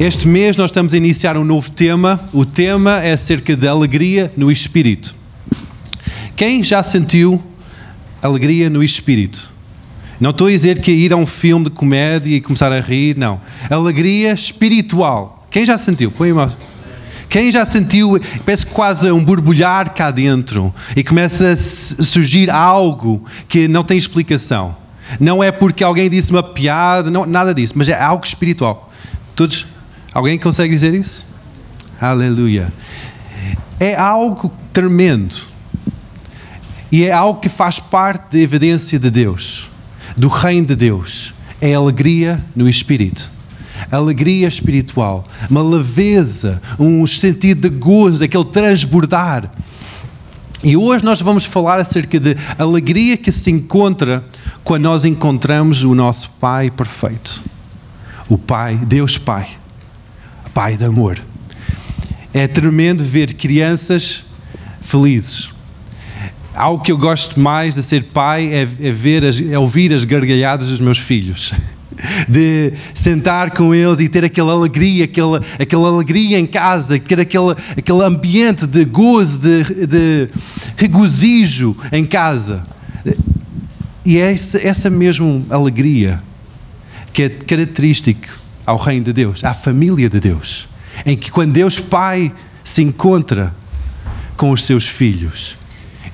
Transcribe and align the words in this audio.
Este 0.00 0.28
mês 0.28 0.56
nós 0.56 0.70
estamos 0.70 0.94
a 0.94 0.96
iniciar 0.96 1.36
um 1.36 1.42
novo 1.42 1.72
tema. 1.72 2.24
O 2.32 2.46
tema 2.46 3.02
é 3.02 3.14
acerca 3.14 3.56
de 3.56 3.66
alegria 3.66 4.32
no 4.36 4.48
espírito. 4.48 5.12
Quem 6.36 6.62
já 6.62 6.84
sentiu 6.84 7.42
alegria 8.22 8.70
no 8.70 8.80
espírito? 8.80 9.52
Não 10.20 10.30
estou 10.30 10.46
a 10.46 10.50
dizer 10.50 10.80
que 10.80 10.92
é 10.92 10.94
ir 10.94 11.12
a 11.12 11.16
um 11.16 11.26
filme 11.26 11.64
de 11.64 11.72
comédia 11.72 12.36
e 12.36 12.40
começar 12.40 12.70
a 12.70 12.78
rir, 12.78 13.16
não. 13.16 13.40
Alegria 13.68 14.32
espiritual. 14.32 15.44
Quem 15.50 15.66
já 15.66 15.76
sentiu? 15.76 16.12
Põe 16.12 16.30
uma. 16.30 16.56
Quem 17.28 17.50
já 17.50 17.66
sentiu, 17.66 18.20
parece 18.46 18.66
quase 18.66 19.10
um 19.10 19.24
borbulhar 19.24 19.92
cá 19.94 20.12
dentro 20.12 20.72
e 20.94 21.02
começa 21.02 21.50
a 21.50 21.56
surgir 21.56 22.50
algo 22.50 23.24
que 23.48 23.66
não 23.66 23.82
tem 23.82 23.98
explicação. 23.98 24.76
Não 25.18 25.42
é 25.42 25.50
porque 25.50 25.82
alguém 25.82 26.08
disse 26.08 26.30
uma 26.30 26.42
piada, 26.42 27.10
não, 27.10 27.26
nada 27.26 27.52
disso, 27.52 27.72
mas 27.74 27.88
é 27.88 28.00
algo 28.00 28.24
espiritual. 28.24 28.92
Todos 29.34 29.66
Alguém 30.12 30.38
consegue 30.38 30.74
dizer 30.74 30.94
isso? 30.94 31.26
Aleluia. 32.00 32.72
É 33.78 33.94
algo 33.96 34.52
tremendo. 34.72 35.36
E 36.90 37.04
é 37.04 37.12
algo 37.12 37.40
que 37.40 37.48
faz 37.48 37.78
parte 37.78 38.32
da 38.32 38.38
evidência 38.38 38.98
de 38.98 39.10
Deus, 39.10 39.68
do 40.16 40.28
reino 40.28 40.68
de 40.68 40.76
Deus. 40.76 41.34
É 41.60 41.74
alegria 41.74 42.42
no 42.56 42.68
espírito. 42.68 43.30
Alegria 43.92 44.48
espiritual, 44.48 45.24
uma 45.48 45.62
leveza, 45.62 46.60
um 46.78 47.06
sentido 47.06 47.68
de 47.68 47.76
gozo, 47.76 48.24
aquele 48.24 48.44
transbordar. 48.44 49.50
E 50.64 50.76
hoje 50.76 51.04
nós 51.04 51.22
vamos 51.22 51.44
falar 51.44 51.78
acerca 51.78 52.18
de 52.18 52.36
alegria 52.58 53.16
que 53.16 53.30
se 53.30 53.50
encontra 53.50 54.24
quando 54.64 54.84
nós 54.84 55.04
encontramos 55.04 55.84
o 55.84 55.94
nosso 55.94 56.30
Pai 56.40 56.70
perfeito. 56.70 57.42
O 58.28 58.36
Pai, 58.36 58.76
Deus 58.76 59.16
Pai. 59.16 59.57
Pai 60.54 60.76
de 60.76 60.84
amor. 60.84 61.18
É 62.32 62.46
tremendo 62.46 63.02
ver 63.04 63.34
crianças 63.34 64.24
felizes. 64.80 65.50
Algo 66.54 66.82
que 66.82 66.90
eu 66.90 66.98
gosto 66.98 67.38
mais 67.38 67.74
de 67.74 67.82
ser 67.82 68.04
pai 68.04 68.52
é, 68.52 68.62
é 68.62 68.90
ver 68.90 69.24
as, 69.24 69.40
é 69.40 69.58
ouvir 69.58 69.92
as 69.94 70.04
gargalhadas 70.04 70.68
dos 70.68 70.80
meus 70.80 70.98
filhos. 70.98 71.52
De 72.28 72.72
sentar 72.94 73.50
com 73.50 73.74
eles 73.74 73.98
e 73.98 74.08
ter 74.08 74.24
aquela 74.24 74.52
alegria, 74.52 75.04
aquela, 75.04 75.42
aquela 75.58 75.88
alegria 75.88 76.38
em 76.38 76.46
casa, 76.46 76.96
ter 76.96 77.18
aquele, 77.18 77.56
aquele 77.76 78.04
ambiente 78.04 78.68
de 78.68 78.84
gozo, 78.84 79.40
de, 79.40 79.86
de 79.86 80.28
regozijo 80.76 81.76
em 81.90 82.04
casa. 82.04 82.64
E 84.04 84.16
é 84.16 84.32
essa, 84.32 84.58
essa 84.64 84.88
mesma 84.88 85.42
alegria 85.50 86.22
que 87.12 87.24
é 87.24 87.28
característico 87.28 88.28
ao 88.68 88.76
reino 88.76 89.06
de 89.06 89.14
Deus, 89.14 89.42
à 89.44 89.54
família 89.54 90.10
de 90.10 90.20
Deus, 90.20 90.68
em 91.06 91.16
que 91.16 91.30
quando 91.30 91.54
Deus 91.54 91.78
Pai 91.78 92.30
se 92.62 92.82
encontra 92.82 93.54
com 94.36 94.50
os 94.50 94.66
seus 94.66 94.86
filhos, 94.86 95.56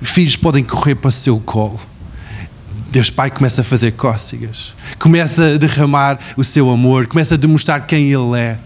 os 0.00 0.08
filhos 0.08 0.36
podem 0.36 0.62
correr 0.62 0.94
para 0.94 1.08
o 1.08 1.12
seu 1.12 1.40
colo. 1.40 1.80
Deus 2.92 3.10
Pai 3.10 3.28
começa 3.28 3.62
a 3.62 3.64
fazer 3.64 3.90
cócegas, 3.94 4.72
começa 5.00 5.54
a 5.54 5.58
derramar 5.58 6.20
o 6.36 6.44
seu 6.44 6.70
amor, 6.70 7.08
começa 7.08 7.34
a 7.34 7.36
demonstrar 7.36 7.88
quem 7.88 8.12
Ele 8.12 8.38
é 8.38 8.56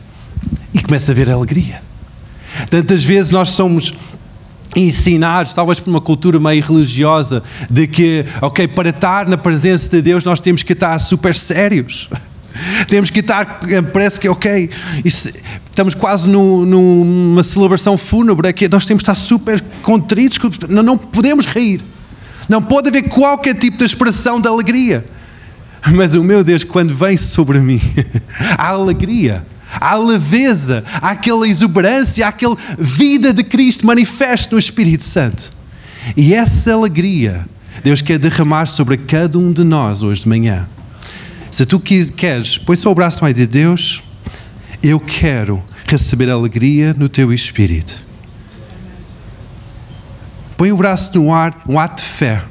e 0.75 0.83
começa 0.83 1.11
a 1.11 1.14
ver 1.14 1.31
alegria. 1.31 1.81
Tantas 2.69 3.03
vezes 3.03 3.33
nós 3.33 3.53
somos 3.53 3.94
ensinados, 4.77 5.55
talvez 5.55 5.81
por 5.81 5.89
uma 5.89 6.00
cultura 6.03 6.39
meio 6.39 6.62
religiosa, 6.62 7.42
de 7.70 7.86
que, 7.86 8.27
ok, 8.42 8.69
para 8.69 8.91
estar 8.91 9.27
na 9.27 9.39
presença 9.39 9.89
de 9.89 10.03
Deus 10.03 10.25
nós 10.25 10.41
temos 10.41 10.62
que 10.62 10.75
estar 10.75 10.98
super 10.98 11.34
sérios. 11.34 12.11
Temos 12.89 13.11
que 13.11 13.20
estar, 13.20 13.61
eh, 13.69 13.83
parece 13.83 14.19
que 14.19 14.27
é 14.27 14.31
ok, 14.31 14.70
isso, 15.05 15.31
estamos 15.69 15.95
quase 15.95 16.28
no, 16.28 16.65
numa 16.67 17.43
celebração 17.43 17.97
fúnebre, 17.97 18.53
que 18.53 18.69
nós 18.69 18.84
temos 18.84 19.03
que 19.03 19.10
estar 19.10 19.15
super 19.15 19.62
contritos, 19.83 20.38
não, 20.69 20.83
não 20.83 20.99
podemos 20.99 21.47
rir. 21.47 21.81
Não 22.49 22.62
pode 22.62 22.88
haver 22.88 23.03
qualquer 23.09 23.55
tipo 23.55 23.77
de 23.77 23.84
expressão 23.84 24.41
de 24.41 24.49
alegria. 24.49 25.05
Mas 25.93 26.15
o 26.15 26.25
meu 26.25 26.43
Deus, 26.43 26.65
quando 26.65 26.94
vem 26.94 27.16
sobre 27.16 27.59
mim, 27.60 27.81
há 28.56 28.69
alegria, 28.69 29.47
há 29.72 29.97
leveza, 29.97 30.83
há 30.94 31.10
aquela 31.10 31.47
exuberância, 31.47 32.25
há 32.25 32.31
aquela 32.31 32.56
vida 32.78 33.33
de 33.33 33.44
Cristo 33.44 33.87
manifesta 33.87 34.54
no 34.54 34.59
Espírito 34.59 35.04
Santo. 35.04 35.53
E 36.16 36.34
essa 36.34 36.72
alegria, 36.72 37.47
Deus 37.84 38.00
quer 38.00 38.19
derramar 38.19 38.66
sobre 38.66 38.97
cada 38.97 39.38
um 39.38 39.53
de 39.53 39.62
nós 39.62 40.03
hoje 40.03 40.22
de 40.22 40.28
manhã. 40.28 40.66
Se 41.50 41.64
tu 41.64 41.81
queres, 41.81 42.59
põe 42.59 42.76
só 42.76 42.91
o 42.91 42.94
braço 42.94 43.25
no 43.25 43.32
de 43.32 43.47
Deus, 43.47 44.03
eu 44.82 45.00
quero 45.00 45.62
receber 45.86 46.31
alegria 46.31 46.94
no 46.94 47.09
teu 47.09 47.32
espírito. 47.32 48.04
Põe 50.56 50.72
o 50.72 50.76
braço 50.76 51.19
no 51.19 51.32
ar, 51.32 51.62
um 51.69 51.78
ato 51.78 52.03
de 52.03 52.09
fé. 52.09 52.44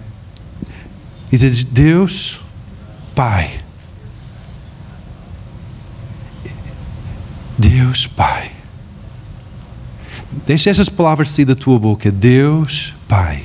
E 1.31 1.37
diz: 1.37 1.63
Deus, 1.63 2.39
Pai. 3.13 3.59
Deus, 7.57 8.07
Pai. 8.07 8.51
Deixa 10.45 10.69
estas 10.69 10.89
palavras 10.89 11.31
sair 11.31 11.45
da 11.45 11.55
tua 11.55 11.77
boca. 11.77 12.11
Deus, 12.11 12.93
Pai. 13.07 13.43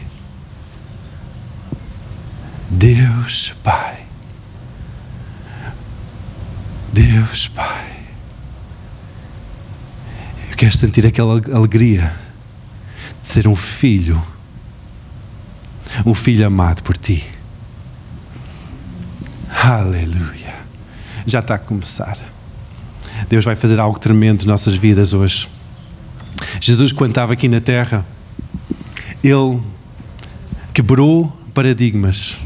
Deus, 2.71 3.55
Pai. 3.63 4.02
Deus, 6.93 7.49
Pai, 7.49 7.91
eu 10.51 10.57
quero 10.59 10.77
sentir 10.77 11.07
aquela 11.07 11.41
alegria 11.51 12.15
de 13.23 13.29
ser 13.29 13.49
um 13.49 13.57
filho, 13.57 14.23
um 16.05 16.13
filho 16.13 16.47
amado 16.47 16.83
por 16.83 16.95
Ti. 16.95 17.27
Aleluia. 19.49 20.55
Já 21.27 21.39
está 21.39 21.55
a 21.55 21.59
começar. 21.59 22.19
Deus 23.27 23.43
vai 23.43 23.57
fazer 23.57 23.81
algo 23.81 23.99
tremendo 23.99 24.41
nas 24.41 24.47
nossas 24.47 24.75
vidas 24.75 25.15
hoje. 25.15 25.49
Jesus, 26.61 26.93
quando 26.93 27.13
estava 27.13 27.33
aqui 27.33 27.49
na 27.49 27.63
terra, 27.63 28.05
Ele 29.25 29.63
quebrou 30.75 31.35
paradigmas, 31.55 32.37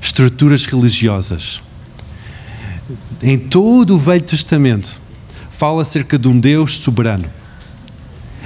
estruturas 0.00 0.64
religiosas 0.64 1.60
em 3.22 3.38
todo 3.38 3.94
o 3.94 3.98
Velho 3.98 4.22
Testamento, 4.22 5.00
fala 5.50 5.82
acerca 5.82 6.18
de 6.18 6.28
um 6.28 6.38
Deus 6.38 6.78
soberano. 6.78 7.30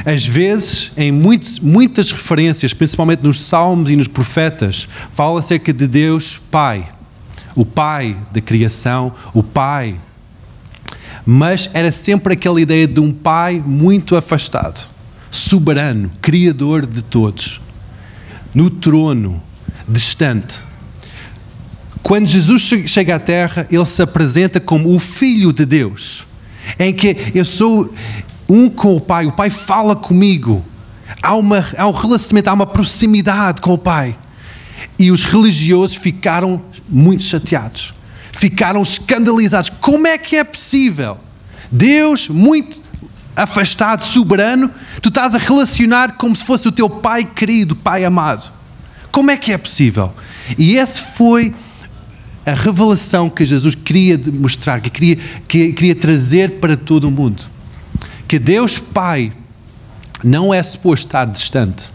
Às 0.04 0.24
vezes, 0.26 0.92
em 0.96 1.12
muitos, 1.12 1.58
muitas 1.58 2.10
referências, 2.10 2.72
principalmente 2.72 3.22
nos 3.22 3.40
Salmos 3.40 3.90
e 3.90 3.96
nos 3.96 4.08
Profetas, 4.08 4.88
fala 5.12 5.40
acerca 5.40 5.72
de 5.72 5.86
Deus 5.86 6.40
Pai, 6.50 6.88
o 7.54 7.66
Pai 7.66 8.16
da 8.32 8.40
criação, 8.40 9.12
o 9.34 9.42
Pai. 9.42 9.96
Mas 11.26 11.68
era 11.74 11.92
sempre 11.92 12.32
aquela 12.32 12.60
ideia 12.60 12.86
de 12.86 13.00
um 13.00 13.12
Pai 13.12 13.62
muito 13.64 14.16
afastado, 14.16 14.88
soberano, 15.30 16.10
criador 16.22 16.86
de 16.86 17.02
todos, 17.02 17.60
no 18.54 18.70
trono, 18.70 19.42
distante. 19.86 20.69
Quando 22.02 22.26
Jesus 22.26 22.62
chega 22.86 23.16
à 23.16 23.18
Terra, 23.18 23.66
ele 23.70 23.84
se 23.84 24.02
apresenta 24.02 24.58
como 24.58 24.94
o 24.94 24.98
Filho 24.98 25.52
de 25.52 25.64
Deus, 25.64 26.26
em 26.78 26.92
que 26.92 27.16
eu 27.34 27.44
sou 27.44 27.92
um 28.48 28.68
com 28.68 28.96
o 28.96 29.00
Pai, 29.00 29.26
o 29.26 29.32
Pai 29.32 29.50
fala 29.50 29.94
comigo, 29.94 30.64
há, 31.22 31.34
uma, 31.34 31.64
há 31.76 31.86
um 31.86 31.92
relacionamento, 31.92 32.48
há 32.48 32.52
uma 32.52 32.66
proximidade 32.66 33.60
com 33.60 33.74
o 33.74 33.78
Pai. 33.78 34.16
E 34.98 35.10
os 35.10 35.24
religiosos 35.24 35.96
ficaram 35.96 36.60
muito 36.88 37.22
chateados, 37.22 37.94
ficaram 38.32 38.82
escandalizados. 38.82 39.70
Como 39.80 40.06
é 40.06 40.18
que 40.18 40.36
é 40.36 40.44
possível? 40.44 41.18
Deus, 41.70 42.28
muito 42.28 42.82
afastado, 43.36 44.04
soberano, 44.04 44.70
tu 45.00 45.08
estás 45.08 45.34
a 45.34 45.38
relacionar 45.38 46.16
como 46.16 46.34
se 46.34 46.44
fosse 46.44 46.66
o 46.66 46.72
teu 46.72 46.88
Pai 46.88 47.24
querido, 47.24 47.76
Pai 47.76 48.04
amado. 48.04 48.52
Como 49.12 49.30
é 49.30 49.36
que 49.36 49.52
é 49.52 49.58
possível? 49.58 50.12
E 50.58 50.76
esse 50.76 51.00
foi 51.16 51.54
a 52.44 52.52
revelação 52.52 53.28
que 53.28 53.44
Jesus 53.44 53.74
queria 53.74 54.18
mostrar, 54.32 54.80
que 54.80 54.90
queria, 54.90 55.16
que 55.46 55.72
queria 55.72 55.94
trazer 55.94 56.58
para 56.58 56.76
todo 56.76 57.04
o 57.04 57.10
mundo. 57.10 57.42
Que 58.26 58.38
Deus 58.38 58.78
Pai 58.78 59.32
não 60.22 60.52
é 60.52 60.62
suposto 60.62 61.06
estar 61.06 61.24
distante, 61.26 61.92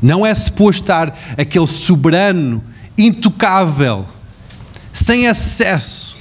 não 0.00 0.24
é 0.24 0.32
suposto 0.34 0.82
estar 0.82 1.18
aquele 1.36 1.66
soberano, 1.66 2.62
intocável, 2.96 4.06
sem 4.92 5.26
acesso, 5.26 6.16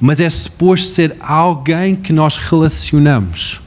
mas 0.00 0.20
é 0.20 0.28
suposto 0.28 0.88
ser 0.88 1.16
alguém 1.20 1.94
que 1.94 2.12
nós 2.12 2.36
relacionamos. 2.36 3.60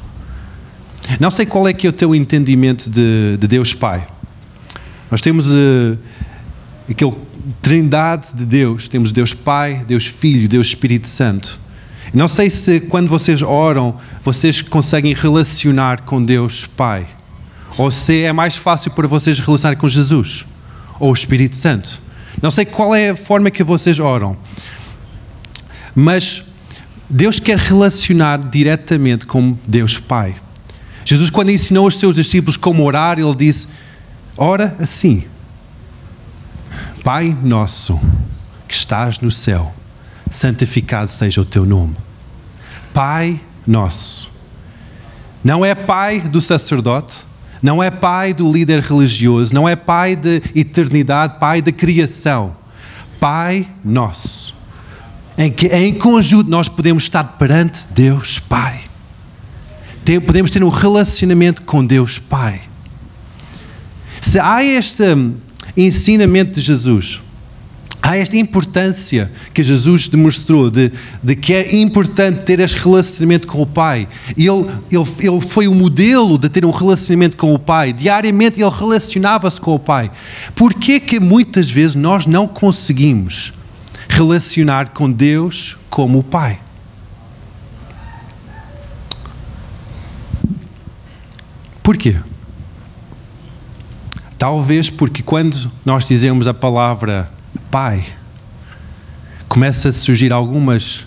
Não 1.19 1.31
sei 1.31 1.45
qual 1.45 1.67
é 1.67 1.73
que 1.73 1.87
é 1.87 1.89
o 1.89 1.93
teu 1.93 2.13
entendimento 2.13 2.89
de, 2.89 3.37
de 3.37 3.47
Deus 3.47 3.73
Pai. 3.73 4.07
Nós 5.09 5.19
temos 5.21 5.47
uh, 5.47 5.97
aquele 6.89 7.13
trindade 7.61 8.27
de 8.33 8.45
Deus. 8.45 8.87
Temos 8.87 9.11
Deus 9.11 9.33
Pai, 9.33 9.83
Deus 9.87 10.05
Filho, 10.05 10.47
Deus 10.47 10.67
Espírito 10.67 11.07
Santo. 11.07 11.59
Não 12.13 12.27
sei 12.27 12.49
se 12.49 12.79
quando 12.79 13.07
vocês 13.07 13.41
oram, 13.41 13.97
vocês 14.23 14.61
conseguem 14.61 15.13
relacionar 15.13 16.01
com 16.01 16.23
Deus 16.23 16.65
Pai. 16.65 17.07
Ou 17.77 17.89
se 17.89 18.23
é 18.23 18.33
mais 18.33 18.55
fácil 18.55 18.91
para 18.91 19.07
vocês 19.07 19.39
relacionar 19.39 19.75
com 19.77 19.87
Jesus 19.87 20.45
ou 20.99 21.09
o 21.09 21.13
Espírito 21.13 21.55
Santo. 21.55 22.01
Não 22.41 22.51
sei 22.51 22.65
qual 22.65 22.93
é 22.93 23.11
a 23.11 23.15
forma 23.15 23.49
que 23.49 23.63
vocês 23.63 23.99
oram. 23.99 24.37
Mas 25.95 26.43
Deus 27.09 27.39
quer 27.39 27.57
relacionar 27.57 28.37
diretamente 28.37 29.25
com 29.25 29.57
Deus 29.67 29.97
Pai. 29.97 30.35
Jesus, 31.03 31.29
quando 31.29 31.51
ensinou 31.51 31.87
os 31.87 31.97
seus 31.97 32.15
discípulos 32.15 32.55
como 32.55 32.83
orar, 32.85 33.19
ele 33.19 33.35
disse: 33.35 33.67
Ora 34.37 34.75
assim, 34.79 35.23
Pai 37.03 37.35
nosso 37.41 37.99
que 38.67 38.75
estás 38.75 39.19
no 39.19 39.31
céu, 39.31 39.73
santificado 40.29 41.09
seja 41.09 41.41
o 41.41 41.45
teu 41.45 41.65
nome. 41.65 41.95
Pai 42.93 43.41
nosso. 43.65 44.29
Não 45.43 45.65
é 45.65 45.73
pai 45.73 46.21
do 46.21 46.39
sacerdote, 46.39 47.25
não 47.61 47.81
é 47.81 47.89
pai 47.89 48.33
do 48.33 48.51
líder 48.51 48.81
religioso, 48.81 49.53
não 49.53 49.67
é 49.67 49.75
pai 49.75 50.15
de 50.15 50.43
eternidade, 50.53 51.39
pai 51.39 51.61
da 51.61 51.71
criação. 51.71 52.55
Pai 53.19 53.67
nosso. 53.83 54.53
Em 55.37 55.51
que 55.51 55.67
em 55.67 55.93
conjunto 55.95 56.49
nós 56.49 56.69
podemos 56.69 57.03
estar 57.03 57.23
perante 57.23 57.87
Deus 57.89 58.37
Pai. 58.37 58.81
Podemos 60.25 60.51
ter 60.51 60.63
um 60.63 60.69
relacionamento 60.69 61.61
com 61.63 61.85
Deus 61.85 62.19
Pai. 62.19 62.61
Se 64.19 64.39
há 64.39 64.63
este 64.63 65.03
ensinamento 65.75 66.53
de 66.53 66.61
Jesus, 66.61 67.21
há 68.01 68.17
esta 68.17 68.35
importância 68.35 69.31
que 69.53 69.63
Jesus 69.63 70.07
demonstrou 70.07 70.71
de, 70.71 70.91
de, 71.21 71.35
que 71.35 71.53
é 71.53 71.75
importante 71.75 72.41
ter 72.43 72.59
este 72.59 72.77
relacionamento 72.77 73.47
com 73.47 73.61
o 73.61 73.65
Pai. 73.65 74.07
Ele, 74.35 74.65
ele, 74.91 75.05
ele 75.19 75.41
foi 75.41 75.67
o 75.67 75.73
modelo 75.73 76.37
de 76.37 76.49
ter 76.49 76.65
um 76.65 76.71
relacionamento 76.71 77.37
com 77.37 77.53
o 77.53 77.59
Pai. 77.59 77.93
Diariamente 77.93 78.59
ele 78.59 78.69
relacionava-se 78.69 79.61
com 79.61 79.75
o 79.75 79.79
Pai. 79.79 80.11
Por 80.55 80.73
que 80.73 80.99
que 80.99 81.19
muitas 81.19 81.69
vezes 81.69 81.95
nós 81.95 82.25
não 82.25 82.47
conseguimos 82.47 83.53
relacionar 84.09 84.89
com 84.89 85.11
Deus 85.11 85.77
como 85.89 86.19
o 86.19 86.23
Pai? 86.23 86.59
Por 91.83 91.97
quê? 91.97 92.15
Talvez 94.41 94.89
porque 94.89 95.21
quando 95.21 95.71
nós 95.85 96.07
dizemos 96.07 96.47
a 96.47 96.53
palavra 96.53 97.31
Pai, 97.69 98.03
começa 99.47 99.89
a 99.89 99.91
surgir 99.91 100.33
algumas 100.33 101.05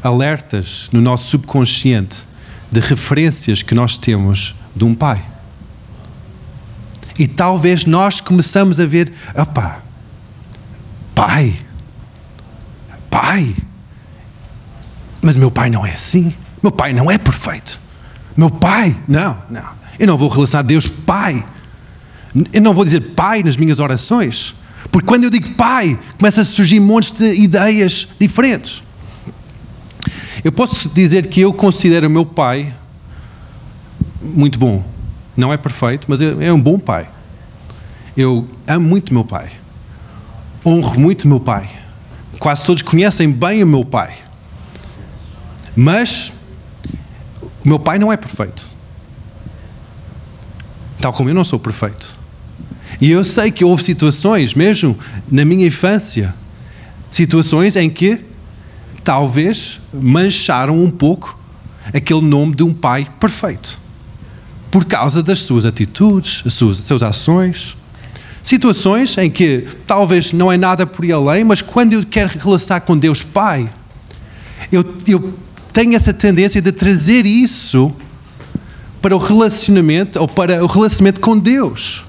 alertas 0.00 0.88
no 0.92 1.00
nosso 1.00 1.28
subconsciente 1.28 2.24
de 2.70 2.78
referências 2.78 3.62
que 3.64 3.74
nós 3.74 3.96
temos 3.96 4.54
de 4.76 4.84
um 4.84 4.94
pai. 4.94 5.24
E 7.18 7.26
talvez 7.26 7.84
nós 7.84 8.20
começamos 8.20 8.78
a 8.78 8.86
ver, 8.86 9.12
opá, 9.34 9.80
pai, 11.16 11.58
pai, 13.10 13.56
mas 15.20 15.34
meu 15.34 15.50
pai 15.50 15.68
não 15.68 15.84
é 15.84 15.94
assim, 15.94 16.32
meu 16.62 16.70
pai 16.70 16.92
não 16.92 17.10
é 17.10 17.18
perfeito, 17.18 17.80
meu 18.36 18.50
pai, 18.50 18.96
não, 19.08 19.36
não, 19.50 19.68
eu 19.98 20.06
não 20.06 20.16
vou 20.16 20.28
relacionar 20.28 20.62
Deus 20.62 20.86
pai, 20.86 21.44
eu 22.52 22.62
não 22.62 22.74
vou 22.74 22.84
dizer 22.84 23.00
pai 23.14 23.42
nas 23.42 23.56
minhas 23.56 23.80
orações, 23.80 24.54
porque 24.90 25.06
quando 25.06 25.24
eu 25.24 25.30
digo 25.30 25.50
pai, 25.54 25.98
começa 26.18 26.40
a 26.40 26.44
surgir 26.44 26.80
montes 26.80 27.12
de 27.12 27.34
ideias 27.34 28.08
diferentes. 28.18 28.82
Eu 30.42 30.52
posso 30.52 30.88
dizer 30.88 31.26
que 31.26 31.40
eu 31.40 31.52
considero 31.52 32.06
o 32.06 32.10
meu 32.10 32.24
pai 32.24 32.74
muito 34.22 34.58
bom. 34.58 34.84
Não 35.36 35.52
é 35.52 35.56
perfeito, 35.56 36.06
mas 36.08 36.20
é 36.20 36.52
um 36.52 36.60
bom 36.60 36.78
pai. 36.78 37.08
Eu 38.16 38.48
amo 38.66 38.88
muito 38.88 39.12
meu 39.12 39.24
pai. 39.24 39.50
Honro 40.64 40.98
muito 40.98 41.28
meu 41.28 41.40
pai. 41.40 41.70
Quase 42.38 42.64
todos 42.64 42.82
conhecem 42.82 43.30
bem 43.30 43.62
o 43.62 43.66
meu 43.66 43.84
pai. 43.84 44.16
Mas 45.76 46.32
o 47.64 47.68
meu 47.68 47.78
pai 47.78 47.98
não 47.98 48.12
é 48.12 48.16
perfeito. 48.16 48.68
Tal 51.00 51.12
como 51.12 51.30
eu 51.30 51.34
não 51.34 51.44
sou 51.44 51.58
perfeito. 51.58 52.19
E 53.00 53.10
eu 53.10 53.24
sei 53.24 53.50
que 53.50 53.64
houve 53.64 53.82
situações, 53.82 54.54
mesmo 54.54 54.96
na 55.30 55.44
minha 55.44 55.66
infância, 55.66 56.34
situações 57.10 57.74
em 57.74 57.88
que 57.88 58.20
talvez 59.02 59.80
mancharam 59.92 60.82
um 60.82 60.90
pouco 60.90 61.38
aquele 61.92 62.20
nome 62.20 62.54
de 62.54 62.62
um 62.62 62.74
pai 62.74 63.08
perfeito. 63.18 63.78
Por 64.70 64.84
causa 64.84 65.22
das 65.22 65.40
suas 65.40 65.64
atitudes, 65.64 66.42
as 66.46 66.52
suas, 66.52 66.78
as 66.78 66.86
suas 66.86 67.02
ações. 67.02 67.76
Situações 68.42 69.16
em 69.18 69.30
que 69.30 69.66
talvez 69.86 70.32
não 70.32 70.52
é 70.52 70.56
nada 70.56 70.86
por 70.86 71.04
ir 71.04 71.12
além, 71.12 71.42
mas 71.42 71.60
quando 71.60 71.94
eu 71.94 72.04
quero 72.04 72.30
relacionar 72.38 72.80
com 72.80 72.96
Deus 72.96 73.22
Pai, 73.22 73.68
eu, 74.70 74.84
eu 75.06 75.34
tenho 75.72 75.94
essa 75.94 76.12
tendência 76.12 76.60
de 76.60 76.70
trazer 76.70 77.26
isso 77.26 77.92
para 79.00 79.14
o 79.16 79.18
relacionamento 79.18 80.20
ou 80.20 80.28
para 80.28 80.62
o 80.62 80.66
relacionamento 80.66 81.20
com 81.20 81.38
Deus. 81.38 82.04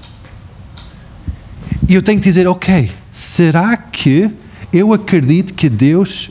E 1.92 1.94
eu 1.94 2.00
tenho 2.00 2.18
que 2.18 2.24
dizer, 2.24 2.48
ok, 2.48 2.90
será 3.10 3.76
que 3.76 4.30
eu 4.72 4.94
acredito 4.94 5.52
que 5.52 5.68
Deus, 5.68 6.30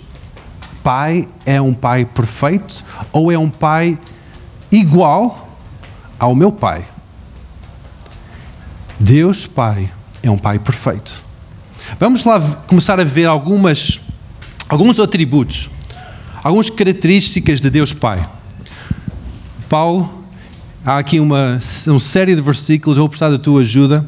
Pai, 0.84 1.28
é 1.46 1.62
um 1.62 1.72
Pai 1.72 2.04
perfeito 2.04 2.84
ou 3.12 3.32
é 3.32 3.38
um 3.38 3.48
Pai 3.48 3.96
igual 4.72 5.56
ao 6.18 6.34
meu 6.34 6.52
Pai? 6.52 6.88
Deus, 9.00 9.46
Pai, 9.46 9.88
é 10.24 10.32
um 10.32 10.38
Pai 10.40 10.58
perfeito. 10.58 11.22
Vamos 12.00 12.24
lá 12.24 12.42
começar 12.66 13.00
a 13.00 13.04
ver 13.04 13.28
algumas, 13.28 14.00
alguns 14.68 15.00
atributos, 15.00 15.70
algumas 16.44 16.72
características 16.72 17.62
de 17.62 17.70
Deus 17.70 17.94
Pai. 17.94 18.28
Paulo, 19.70 20.26
há 20.84 20.98
aqui 20.98 21.20
uma, 21.20 21.60
uma 21.86 22.00
série 22.00 22.34
de 22.34 22.42
versículos, 22.42 22.98
vou 22.98 23.08
precisar 23.08 23.30
da 23.30 23.38
tua 23.38 23.62
ajuda 23.62 24.08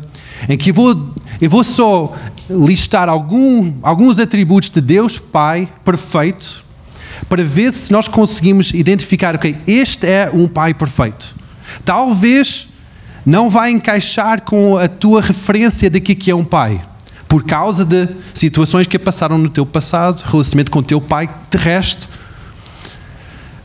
em 0.50 0.57
que 0.57 0.71
vou, 0.71 1.13
eu 1.43 1.49
vou 1.49 1.61
só 1.61 2.15
listar 2.49 3.09
algum, 3.09 3.73
alguns 3.83 4.17
atributos 4.17 4.69
de 4.69 4.79
Deus 4.79 5.19
Pai 5.19 5.67
perfeito, 5.83 6.63
para 7.27 7.43
ver 7.43 7.73
se 7.73 7.91
nós 7.91 8.07
conseguimos 8.07 8.73
identificar, 8.73 9.35
ok, 9.35 9.57
este 9.67 10.07
é 10.07 10.31
um 10.33 10.47
Pai 10.47 10.73
perfeito. 10.73 11.35
Talvez 11.83 12.69
não 13.25 13.50
vai 13.50 13.71
encaixar 13.71 14.43
com 14.43 14.77
a 14.77 14.88
tua 14.88 15.21
referência 15.21 15.89
de 15.89 16.00
que 16.00 16.31
é 16.31 16.33
um 16.33 16.45
Pai, 16.45 16.81
por 17.27 17.43
causa 17.43 17.83
de 17.83 18.07
situações 18.33 18.88
que 18.88 18.97
passaram 18.97 19.38
no 19.38 19.50
teu 19.50 19.65
passado, 19.65 20.23
relacionamento 20.25 20.71
com 20.71 20.79
o 20.79 20.83
teu 20.83 21.01
Pai 21.01 21.29
terrestre. 21.50 22.07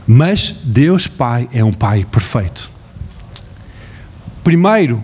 Mas 0.05 0.53
Deus 0.65 1.07
Pai 1.07 1.49
é 1.53 1.63
um 1.63 1.73
Pai 1.73 2.05
perfeito. 2.11 2.73
Primeiro, 4.43 5.01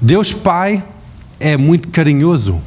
Deus 0.00 0.32
Pai 0.32 0.82
é 1.42 1.56
muito 1.56 1.88
carinhoso. 1.88 2.60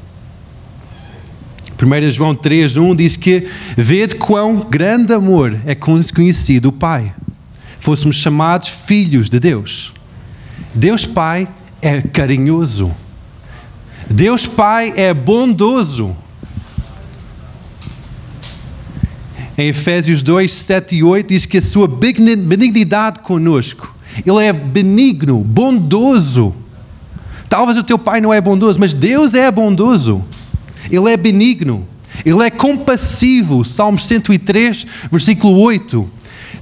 1 1.81 2.11
João 2.11 2.35
3,1 2.35 2.95
diz 2.95 3.15
que 3.15 3.47
vede 3.75 4.15
quão 4.15 4.67
grande 4.69 5.13
amor 5.13 5.57
é 5.65 5.73
conhecido 5.75 6.69
o 6.69 6.71
Pai. 6.71 7.13
Fôssemos 7.79 8.17
chamados 8.17 8.67
filhos 8.67 9.29
de 9.29 9.39
Deus. 9.39 9.93
Deus 10.73 11.05
Pai 11.05 11.47
é 11.81 12.01
carinhoso. 12.01 12.91
Deus 14.09 14.45
Pai 14.45 14.93
é 14.95 15.13
bondoso. 15.13 16.15
Em 19.57 19.69
Efésios 19.69 20.21
2, 20.21 20.51
7 20.51 20.95
e 20.95 21.03
8 21.03 21.27
diz 21.29 21.45
que 21.45 21.59
a 21.59 21.61
sua 21.61 21.87
benignidade 21.87 23.19
conosco. 23.19 23.95
Ele 24.25 24.43
é 24.43 24.51
benigno, 24.51 25.39
bondoso 25.39 26.53
Talvez 27.49 27.77
o 27.77 27.83
teu 27.83 27.97
pai 27.97 28.21
não 28.21 28.33
é 28.33 28.41
bondoso, 28.41 28.79
mas 28.79 28.93
Deus 28.93 29.33
é 29.33 29.49
bondoso. 29.51 30.23
Ele 30.89 31.11
é 31.11 31.17
benigno. 31.17 31.87
Ele 32.25 32.43
é 32.43 32.49
compassivo. 32.49 33.63
Salmos 33.63 34.05
103, 34.05 34.85
versículo 35.11 35.59
8. 35.59 36.09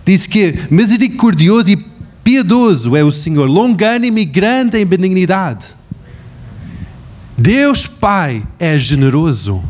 Diz 0.06 0.28
que 0.28 0.56
misericordioso 0.70 1.72
e 1.72 1.94
piedoso 2.24 2.96
é 2.96 3.04
o 3.04 3.12
Senhor, 3.12 3.50
longânimo 3.50 4.20
e 4.20 4.26
grande 4.26 4.78
em 4.78 4.86
benignidade. 4.86 5.68
Deus 7.38 7.86
Pai 7.86 8.44
é 8.60 8.78
generoso. 8.78 9.62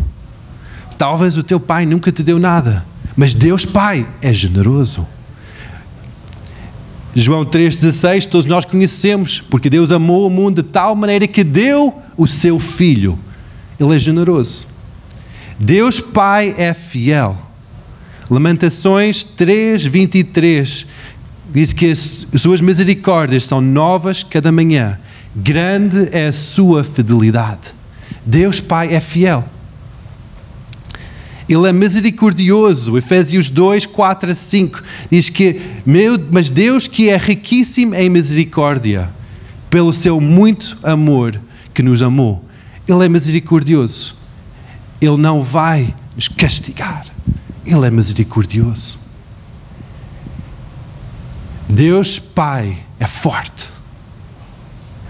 Talvez 0.98 1.38
o 1.38 1.44
teu 1.44 1.60
pai 1.60 1.86
nunca 1.86 2.12
te 2.12 2.22
deu 2.22 2.40
nada, 2.40 2.86
mas 3.16 3.34
Deus 3.34 3.66
Pai 3.66 4.08
é 4.22 4.34
generoso. 4.34 5.08
João 7.16 7.46
3,16, 7.46 8.26
todos 8.26 8.46
nós 8.48 8.66
conhecemos, 8.66 9.40
porque 9.42 9.70
Deus 9.70 9.92
amou 9.92 10.26
o 10.26 10.30
mundo 10.30 10.64
de 10.64 10.70
tal 10.70 10.96
maneira 10.96 11.28
que 11.28 11.44
deu 11.44 11.94
o 12.18 12.28
seu 12.28 12.60
Filho. 12.60 13.18
Ele 13.80 13.96
é 13.96 14.00
generoso. 14.00 14.68
Deus 15.60 16.00
Pai 16.00 16.56
é 16.58 16.74
fiel. 16.74 17.38
Lamentações 18.30 19.24
3, 19.24 19.86
23 19.86 20.88
diz 21.54 21.72
que 21.72 21.92
as 21.92 22.26
suas 22.38 22.62
misericórdias 22.62 23.46
são 23.46 23.62
novas 23.62 24.24
cada 24.24 24.52
manhã. 24.52 25.00
Grande 25.36 26.10
é 26.12 26.28
a 26.28 26.32
sua 26.32 26.84
fidelidade. 26.84 27.74
Deus 28.26 28.60
Pai 28.60 28.94
é 28.94 29.00
fiel. 29.00 29.44
Ele 31.48 31.68
é 31.68 31.74
misericordioso. 31.74 32.98
Efésios 32.98 33.50
2, 33.50 33.86
4 33.86 34.32
a 34.32 34.36
5 34.36 34.84
diz 35.12 35.30
que, 35.30 35.60
meu, 35.86 36.18
mas 36.32 36.50
Deus 36.50 36.88
que 36.88 37.10
é 37.10 37.18
riquíssimo 37.18 37.96
em 37.96 38.10
misericórdia, 38.10 39.10
pelo 39.70 39.94
seu 39.94 40.22
muito 40.22 40.78
amor 40.84 41.40
que 41.74 41.84
nos 41.84 42.02
amou, 42.02 42.44
Ele 42.88 43.06
é 43.06 43.10
misericordioso. 43.10 44.16
Ele 45.02 45.18
não 45.18 45.44
vai 45.44 45.94
nos 46.16 46.28
castigar. 46.28 47.06
Ele 47.66 47.86
é 47.86 47.92
misericordioso. 47.92 48.98
Deus 51.68 52.20
Pai 52.20 52.78
é 53.00 53.08
forte. 53.08 53.70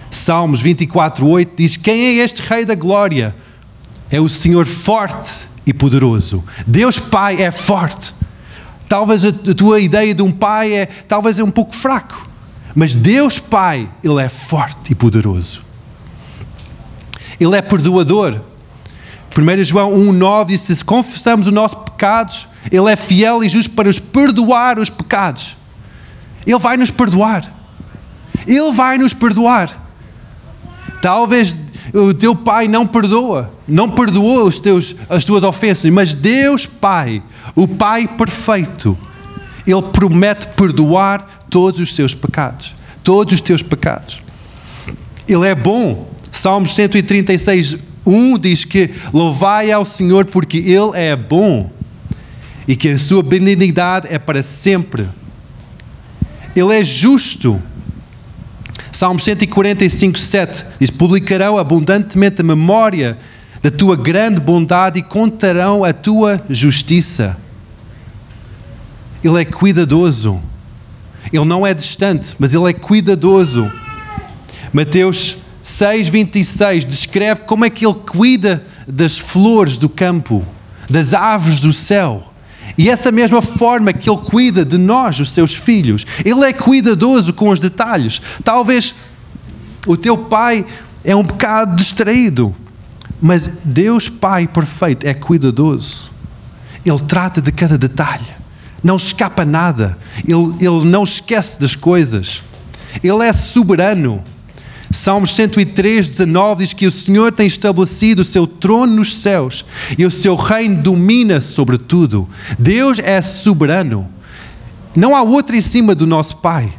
Salmos 0.09 0.61
24, 0.61 1.27
8 1.27 1.53
diz: 1.55 1.77
Quem 1.77 2.05
é 2.05 2.23
este 2.23 2.41
Rei 2.41 2.65
da 2.65 2.75
Glória? 2.75 3.35
É 4.09 4.21
o 4.21 4.29
Senhor 4.29 4.65
forte 4.65 5.49
e 5.65 5.73
poderoso. 5.73 6.43
Deus 6.65 6.99
Pai 6.99 7.41
é 7.41 7.51
forte. 7.51 8.13
Talvez 8.87 9.25
a 9.25 9.31
tua 9.31 9.79
ideia 9.79 10.13
de 10.13 10.21
um 10.21 10.31
pai 10.31 10.73
é 10.73 10.85
talvez 10.85 11.39
é 11.39 11.43
um 11.43 11.49
pouco 11.49 11.73
fraco, 11.75 12.29
mas 12.75 12.93
Deus 12.93 13.39
Pai, 13.39 13.89
ele 14.03 14.21
é 14.21 14.29
forte 14.29 14.91
e 14.91 14.95
poderoso. 14.95 15.63
Ele 17.39 17.55
é 17.55 17.61
perdoador. 17.61 18.41
1 19.35 19.63
João 19.63 19.91
1,9 19.91 20.45
diz: 20.45 20.61
Se 20.61 20.85
confessamos 20.85 21.47
os 21.47 21.53
nossos 21.53 21.77
pecados, 21.83 22.47
Ele 22.71 22.91
é 22.91 22.95
fiel 22.95 23.43
e 23.43 23.49
justo 23.49 23.71
para 23.71 23.87
nos 23.87 23.99
perdoar 23.99 24.79
os 24.79 24.89
pecados. 24.89 25.57
Ele 26.45 26.59
vai 26.59 26.77
nos 26.77 26.91
perdoar. 26.91 27.51
Ele 28.45 28.71
vai 28.71 28.97
nos 28.97 29.13
perdoar. 29.13 29.81
Talvez 31.01 31.57
o 31.93 32.13
teu 32.13 32.35
pai 32.35 32.67
não 32.67 32.87
perdoa, 32.87 33.51
não 33.67 33.89
perdoou 33.89 34.47
os 34.47 34.59
teus, 34.59 34.95
as 35.07 35.23
tuas 35.23 35.43
ofensas, 35.43 35.91
mas 35.91 36.13
Deus 36.13 36.65
Pai, 36.65 37.21
o 37.55 37.67
Pai 37.67 38.07
perfeito, 38.07 38.97
Ele 39.65 39.81
promete 39.81 40.47
perdoar 40.49 41.45
todos 41.49 41.79
os 41.79 41.93
seus 41.93 42.15
pecados, 42.15 42.73
todos 43.03 43.35
os 43.35 43.41
teus 43.41 43.61
pecados. 43.61 44.21
Ele 45.27 45.47
é 45.47 45.53
bom. 45.53 46.11
Salmos 46.31 46.73
136, 46.73 47.77
1 48.03 48.39
diz 48.39 48.65
que 48.65 48.89
louvai 49.13 49.71
ao 49.71 49.85
Senhor 49.85 50.25
porque 50.25 50.57
Ele 50.57 50.91
é 50.95 51.15
bom 51.15 51.71
e 52.67 52.75
que 52.75 52.89
a 52.89 52.99
sua 52.99 53.21
benignidade 53.21 54.07
é 54.09 54.17
para 54.17 54.41
sempre. 54.41 55.07
Ele 56.55 56.75
é 56.75 56.83
justo. 56.83 57.61
Salmos 58.93 59.23
145, 59.23 60.19
7 60.19 60.65
diz: 60.79 60.91
Publicarão 60.91 61.57
abundantemente 61.57 62.41
a 62.41 62.43
memória 62.43 63.17
da 63.61 63.71
tua 63.71 63.95
grande 63.95 64.39
bondade 64.39 64.99
e 64.99 65.01
contarão 65.01 65.83
a 65.83 65.91
tua 65.91 66.41
justiça. 66.47 67.35
Ele 69.23 69.41
é 69.41 69.45
cuidadoso. 69.45 70.39
Ele 71.31 71.45
não 71.45 71.65
é 71.65 71.73
distante, 71.73 72.35
mas 72.37 72.53
ele 72.53 72.69
é 72.69 72.73
cuidadoso. 72.73 73.71
Mateus 74.71 75.37
6,26 75.63 76.85
descreve 76.85 77.41
como 77.43 77.65
é 77.65 77.69
que 77.69 77.85
ele 77.85 77.95
cuida 77.95 78.63
das 78.87 79.17
flores 79.17 79.77
do 79.77 79.89
campo, 79.89 80.45
das 80.89 81.13
aves 81.13 81.59
do 81.59 81.73
céu. 81.73 82.32
E 82.77 82.89
essa 82.89 83.11
mesma 83.11 83.41
forma 83.41 83.93
que 83.93 84.09
Ele 84.09 84.19
cuida 84.19 84.65
de 84.65 84.77
nós, 84.77 85.19
os 85.19 85.29
seus 85.29 85.53
filhos, 85.53 86.05
Ele 86.25 86.43
é 86.43 86.53
cuidadoso 86.53 87.33
com 87.33 87.49
os 87.49 87.59
detalhes. 87.59 88.21
Talvez 88.43 88.95
o 89.85 89.95
teu 89.95 90.17
pai 90.17 90.65
é 91.03 91.15
um 91.15 91.23
bocado 91.23 91.75
distraído, 91.75 92.55
mas 93.21 93.47
Deus, 93.63 94.09
Pai 94.09 94.47
perfeito, 94.47 95.05
é 95.05 95.13
cuidadoso. 95.13 96.11
Ele 96.85 96.99
trata 96.99 97.41
de 97.41 97.51
cada 97.51 97.77
detalhe, 97.77 98.25
não 98.83 98.95
escapa 98.95 99.45
nada, 99.45 99.97
Ele, 100.27 100.53
ele 100.59 100.85
não 100.85 101.03
esquece 101.03 101.59
das 101.59 101.75
coisas, 101.75 102.41
Ele 103.03 103.23
é 103.23 103.33
soberano. 103.33 104.23
Salmos 104.93 105.35
103, 105.35 106.07
19 106.07 106.63
diz 106.63 106.73
que 106.73 106.85
o 106.85 106.91
Senhor 106.91 107.31
tem 107.31 107.47
estabelecido 107.47 108.21
o 108.21 108.25
seu 108.25 108.45
trono 108.45 108.97
nos 108.97 109.17
céus 109.17 109.65
e 109.97 110.05
o 110.05 110.11
seu 110.11 110.35
reino 110.35 110.83
domina 110.83 111.41
sobre 111.41 111.79
tudo. 111.79 112.29
Deus 112.59 112.99
é 112.99 113.19
soberano. 113.19 114.07
Não 114.95 115.15
há 115.15 115.23
outro 115.23 115.55
em 115.55 115.61
cima 115.61 115.95
do 115.95 116.05
nosso 116.05 116.37
Pai. 116.37 116.71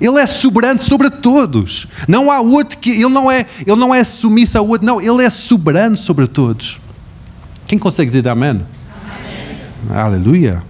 Ele 0.00 0.18
é 0.18 0.26
soberano 0.26 0.78
sobre 0.78 1.10
todos. 1.10 1.86
Não 2.08 2.30
há 2.30 2.40
outro 2.40 2.78
que 2.78 2.90
ele 2.90 3.10
não 3.10 3.30
é, 3.30 3.44
ele 3.66 3.76
não 3.76 3.94
é 3.94 4.02
sumiço 4.02 4.56
a 4.56 4.62
outro, 4.62 4.86
não, 4.86 4.98
ele 4.98 5.22
é 5.22 5.28
soberano 5.28 5.96
sobre 5.96 6.26
todos. 6.26 6.80
Quem 7.66 7.78
consegue 7.78 8.10
dizer 8.10 8.26
amém? 8.28 8.62
amém. 9.84 9.94
Aleluia. 9.94 10.62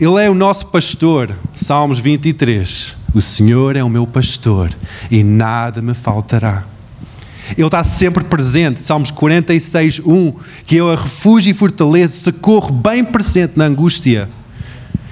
Ele 0.00 0.20
é 0.20 0.28
o 0.28 0.34
nosso 0.34 0.66
pastor. 0.66 1.32
Salmos 1.54 2.00
23. 2.00 2.97
O 3.18 3.20
Senhor 3.20 3.74
é 3.74 3.82
o 3.82 3.88
meu 3.88 4.06
pastor 4.06 4.70
e 5.10 5.24
nada 5.24 5.82
me 5.82 5.92
faltará. 5.92 6.62
Ele 7.56 7.66
está 7.66 7.82
sempre 7.82 8.22
presente. 8.22 8.80
Salmos 8.80 9.10
46, 9.10 10.02
1. 10.06 10.32
Que 10.64 10.76
eu 10.76 10.88
a 10.88 10.94
refúgio 10.94 11.50
e 11.50 11.54
fortaleza, 11.54 12.14
socorro 12.14 12.70
bem 12.70 13.04
presente 13.04 13.54
na 13.56 13.64
angústia. 13.64 14.28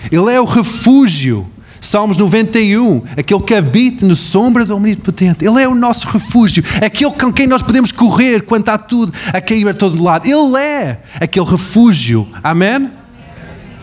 Ele 0.09 0.33
é 0.33 0.41
o 0.41 0.45
refúgio. 0.45 1.49
Salmos 1.81 2.17
91, 2.17 3.03
aquele 3.17 3.41
que 3.41 3.55
habita 3.55 4.07
no 4.07 4.15
sombra 4.15 4.65
do 4.65 4.77
Omnipotente. 4.77 5.45
Ele 5.45 5.61
é 5.61 5.67
o 5.67 5.75
nosso 5.75 6.07
refúgio, 6.07 6.63
aquele 6.81 7.11
com 7.11 7.33
quem 7.33 7.49
nós 7.49 7.61
podemos 7.61 7.91
correr 7.91 8.43
quando 8.43 8.63
está 8.63 8.79
tudo 8.79 9.13
a 9.33 9.41
cair 9.41 9.67
a 9.69 9.75
todo 9.75 10.01
lado. 10.01 10.27
Ele 10.27 10.57
é 10.57 11.01
aquele 11.21 11.45
refúgio. 11.45 12.27
Amém? 12.41 12.89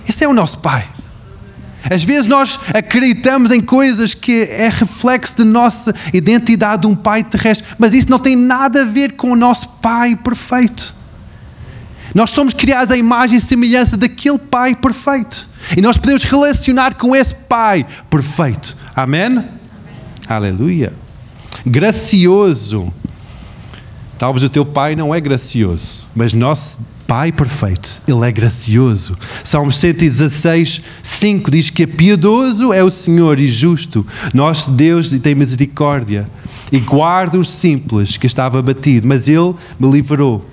Esse 0.07 0.23
é 0.23 0.29
o 0.29 0.33
nosso 0.33 0.59
Pai. 0.59 0.92
Às 1.89 2.03
vezes 2.03 2.27
nós 2.27 2.59
acreditamos 2.73 3.51
em 3.51 3.61
coisas 3.61 4.13
que 4.13 4.43
é 4.43 4.69
reflexo 4.69 5.37
de 5.37 5.43
nossa 5.43 5.93
identidade 6.13 6.83
de 6.83 6.87
um 6.87 6.95
pai 6.95 7.23
terrestre, 7.23 7.67
mas 7.77 7.93
isso 7.93 8.09
não 8.09 8.19
tem 8.19 8.35
nada 8.35 8.83
a 8.83 8.85
ver 8.85 9.13
com 9.13 9.31
o 9.31 9.35
nosso 9.35 9.67
pai 9.81 10.15
perfeito. 10.15 10.95
Nós 12.13 12.29
somos 12.29 12.53
criados 12.53 12.91
à 12.91 12.97
imagem 12.97 13.37
e 13.37 13.41
semelhança 13.41 13.97
daquele 13.97 14.37
pai 14.37 14.75
perfeito. 14.75 15.47
E 15.75 15.81
nós 15.81 15.97
podemos 15.97 16.23
relacionar 16.23 16.93
com 16.95 17.15
esse 17.15 17.33
pai 17.33 17.85
perfeito. 18.09 18.77
Amém? 18.95 19.23
Amém. 19.25 19.45
Aleluia. 20.27 20.93
Gracioso. 21.65 22.93
Talvez 24.17 24.43
o 24.43 24.49
teu 24.49 24.65
pai 24.65 24.95
não 24.95 25.13
é 25.13 25.19
gracioso, 25.19 26.07
mas 26.15 26.33
nosso 26.33 26.81
Pai 27.13 27.31
perfeito, 27.31 28.01
Ele 28.07 28.27
é 28.27 28.31
gracioso. 28.31 29.15
Salmos 29.43 29.77
116, 29.77 30.81
5 31.03 31.51
diz 31.51 31.69
que 31.69 31.85
piedoso 31.85 32.73
é 32.73 32.83
o 32.83 32.89
Senhor 32.89 33.39
e 33.39 33.47
justo. 33.47 34.03
Nosso 34.33 34.71
Deus 34.71 35.11
tem 35.19 35.35
misericórdia 35.35 36.27
e 36.71 36.79
guarda 36.79 37.37
os 37.37 37.51
simples 37.51 38.17
que 38.17 38.25
estava 38.25 38.57
abatido, 38.57 39.07
mas 39.07 39.29
Ele 39.29 39.53
me 39.79 39.91
livrou. 39.91 40.43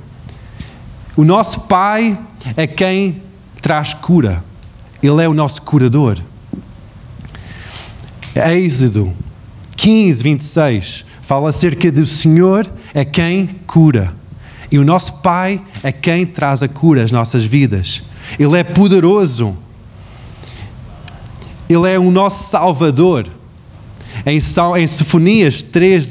O 1.17 1.25
nosso 1.25 1.61
Pai 1.61 2.21
é 2.55 2.67
quem 2.67 3.23
traz 3.63 3.95
cura. 3.95 4.45
Ele 5.03 5.23
é 5.23 5.29
o 5.31 5.33
nosso 5.33 5.63
curador. 5.63 6.19
Êxodo 8.37 9.15
15, 9.77 10.23
26 10.23 11.05
fala 11.23 11.49
acerca 11.49 11.91
do 11.91 12.05
Senhor 12.05 12.71
é 12.93 13.03
quem 13.03 13.49
cura. 13.67 14.20
E 14.71 14.79
o 14.79 14.85
nosso 14.85 15.15
Pai 15.15 15.61
é 15.83 15.91
quem 15.91 16.25
traz 16.25 16.63
a 16.63 16.69
cura 16.69 17.03
às 17.03 17.11
nossas 17.11 17.45
vidas. 17.45 18.03
Ele 18.39 18.59
é 18.59 18.63
poderoso. 18.63 19.57
Ele 21.69 21.91
é 21.91 21.99
o 21.99 22.11
nosso 22.11 22.51
Salvador. 22.51 23.27
Em, 24.27 24.37
em 24.37 24.87
Sofonias 24.87 25.63
3, 25.63 26.09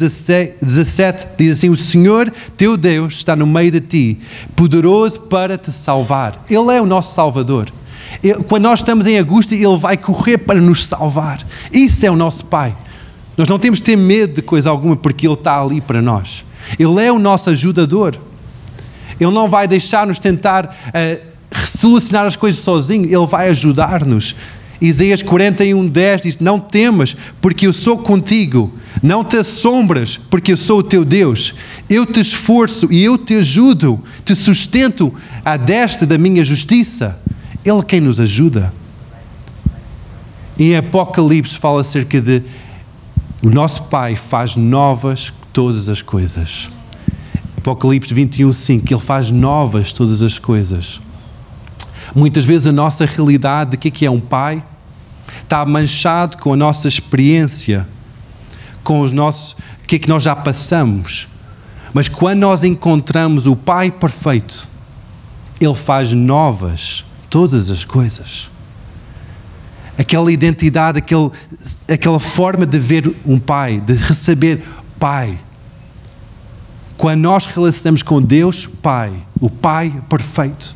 17, 0.62 1.28
diz 1.38 1.58
assim: 1.58 1.70
O 1.70 1.78
Senhor 1.78 2.32
teu 2.58 2.75
Deus 2.75 3.16
está 3.16 3.36
no 3.36 3.46
meio 3.46 3.72
de 3.72 3.82
ti, 3.82 4.20
poderoso 4.56 5.22
para 5.22 5.58
te 5.58 5.72
salvar. 5.72 6.44
Ele 6.50 6.75
é 6.75 6.82
o 6.82 6.86
nosso 6.86 7.13
Salvador. 7.13 7.72
Ele, 8.24 8.44
quando 8.44 8.63
nós 8.63 8.80
estamos 8.80 9.06
em 9.06 9.18
angústia, 9.18 9.56
Ele 9.56 9.78
vai 9.78 9.96
correr 9.96 10.39
para 10.39 10.60
nos 10.60 10.86
salvar. 10.86 11.46
Isso 11.72 12.06
é 12.06 12.12
o 12.12 12.16
nosso 12.16 12.46
Pai. 12.46 12.75
Nós 13.38 13.48
não 13.48 13.60
temos 13.60 13.80
de 13.80 13.86
ter 13.86 13.96
medo 13.96 14.34
de 14.34 14.42
coisa 14.42 14.70
alguma, 14.70 14.96
porque 14.96 15.28
Ele 15.28 15.36
está 15.36 15.62
ali 15.62 15.80
para 15.80 16.01
nós. 16.01 16.44
Ele 16.78 17.06
é 17.06 17.12
o 17.12 17.20
nosso 17.20 17.50
ajudador. 17.50 18.20
Ele 19.19 19.31
não 19.31 19.49
vai 19.49 19.67
deixar-nos 19.67 20.19
tentar 20.19 20.65
uh, 20.65 21.29
solucionar 21.65 22.25
as 22.25 22.35
coisas 22.35 22.61
sozinho, 22.61 23.05
Ele 23.05 23.27
vai 23.27 23.49
ajudar-nos. 23.49 24.35
Isaías 24.81 25.21
41, 25.21 25.88
10 25.88 26.21
diz: 26.21 26.39
Não 26.39 26.59
temas, 26.59 27.15
porque 27.41 27.67
eu 27.67 27.73
sou 27.73 27.97
contigo. 27.97 28.73
Não 29.03 29.23
te 29.23 29.38
assombras, 29.38 30.17
porque 30.29 30.53
eu 30.53 30.57
sou 30.57 30.79
o 30.79 30.83
teu 30.83 31.03
Deus. 31.03 31.53
Eu 31.89 32.05
te 32.05 32.19
esforço 32.19 32.88
e 32.91 33.03
eu 33.03 33.17
te 33.17 33.35
ajudo, 33.35 34.01
te 34.23 34.35
sustento 34.35 35.13
à 35.43 35.57
destra 35.57 36.07
da 36.07 36.17
minha 36.17 36.43
justiça. 36.43 37.17
Ele 37.63 37.79
é 37.79 37.83
quem 37.83 38.01
nos 38.01 38.19
ajuda. 38.19 38.73
Em 40.57 40.75
Apocalipse 40.75 41.57
fala 41.57 41.81
acerca 41.81 42.19
de 42.19 42.43
o 43.41 43.49
nosso 43.49 43.83
Pai 43.83 44.15
faz 44.15 44.55
novas 44.55 45.31
todas 45.53 45.88
as 45.88 46.01
coisas. 46.01 46.67
Apocalipse 47.60 48.13
21, 48.13 48.54
5, 48.54 48.94
Ele 48.94 49.01
faz 49.01 49.30
novas 49.30 49.92
todas 49.92 50.24
as 50.24 50.39
coisas. 50.39 51.00
Muitas 52.16 52.46
vezes 52.46 52.68
a 52.68 52.72
nossa 52.72 53.06
realidade 53.06 53.72
de 53.72 53.78
que 53.78 53.89
é, 53.89 53.92
que 53.92 54.06
é 54.06 54.12
um 54.12 54.20
pai 54.20 54.63
está 55.44 55.66
manchado 55.66 56.38
com 56.38 56.54
a 56.54 56.56
nossa 56.56 56.88
experiência, 56.88 57.86
com 58.84 59.01
os 59.01 59.12
nossos, 59.12 59.51
o 59.84 59.88
que 59.88 59.98
é 59.98 60.00
que 60.00 60.10
nós 60.10 60.24
já 60.24 60.36
passamos. 60.36 61.28
Mas 61.94 62.08
quando 62.08 62.39
nós 62.39 62.63
encontramos 62.63 63.46
o 63.46 63.56
Pai 63.56 63.92
perfeito, 63.92 64.68
Ele 65.60 65.75
faz 65.75 66.13
novas 66.13 67.04
todas 67.30 67.70
as 67.70 67.84
coisas. 67.84 68.50
Aquela 69.98 70.32
identidade, 70.32 71.00
aquele, 71.00 71.30
aquela 71.88 72.20
forma 72.20 72.66
de 72.66 72.80
ver 72.80 73.13
um 73.25 73.38
Pai, 73.38 73.82
de 73.82 73.94
receber 73.94 74.63
Pai. 75.00 75.38
Quando 77.00 77.22
nós 77.22 77.46
relacionamos 77.46 78.03
com 78.03 78.22
Deus, 78.22 78.68
Pai, 78.68 79.13
o 79.39 79.50
Pai 79.50 80.03
perfeito, 80.10 80.75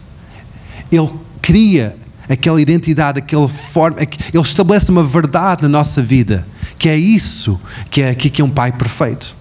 Ele 0.90 1.10
cria 1.42 1.98
aquela 2.30 2.62
identidade, 2.62 3.20
aquela 3.20 3.50
forma, 3.50 3.98
Ele 4.00 4.42
estabelece 4.42 4.90
uma 4.90 5.04
verdade 5.04 5.64
na 5.64 5.68
nossa 5.68 6.02
vida, 6.02 6.48
que 6.80 6.88
é 6.88 6.96
isso 6.96 7.60
que 7.92 8.02
é 8.02 8.16
que 8.16 8.42
é 8.42 8.46
um 8.46 8.50
Pai 8.50 8.72
perfeito. 8.72 9.36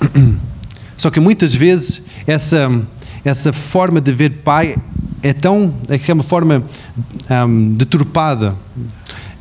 Só 0.96 1.10
que 1.10 1.18
muitas 1.18 1.52
vezes 1.56 2.02
essa, 2.28 2.70
essa 3.24 3.52
forma 3.52 4.00
de 4.00 4.12
ver 4.12 4.30
Pai 4.44 4.76
é 5.20 5.32
tão, 5.32 5.74
é 5.88 6.12
uma 6.12 6.22
forma 6.22 6.62
um, 7.28 7.74
deturpada, 7.74 8.54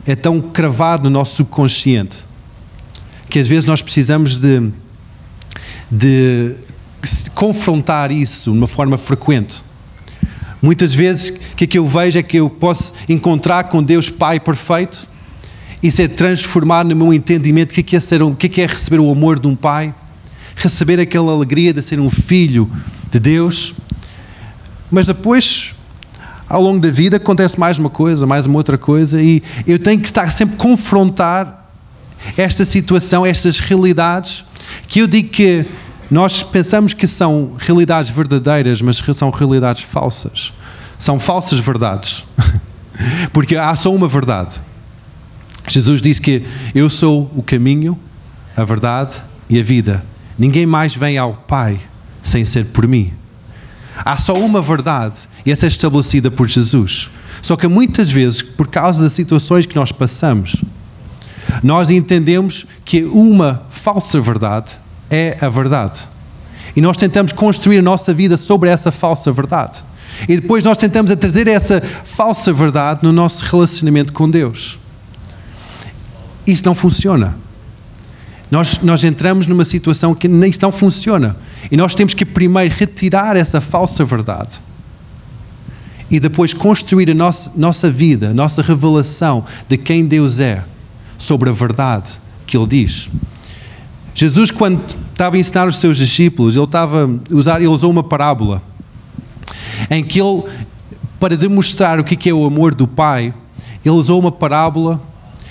é 0.07 0.15
tão 0.15 0.41
cravado 0.41 1.03
no 1.03 1.11
nosso 1.11 1.35
subconsciente, 1.35 2.30
que 3.31 3.39
às 3.39 3.47
vezes 3.47 3.63
nós 3.63 3.81
precisamos 3.81 4.35
de, 4.35 4.69
de 5.89 6.53
confrontar 7.33 8.11
isso 8.11 8.51
de 8.51 8.57
uma 8.57 8.67
forma 8.67 8.97
frequente. 8.97 9.63
Muitas 10.61 10.93
vezes 10.93 11.29
o 11.29 11.55
que, 11.55 11.63
é 11.63 11.67
que 11.67 11.77
eu 11.77 11.87
vejo 11.87 12.19
é 12.19 12.23
que 12.23 12.37
eu 12.37 12.49
posso 12.49 12.93
encontrar 13.07 13.63
com 13.63 13.81
Deus 13.81 14.09
Pai 14.09 14.37
perfeito 14.37 15.07
e 15.81 15.89
ser 15.89 16.09
transformado 16.09 16.89
no 16.89 16.95
meu 16.97 17.13
entendimento 17.13 17.73
do 17.73 17.83
que, 17.83 17.95
é 17.95 17.97
é 17.97 18.01
ser, 18.01 18.21
o 18.21 18.35
é 18.37 18.47
que 18.49 18.61
é 18.61 18.67
receber 18.67 18.99
o 18.99 19.09
amor 19.09 19.39
de 19.39 19.47
um 19.47 19.55
Pai, 19.55 19.95
receber 20.57 20.99
aquela 20.99 21.31
alegria 21.31 21.73
de 21.73 21.81
ser 21.81 22.01
um 22.01 22.09
filho 22.09 22.69
de 23.09 23.17
Deus. 23.17 23.73
Mas 24.91 25.07
depois, 25.07 25.73
ao 26.49 26.61
longo 26.61 26.81
da 26.81 26.91
vida, 26.91 27.15
acontece 27.15 27.57
mais 27.57 27.79
uma 27.79 27.89
coisa, 27.89 28.27
mais 28.27 28.45
uma 28.45 28.57
outra 28.57 28.77
coisa, 28.77 29.21
e 29.21 29.41
eu 29.65 29.79
tenho 29.79 30.01
que 30.01 30.07
estar 30.07 30.29
sempre 30.31 30.55
a 30.55 30.57
confrontar 30.57 31.60
esta 32.37 32.63
situação, 32.65 33.25
estas 33.25 33.59
realidades, 33.59 34.45
que 34.87 34.99
eu 34.99 35.07
digo 35.07 35.29
que 35.29 35.65
nós 36.09 36.43
pensamos 36.43 36.93
que 36.93 37.07
são 37.07 37.53
realidades 37.57 38.11
verdadeiras, 38.11 38.81
mas 38.81 39.01
são 39.13 39.29
realidades 39.29 39.83
falsas. 39.83 40.51
São 40.99 41.19
falsas 41.19 41.59
verdades. 41.59 42.25
Porque 43.31 43.55
há 43.55 43.75
só 43.75 43.93
uma 43.93 44.07
verdade. 44.07 44.61
Jesus 45.67 46.01
disse 46.01 46.19
que 46.19 46.43
eu 46.75 46.89
sou 46.89 47.31
o 47.35 47.41
caminho, 47.41 47.97
a 48.55 48.63
verdade 48.63 49.21
e 49.49 49.59
a 49.59 49.63
vida. 49.63 50.03
Ninguém 50.37 50.65
mais 50.65 50.95
vem 50.95 51.17
ao 51.17 51.33
Pai 51.33 51.79
sem 52.21 52.43
ser 52.43 52.65
por 52.65 52.87
mim. 52.87 53.13
Há 53.95 54.17
só 54.17 54.33
uma 54.33 54.61
verdade 54.61 55.19
e 55.45 55.51
essa 55.51 55.65
é 55.65 55.67
estabelecida 55.67 56.29
por 56.29 56.47
Jesus. 56.47 57.09
Só 57.41 57.55
que 57.55 57.67
muitas 57.67 58.11
vezes, 58.11 58.41
por 58.41 58.67
causa 58.67 59.03
das 59.03 59.13
situações 59.13 59.65
que 59.65 59.75
nós 59.75 59.91
passamos, 59.91 60.55
nós 61.63 61.91
entendemos 61.91 62.65
que 62.85 63.03
uma 63.03 63.63
falsa 63.69 64.19
verdade 64.19 64.73
é 65.09 65.37
a 65.41 65.49
verdade. 65.49 66.07
E 66.75 66.81
nós 66.81 66.97
tentamos 66.97 67.31
construir 67.31 67.79
a 67.79 67.81
nossa 67.81 68.13
vida 68.13 68.37
sobre 68.37 68.69
essa 68.69 68.91
falsa 68.91 69.31
verdade. 69.31 69.83
E 70.27 70.39
depois 70.39 70.63
nós 70.63 70.77
tentamos 70.77 71.13
trazer 71.15 71.47
essa 71.47 71.81
falsa 71.81 72.53
verdade 72.53 73.01
no 73.03 73.11
nosso 73.11 73.43
relacionamento 73.45 74.13
com 74.13 74.29
Deus. 74.29 74.79
Isso 76.45 76.65
não 76.65 76.75
funciona. 76.75 77.35
Nós, 78.49 78.79
nós 78.81 79.03
entramos 79.03 79.47
numa 79.47 79.63
situação 79.63 80.13
que 80.13 80.27
nem 80.27 80.51
não 80.61 80.71
funciona. 80.71 81.35
E 81.71 81.77
nós 81.77 81.95
temos 81.95 82.13
que 82.13 82.25
primeiro 82.25 82.75
retirar 82.75 83.37
essa 83.37 83.61
falsa 83.61 84.03
verdade. 84.03 84.61
E 86.09 86.19
depois 86.19 86.53
construir 86.53 87.09
a 87.09 87.13
nossa, 87.13 87.51
nossa 87.55 87.89
vida, 87.89 88.29
a 88.29 88.33
nossa 88.33 88.61
revelação 88.61 89.45
de 89.69 89.77
quem 89.77 90.05
Deus 90.05 90.41
é, 90.41 90.61
sobre 91.21 91.49
a 91.49 91.53
verdade 91.53 92.19
que 92.45 92.57
Ele 92.57 92.67
diz. 92.67 93.09
Jesus, 94.13 94.51
quando 94.51 94.83
estava 95.11 95.35
a 95.35 95.39
ensinar 95.39 95.67
os 95.67 95.77
seus 95.77 95.97
discípulos, 95.97 96.55
ele, 96.55 96.65
estava 96.65 97.09
usar, 97.29 97.57
ele 97.57 97.67
usou 97.67 97.89
uma 97.89 98.03
parábola 98.03 98.61
em 99.89 100.03
que 100.03 100.19
ele, 100.19 100.43
para 101.19 101.37
demonstrar 101.37 101.99
o 101.99 102.03
que 102.03 102.29
é 102.29 102.33
o 102.33 102.45
amor 102.45 102.75
do 102.75 102.87
Pai, 102.87 103.33
ele 103.83 103.95
usou 103.95 104.19
uma 104.19 104.31
parábola 104.31 105.01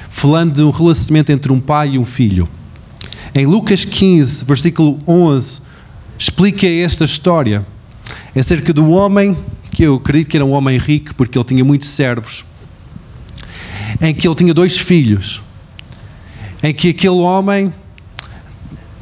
falando 0.08 0.54
de 0.54 0.62
um 0.62 0.70
relacionamento 0.70 1.32
entre 1.32 1.52
um 1.52 1.60
pai 1.60 1.90
e 1.90 1.98
um 1.98 2.04
filho. 2.04 2.48
Em 3.34 3.46
Lucas 3.46 3.84
15, 3.84 4.44
versículo 4.44 4.98
11, 5.06 5.62
explica 6.18 6.66
esta 6.66 7.04
história. 7.04 7.64
É 8.34 8.40
acerca 8.40 8.72
do 8.72 8.90
homem, 8.90 9.36
que 9.72 9.84
eu 9.84 9.96
acredito 9.96 10.28
que 10.28 10.36
era 10.36 10.44
um 10.44 10.50
homem 10.50 10.78
rico, 10.78 11.14
porque 11.14 11.38
ele 11.38 11.44
tinha 11.44 11.64
muitos 11.64 11.88
servos, 11.88 12.44
em 14.00 14.14
que 14.14 14.26
ele 14.26 14.34
tinha 14.34 14.52
dois 14.52 14.78
filhos, 14.78 15.40
em 16.62 16.74
que 16.74 16.90
aquele 16.90 17.16
homem 17.16 17.72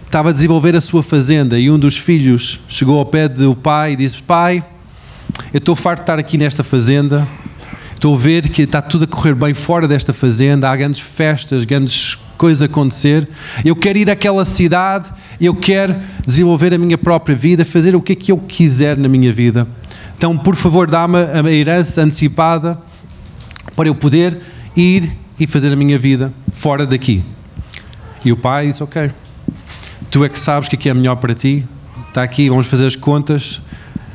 estava 0.07 0.31
a 0.31 0.33
desenvolver 0.33 0.75
a 0.75 0.81
sua 0.81 1.03
fazenda 1.03 1.59
e 1.59 1.71
um 1.71 1.79
dos 1.79 1.97
filhos 1.97 2.59
chegou 2.69 2.99
ao 2.99 3.05
pé 3.05 3.29
do 3.29 3.55
pai 3.55 3.93
e 3.93 3.97
disse: 3.97 4.23
Pai, 4.23 4.65
eu 5.53 5.59
estou 5.59 5.77
farto 5.77 5.99
de 5.99 6.03
estar 6.05 6.19
aqui 6.19 6.39
nesta 6.39 6.65
fazenda, 6.65 7.27
estou 7.95 8.15
a 8.15 8.19
ver 8.19 8.49
que 8.49 8.63
está 8.63 8.81
tudo 8.81 9.05
a 9.05 9.07
correr 9.07 9.35
bem 9.35 9.55
fora 9.55 9.87
desta 9.87 10.13
fazenda, 10.13 10.71
há 10.71 10.77
grandes 10.77 11.01
festas, 11.01 11.65
grandes 11.65 12.17
coisas 12.39 12.63
a 12.63 12.67
acontecer. 12.67 13.29
Eu 13.65 13.77
quero 13.77 13.99
ir 13.99 14.09
àquela 14.09 14.45
cidade, 14.45 15.13
eu 15.41 15.55
quero 15.55 15.97
desenvolver 16.27 16.73
a 16.73 16.79
minha 16.79 16.97
própria 16.97 17.37
vida, 17.37 17.65
fazer 17.65 17.95
o 17.95 18.01
que 18.01 18.13
é 18.13 18.17
que 18.17 18.33
eu 18.33 18.39
quiser 18.39 18.97
na 18.97 19.09
minha 19.09 19.33
vida. 19.33 19.67
Então, 20.17 20.37
por 20.37 20.57
favor, 20.57 20.89
dá-me 20.91 21.19
a 21.19 21.53
herança 21.53 22.03
antecipada 22.03 22.79
para 23.77 23.89
eu 23.89 23.95
poder 23.95 24.41
ir 24.77 25.13
e 25.39 25.47
fazer 25.47 25.73
a 25.73 25.77
minha 25.77 25.99
vida 25.99 26.33
fora 26.55 26.87
daqui. 26.87 27.23
E 28.25 28.33
o 28.33 28.37
pai 28.37 28.69
disse: 28.69 28.83
Ok 28.83 29.11
tu 30.11 30.25
é 30.25 30.29
que 30.29 30.39
sabes 30.39 30.69
o 30.69 30.71
que 30.71 30.89
é, 30.89 30.93
é 30.93 30.95
melhor 30.95 31.17
para 31.17 31.35
ti. 31.35 31.67
Está 32.09 32.23
aqui, 32.23 32.49
vamos 32.49 32.67
fazer 32.67 32.87
as 32.87 32.97
contas, 32.97 33.61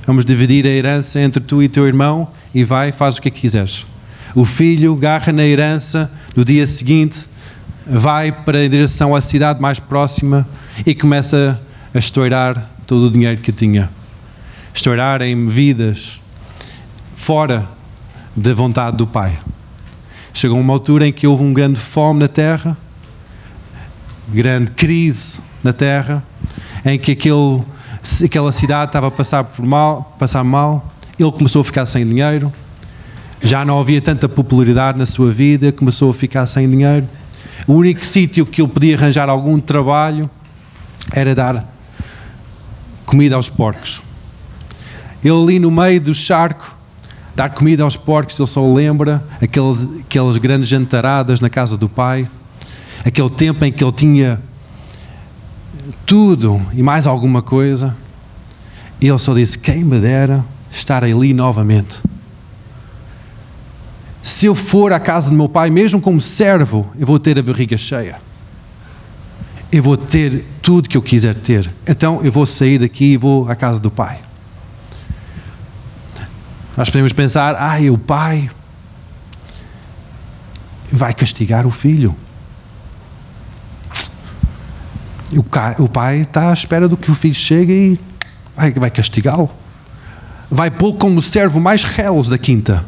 vamos 0.05 0.25
dividir 0.25 0.65
a 0.65 0.69
herança 0.69 1.19
entre 1.19 1.41
tu 1.41 1.61
e 1.61 1.69
teu 1.69 1.87
irmão 1.87 2.27
e 2.53 2.63
vai, 2.63 2.91
faz 2.91 3.17
o 3.17 3.21
que 3.21 3.29
quiseres. 3.29 3.85
O 4.35 4.45
filho 4.45 4.93
agarra 4.93 5.31
na 5.31 5.43
herança, 5.43 6.11
no 6.35 6.43
dia 6.43 6.65
seguinte 6.65 7.27
vai 7.85 8.31
para 8.31 8.63
em 8.63 8.69
direção 8.69 9.13
à 9.13 9.19
cidade 9.19 9.61
mais 9.61 9.77
próxima 9.79 10.47
e 10.85 10.95
começa 10.95 11.59
a 11.93 11.99
estourar 11.99 12.71
todo 12.87 13.05
o 13.05 13.09
dinheiro 13.09 13.41
que 13.41 13.51
tinha. 13.51 13.89
Estourar 14.73 15.21
em 15.21 15.45
vidas 15.47 16.19
fora 17.15 17.67
da 18.35 18.53
vontade 18.53 18.97
do 18.97 19.05
Pai. 19.05 19.37
Chegou 20.33 20.59
uma 20.59 20.73
altura 20.73 21.07
em 21.07 21.13
que 21.13 21.27
houve 21.27 21.43
um 21.43 21.53
grande 21.53 21.79
fome 21.79 22.21
na 22.21 22.27
terra, 22.27 22.75
grande 24.27 24.71
crise 24.71 25.39
na 25.63 25.73
terra, 25.73 26.23
em 26.85 26.97
que 26.97 27.11
aquele, 27.13 27.63
aquela 28.23 28.51
cidade 28.51 28.89
estava 28.89 29.07
a 29.07 29.11
passar, 29.11 29.43
por 29.43 29.65
mal, 29.65 30.15
passar 30.19 30.43
mal, 30.43 30.93
ele 31.17 31.31
começou 31.31 31.61
a 31.61 31.65
ficar 31.65 31.85
sem 31.85 32.05
dinheiro, 32.05 32.51
já 33.41 33.65
não 33.65 33.79
havia 33.79 34.01
tanta 34.01 34.27
popularidade 34.29 34.97
na 34.97 35.05
sua 35.05 35.31
vida, 35.31 35.71
começou 35.71 36.11
a 36.11 36.13
ficar 36.13 36.45
sem 36.47 36.69
dinheiro. 36.69 37.07
O 37.67 37.73
único 37.73 38.05
sítio 38.05 38.45
que 38.45 38.61
ele 38.61 38.69
podia 38.69 38.95
arranjar 38.95 39.29
algum 39.29 39.59
trabalho 39.59 40.29
era 41.11 41.35
dar 41.35 41.73
comida 43.05 43.35
aos 43.35 43.49
porcos. 43.49 44.01
Ele 45.23 45.33
ali 45.33 45.59
no 45.59 45.69
meio 45.69 45.99
do 45.99 46.13
charco, 46.13 46.75
dar 47.35 47.49
comida 47.49 47.83
aos 47.83 47.95
porcos, 47.95 48.39
ele 48.39 48.47
só 48.47 48.65
lembra 48.73 49.23
aqueles, 49.41 49.87
aquelas 50.01 50.37
grandes 50.37 50.67
jantaradas 50.67 51.39
na 51.39 51.49
casa 51.49 51.77
do 51.77 51.89
pai, 51.89 52.27
aquele 53.03 53.29
tempo 53.29 53.63
em 53.65 53.71
que 53.71 53.83
ele 53.83 53.91
tinha 53.91 54.41
tudo 56.05 56.61
e 56.73 56.81
mais 56.81 57.07
alguma 57.07 57.41
coisa. 57.41 57.95
Ele 59.01 59.17
só 59.17 59.33
disse: 59.33 59.57
Quem 59.57 59.83
me 59.83 59.99
dera 59.99 60.43
estar 60.71 61.03
ali 61.03 61.33
novamente. 61.33 62.01
Se 64.21 64.45
eu 64.45 64.55
for 64.55 64.93
à 64.93 64.99
casa 64.99 65.29
do 65.29 65.35
meu 65.35 65.49
pai, 65.49 65.69
mesmo 65.69 65.99
como 65.99 66.21
servo, 66.21 66.89
eu 66.97 67.05
vou 67.05 67.19
ter 67.19 67.37
a 67.37 67.43
barriga 67.43 67.75
cheia. 67.75 68.15
Eu 69.69 69.83
vou 69.83 69.97
ter 69.97 70.45
tudo 70.61 70.87
que 70.87 70.95
eu 70.95 71.01
quiser 71.01 71.35
ter. 71.35 71.69
Então 71.85 72.23
eu 72.23 72.31
vou 72.31 72.45
sair 72.45 72.79
daqui 72.79 73.13
e 73.13 73.17
vou 73.17 73.49
à 73.49 73.55
casa 73.55 73.81
do 73.81 73.91
pai. 73.91 74.19
Nós 76.77 76.89
podemos 76.89 77.11
pensar, 77.11 77.55
ai, 77.55 77.89
o 77.89 77.97
pai 77.97 78.49
vai 80.91 81.13
castigar 81.13 81.67
o 81.67 81.71
filho. 81.71 82.15
O 85.37 85.87
pai 85.89 86.21
está 86.21 86.49
à 86.49 86.53
espera 86.53 86.87
do 86.87 86.97
que 86.97 87.09
o 87.11 87.15
filho 87.15 87.35
chegue 87.35 87.73
e 87.73 87.99
vai, 88.55 88.71
vai 88.71 88.91
castigá-lo. 88.91 89.49
Vai 90.49 90.69
pô-lo 90.69 90.95
como 90.95 91.21
servo 91.21 91.59
mais 91.59 91.83
relos 91.83 92.29
da 92.29 92.37
quinta. 92.37 92.85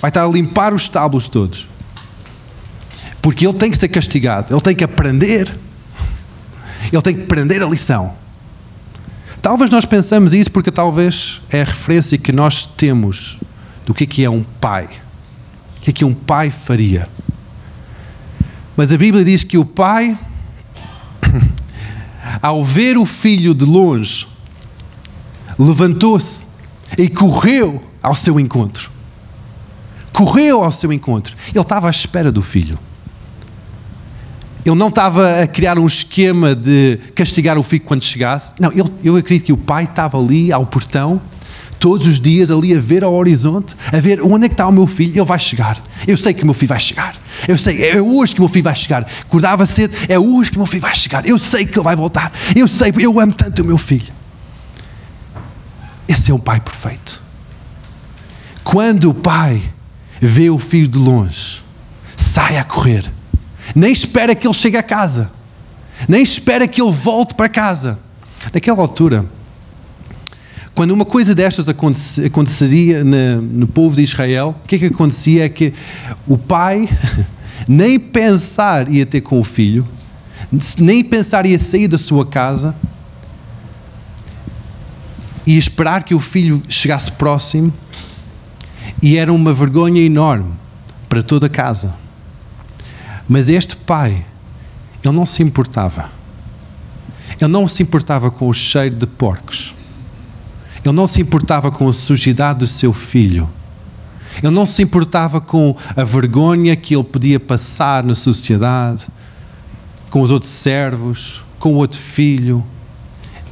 Vai 0.00 0.08
estar 0.08 0.24
a 0.24 0.28
limpar 0.28 0.74
os 0.74 0.82
estábulos 0.82 1.28
todos. 1.28 1.68
Porque 3.22 3.46
ele 3.46 3.54
tem 3.54 3.70
que 3.70 3.78
ser 3.78 3.88
castigado, 3.88 4.52
ele 4.52 4.60
tem 4.60 4.74
que 4.74 4.84
aprender. 4.84 5.54
Ele 6.92 7.02
tem 7.02 7.14
que 7.14 7.22
aprender 7.22 7.62
a 7.62 7.66
lição. 7.66 8.12
Talvez 9.40 9.70
nós 9.70 9.84
pensamos 9.84 10.32
isso 10.32 10.50
porque 10.50 10.70
talvez 10.70 11.40
é 11.50 11.62
a 11.62 11.64
referência 11.64 12.16
que 12.16 12.32
nós 12.32 12.66
temos 12.66 13.38
do 13.86 13.92
que 13.92 14.04
é, 14.04 14.06
que 14.06 14.24
é 14.24 14.30
um 14.30 14.42
pai. 14.42 14.88
O 15.76 15.80
que 15.82 15.90
é 15.90 15.92
que 15.92 16.04
um 16.04 16.14
pai 16.14 16.50
faria. 16.50 17.08
Mas 18.76 18.92
a 18.92 18.96
Bíblia 18.96 19.24
diz 19.24 19.44
que 19.44 19.58
o 19.58 19.64
pai, 19.64 20.16
ao 22.40 22.64
ver 22.64 22.96
o 22.96 23.04
filho 23.04 23.54
de 23.54 23.64
longe, 23.64 24.26
levantou-se 25.58 26.46
e 26.96 27.08
correu 27.08 27.82
ao 28.02 28.14
seu 28.14 28.38
encontro. 28.38 28.90
Correu 30.12 30.62
ao 30.62 30.72
seu 30.72 30.92
encontro. 30.92 31.36
Ele 31.48 31.60
estava 31.60 31.88
à 31.88 31.90
espera 31.90 32.30
do 32.30 32.42
filho. 32.42 32.78
Ele 34.64 34.76
não 34.76 34.88
estava 34.88 35.42
a 35.42 35.46
criar 35.46 35.78
um 35.78 35.86
esquema 35.86 36.54
de 36.54 36.98
castigar 37.14 37.58
o 37.58 37.62
filho 37.62 37.82
quando 37.84 38.02
chegasse. 38.02 38.54
Não, 38.58 38.72
ele, 38.72 38.90
eu 39.02 39.16
acredito 39.16 39.46
que 39.46 39.52
o 39.52 39.56
pai 39.56 39.84
estava 39.84 40.18
ali 40.18 40.50
ao 40.50 40.64
portão, 40.64 41.20
todos 41.78 42.06
os 42.06 42.18
dias, 42.18 42.50
ali 42.50 42.74
a 42.74 42.80
ver 42.80 43.04
ao 43.04 43.12
horizonte, 43.12 43.76
a 43.92 44.00
ver 44.00 44.22
onde 44.22 44.46
é 44.46 44.48
que 44.48 44.54
está 44.54 44.66
o 44.66 44.72
meu 44.72 44.86
filho. 44.86 45.12
Ele 45.12 45.24
vai 45.24 45.38
chegar. 45.38 45.82
Eu 46.06 46.16
sei 46.16 46.32
que 46.32 46.42
o 46.42 46.46
meu 46.46 46.54
filho 46.54 46.70
vai 46.70 46.80
chegar. 46.80 47.14
Eu 47.48 47.58
sei, 47.58 47.90
é 47.90 48.00
hoje 48.00 48.34
que 48.34 48.40
o 48.40 48.42
meu 48.42 48.48
filho 48.48 48.64
vai 48.64 48.74
chegar. 48.74 49.06
Acordava 49.22 49.66
cedo, 49.66 49.96
é 50.08 50.18
hoje 50.18 50.50
que 50.50 50.56
o 50.56 50.60
meu 50.60 50.66
filho 50.66 50.82
vai 50.82 50.94
chegar. 50.94 51.26
Eu 51.26 51.38
sei 51.38 51.64
que 51.66 51.76
ele 51.76 51.84
vai 51.84 51.96
voltar. 51.96 52.32
Eu 52.54 52.68
sei, 52.68 52.92
eu 52.98 53.20
amo 53.20 53.32
tanto 53.32 53.62
o 53.62 53.64
meu 53.64 53.78
filho. 53.78 54.12
Esse 56.08 56.30
é 56.30 56.34
o 56.34 56.38
pai 56.38 56.60
perfeito. 56.60 57.22
Quando 58.62 59.10
o 59.10 59.14
pai 59.14 59.62
vê 60.20 60.50
o 60.50 60.58
filho 60.58 60.88
de 60.88 60.98
longe, 60.98 61.62
sai 62.16 62.56
a 62.56 62.64
correr 62.64 63.10
nem 63.74 63.92
espera 63.92 64.34
que 64.34 64.46
ele 64.46 64.54
chegue 64.54 64.76
a 64.76 64.82
casa, 64.82 65.30
nem 66.08 66.22
espera 66.22 66.66
que 66.66 66.82
ele 66.82 66.92
volte 66.92 67.34
para 67.34 67.48
casa. 67.48 67.98
Naquela 68.52 68.80
altura, 68.80 69.24
quando 70.74 70.90
uma 70.90 71.04
coisa 71.04 71.34
destas 71.34 71.66
aconteceria 71.68 73.04
no 73.04 73.66
povo 73.66 73.94
de 73.94 74.02
Israel, 74.02 74.56
o 74.64 74.66
que 74.66 74.74
é 74.74 74.78
que 74.80 74.86
acontecia? 74.86 75.44
É 75.44 75.48
que 75.48 75.72
o 76.26 76.36
pai 76.36 76.88
nem 77.68 77.98
pensar 77.98 78.90
ia 78.90 79.06
ter 79.06 79.20
com 79.20 79.38
o 79.38 79.44
filho, 79.44 79.86
nem 80.78 81.04
pensar 81.04 81.46
ia 81.46 81.58
sair 81.58 81.86
da 81.86 81.96
sua 81.96 82.26
casa 82.26 82.74
e 85.46 85.56
esperar 85.56 86.02
que 86.02 86.14
o 86.14 86.20
filho 86.20 86.62
chegasse 86.68 87.12
próximo, 87.12 87.72
e 89.00 89.16
era 89.16 89.32
uma 89.32 89.52
vergonha 89.52 90.00
enorme 90.00 90.52
para 91.08 91.22
toda 91.22 91.46
a 91.46 91.50
casa. 91.50 91.94
Mas 93.28 93.48
este 93.50 93.76
pai, 93.76 94.24
ele 95.04 95.14
não 95.14 95.26
se 95.26 95.42
importava. 95.42 96.10
Ele 97.40 97.50
não 97.50 97.68
se 97.68 97.82
importava 97.82 98.30
com 98.30 98.48
o 98.48 98.54
cheiro 98.54 98.96
de 98.96 99.06
porcos. 99.06 99.74
Ele 100.84 100.94
não 100.94 101.06
se 101.06 101.22
importava 101.22 101.70
com 101.70 101.88
a 101.88 101.92
sujidade 101.92 102.60
do 102.60 102.66
seu 102.66 102.92
filho. 102.92 103.48
Ele 104.42 104.52
não 104.52 104.66
se 104.66 104.82
importava 104.82 105.40
com 105.40 105.76
a 105.96 106.04
vergonha 106.04 106.76
que 106.76 106.94
ele 106.94 107.04
podia 107.04 107.40
passar 107.40 108.02
na 108.02 108.14
sociedade, 108.14 109.06
com 110.10 110.20
os 110.20 110.30
outros 110.30 110.50
servos, 110.50 111.42
com 111.58 111.72
o 111.72 111.76
outro 111.76 112.00
filho. 112.00 112.64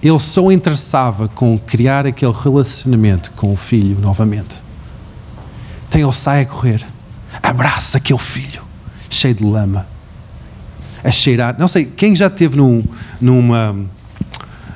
Ele 0.03 0.19
só 0.19 0.51
interessava 0.51 1.29
com 1.29 1.59
criar 1.59 2.07
aquele 2.07 2.33
relacionamento 2.33 3.31
com 3.33 3.53
o 3.53 3.57
filho 3.57 3.99
novamente. 4.01 4.57
Então 5.89 6.01
ele 6.01 6.13
sai 6.13 6.43
a 6.43 6.47
correr, 6.47 6.85
abraça 7.43 7.99
aquele 7.99 8.19
filho 8.19 8.63
cheio 9.09 9.35
de 9.35 9.45
lama, 9.45 9.87
a 11.05 11.11
cheirar. 11.11 11.55
Não 11.59 11.69
sei, 11.69 11.85
quem 11.85 12.17
já 12.17 12.27
esteve 12.27 12.57
num, 12.57 12.83
numa, 13.21 13.77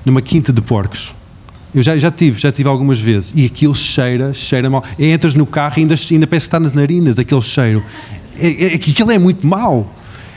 numa 0.04 0.20
quinta 0.20 0.52
de 0.52 0.60
porcos? 0.60 1.15
Eu 1.76 1.82
já, 1.82 1.98
já 1.98 2.10
tive, 2.10 2.40
já 2.40 2.50
tive 2.50 2.70
algumas 2.70 2.98
vezes. 2.98 3.34
E 3.36 3.44
aquilo 3.44 3.74
cheira, 3.74 4.32
cheira 4.32 4.70
mal. 4.70 4.82
E 4.98 5.04
entras 5.10 5.34
no 5.34 5.44
carro 5.44 5.74
e 5.76 5.80
ainda, 5.82 5.94
ainda 5.94 6.26
parece 6.26 6.46
que 6.46 6.48
está 6.48 6.58
nas 6.58 6.72
narinas, 6.72 7.18
aquele 7.18 7.42
cheiro. 7.42 7.84
É, 8.34 8.72
é, 8.72 8.74
aquilo 8.76 9.10
é 9.10 9.18
muito 9.18 9.46
mau. 9.46 9.94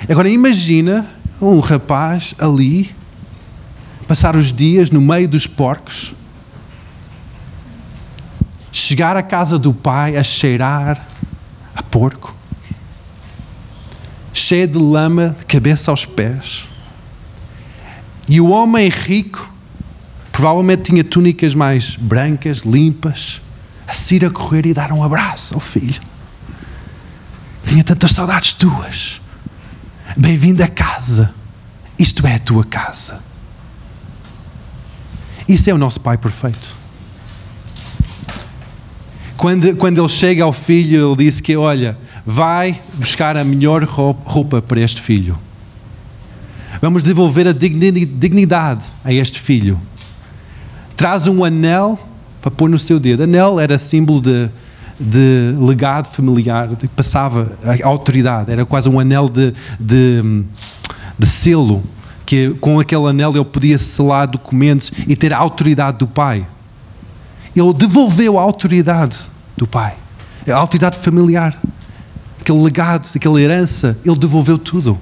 Agora 0.09 0.27
imagina 0.27 1.07
um 1.41 1.61
rapaz 1.61 2.35
ali, 2.37 2.91
passar 4.05 4.35
os 4.35 4.51
dias 4.51 4.91
no 4.91 4.99
meio 4.99 5.29
dos 5.29 5.47
porcos, 5.47 6.13
chegar 8.69 9.15
à 9.15 9.23
casa 9.23 9.57
do 9.57 9.73
pai 9.73 10.17
a 10.17 10.23
cheirar 10.23 11.07
a 11.73 11.81
porco, 11.81 12.35
cheia 14.33 14.67
de 14.67 14.77
lama, 14.77 15.37
de 15.39 15.45
cabeça 15.45 15.89
aos 15.89 16.03
pés. 16.03 16.67
E 18.27 18.41
o 18.41 18.49
homem 18.49 18.89
rico 18.89 19.48
provavelmente 20.39 20.83
tinha 20.83 21.03
túnicas 21.03 21.53
mais 21.53 21.97
brancas, 21.97 22.59
limpas, 22.59 23.41
a 23.85 23.91
sair 23.91 24.23
a 24.23 24.29
correr 24.29 24.65
e 24.65 24.73
dar 24.73 24.89
um 24.93 25.03
abraço 25.03 25.53
ao 25.53 25.59
filho. 25.59 26.01
Tinha 27.65 27.83
tantas 27.83 28.11
saudades 28.11 28.53
tuas. 28.53 29.19
Bem-vindo 30.15 30.63
a 30.63 30.67
casa. 30.69 31.33
Isto 31.99 32.25
é 32.25 32.35
a 32.35 32.39
tua 32.39 32.63
casa. 32.63 33.19
Isso 35.45 35.69
é 35.69 35.73
o 35.73 35.77
nosso 35.77 35.99
Pai 35.99 36.17
perfeito. 36.17 36.73
Quando, 39.35 39.75
quando 39.75 39.99
ele 39.99 40.07
chega 40.07 40.45
ao 40.45 40.53
filho, 40.53 41.11
ele 41.11 41.25
disse 41.25 41.43
que, 41.43 41.57
olha, 41.57 41.97
vai 42.25 42.81
buscar 42.93 43.35
a 43.35 43.43
melhor 43.43 43.83
roupa 43.83 44.61
para 44.61 44.79
este 44.79 45.01
filho. 45.01 45.37
Vamos 46.81 47.03
devolver 47.03 47.45
a 47.45 47.51
dignidade 47.51 48.85
a 49.03 49.11
este 49.11 49.37
filho. 49.37 49.77
Traz 50.99 51.27
um 51.29 51.45
anel 51.45 51.97
para 52.41 52.51
pôr 52.51 52.69
no 52.69 52.77
seu 52.77 52.99
dedo. 52.99 53.23
Anel 53.23 53.57
era 53.57 53.77
símbolo 53.77 54.19
de, 54.19 54.49
de 54.99 55.55
legado 55.57 56.09
familiar, 56.09 56.67
de, 56.67 56.89
passava 56.89 57.57
a 57.63 57.87
autoridade, 57.87 58.51
era 58.51 58.65
quase 58.65 58.89
um 58.89 58.99
anel 58.99 59.29
de, 59.29 59.53
de, 59.79 60.43
de 61.17 61.25
selo, 61.25 61.81
que 62.25 62.49
com 62.59 62.81
aquele 62.81 63.07
anel 63.07 63.33
ele 63.33 63.45
podia 63.45 63.77
selar 63.77 64.29
documentos 64.29 64.91
e 65.07 65.15
ter 65.15 65.31
a 65.31 65.37
autoridade 65.37 65.99
do 65.99 66.07
pai. 66.07 66.45
Ele 67.55 67.73
devolveu 67.73 68.37
a 68.37 68.41
autoridade 68.41 69.29
do 69.55 69.65
pai, 69.65 69.95
a 70.45 70.55
autoridade 70.55 70.97
familiar 70.97 71.57
aquele 72.49 72.61
legado, 72.63 73.07
aquela 73.15 73.39
herança, 73.39 73.97
ele 74.03 74.17
devolveu 74.17 74.57
tudo. 74.57 74.97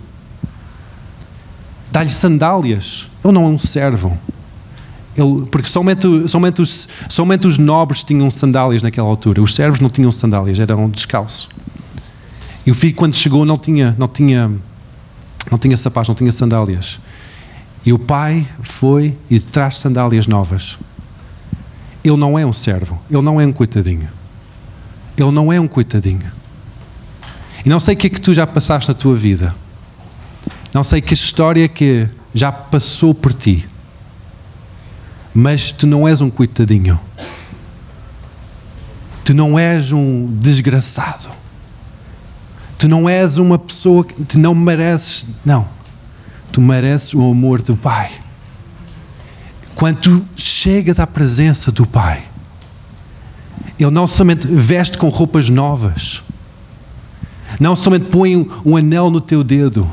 Dá-lhe 1.92 2.10
sandálias. 2.10 3.08
Ele 3.24 3.34
não 3.34 3.46
é 3.46 3.48
um 3.48 3.60
servo. 3.60 4.18
Ele, 5.18 5.48
porque 5.50 5.68
somente, 5.68 6.30
somente, 6.30 6.62
os, 6.62 6.88
somente 7.10 7.48
os 7.48 7.58
nobres 7.58 8.04
tinham 8.04 8.30
sandálias 8.30 8.84
naquela 8.84 9.08
altura. 9.08 9.42
Os 9.42 9.56
servos 9.56 9.80
não 9.80 9.90
tinham 9.90 10.12
sandálias, 10.12 10.60
eram 10.60 10.88
descalços. 10.88 11.50
E 12.66 12.70
o 12.70 12.76
filho, 12.76 12.94
quando 12.96 13.16
chegou, 13.16 13.44
não 13.44 13.58
tinha, 13.58 13.96
não 13.98 14.08
tinha, 14.08 14.52
não 15.50 15.58
tinha 15.58 15.76
sapatos, 15.76 16.10
não 16.10 16.16
tinha 16.16 16.32
sandálias. 16.32 17.00
E 17.84 17.92
o 17.92 17.98
pai 17.98 18.46
foi 18.62 19.18
e 19.30 19.40
traz 19.40 19.78
sandálias 19.78 20.28
novas. 20.28 20.78
Ele 22.04 22.18
não 22.18 22.38
é 22.38 22.46
um 22.46 22.54
servo, 22.54 23.02
ele 23.10 23.22
não 23.22 23.42
é 23.42 23.46
um 23.46 23.52
coitadinho. 23.52 24.08
Ele 25.18 25.32
não 25.32 25.52
é 25.52 25.60
um 25.60 25.68
coitadinho. 25.68 26.32
E 27.66 27.70
não 27.70 27.80
sei 27.80 27.96
o 27.96 27.98
que 27.98 28.08
é 28.08 28.10
que 28.10 28.22
tu 28.22 28.34
já 28.34 28.46
passaste 28.46 28.88
na 28.90 28.94
tua 28.94 29.16
vida. 29.16 29.56
Não 30.74 30.84
sei 30.84 31.02
que 31.02 31.14
história 31.14 31.68
que 31.68 32.08
já 32.34 32.52
passou 32.52 33.14
por 33.14 33.34
ti. 33.34 33.68
Mas 35.38 35.72
tu 35.72 35.86
não 35.86 36.08
és 36.08 36.22
um 36.22 36.30
coitadinho. 36.30 37.00
Tu 39.24 39.34
não 39.34 39.60
és 39.60 39.92
um 39.92 40.26
desgraçado. 40.26 41.30
Tu 42.78 42.88
não 42.88 43.08
és 43.08 43.38
uma 43.38 43.60
pessoa 43.60 44.04
que 44.04 44.38
não 44.38 44.56
mereces. 44.56 45.28
Não. 45.46 45.68
Tu 46.52 46.60
mereces 46.62 47.14
o 47.14 47.22
amor 47.30 47.62
do 47.62 47.76
Pai. 47.76 48.12
Quando 49.76 50.00
tu 50.00 50.26
chegas 50.36 51.00
à 51.00 51.06
presença 51.06 51.72
do 51.72 51.86
Pai, 51.86 52.24
Ele 53.80 53.92
não 53.92 54.08
somente 54.08 54.48
veste 54.48 54.98
com 54.98 55.10
roupas 55.10 55.50
novas 55.50 56.24
não 57.60 57.76
somente 57.76 58.06
põe 58.06 58.48
um 58.66 58.76
anel 58.76 59.10
no 59.10 59.22
teu 59.22 59.44
dedo. 59.44 59.90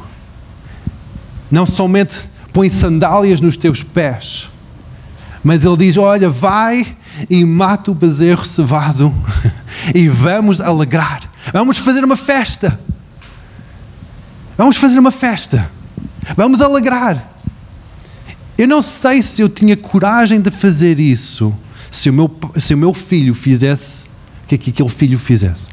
Não 1.51 1.65
somente 1.65 2.29
põe 2.53 2.69
sandálias 2.69 3.41
nos 3.41 3.57
teus 3.57 3.83
pés. 3.83 4.51
Mas 5.45 5.65
ele 5.65 5.77
diz: 5.77 5.99
Olha, 5.99 6.31
vai 6.31 6.97
e 7.29 7.45
mata 7.45 7.91
o 7.91 7.95
bezerro 7.95 8.45
cevado 8.45 9.15
e 9.95 10.09
vamos 10.09 10.61
alegrar. 10.61 11.31
Vamos 11.53 11.77
fazer 11.77 12.03
uma 12.03 12.17
festa. 12.17 12.81
Vamos 14.57 14.79
fazer 14.79 14.99
uma 14.99 15.11
festa. 15.11 15.71
Vamos 16.35 16.63
alegrar. 16.63 17.33
Eu 18.57 18.67
não 18.67 18.81
sei 18.83 19.23
se 19.23 19.43
eu 19.43 19.49
tinha 19.49 19.77
coragem 19.77 20.41
de 20.41 20.51
fazer 20.51 20.99
isso 20.99 21.55
se 21.91 22.09
o 22.09 22.13
meu, 22.13 22.31
se 22.57 22.73
o 22.73 22.79
meu 22.79 22.95
filho 22.95 23.35
fizesse 23.35 24.07
o 24.45 24.47
que, 24.49 24.55
é 24.55 24.59
que 24.59 24.71
aquele 24.71 24.89
filho 24.89 25.19
fizesse. 25.19 25.67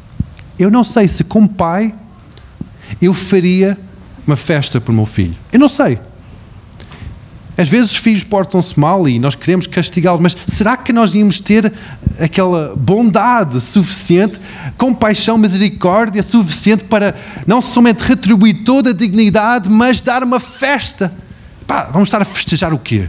Eu 0.58 0.70
não 0.70 0.84
sei 0.84 1.08
se, 1.08 1.24
como 1.24 1.48
pai, 1.48 1.94
eu 3.02 3.14
faria 3.14 3.78
uma 4.26 4.36
festa 4.36 4.82
para 4.82 4.92
o 4.92 4.96
meu 4.96 5.06
filho. 5.06 5.36
Eu 5.52 5.60
não 5.60 5.68
sei. 5.68 6.00
Às 7.62 7.70
vezes 7.70 7.92
os 7.92 7.98
filhos 7.98 8.24
portam-se 8.24 8.80
mal 8.80 9.08
e 9.08 9.20
nós 9.20 9.36
queremos 9.36 9.68
castigá-los, 9.68 10.20
mas 10.20 10.36
será 10.48 10.76
que 10.76 10.92
nós 10.92 11.14
íamos 11.14 11.40
ter 11.40 11.72
aquela 12.20 12.76
bondade 12.76 13.62
suficiente, 13.62 14.42
compaixão, 14.80 15.38
misericórdia 15.38 16.24
suficiente 16.24 16.86
para 16.86 17.14
não 17.46 17.62
somente 17.62 18.00
retribuir 18.00 18.64
toda 18.64 18.90
a 18.90 18.94
dignidade, 18.94 19.70
mas 19.70 20.02
dar 20.02 20.24
uma 20.24 20.40
festa? 20.40 21.14
Pá, 21.68 21.88
vamos 21.94 22.08
estar 22.08 22.20
a 22.20 22.26
festejar 22.26 22.74
o 22.74 22.80
quê? 22.80 23.08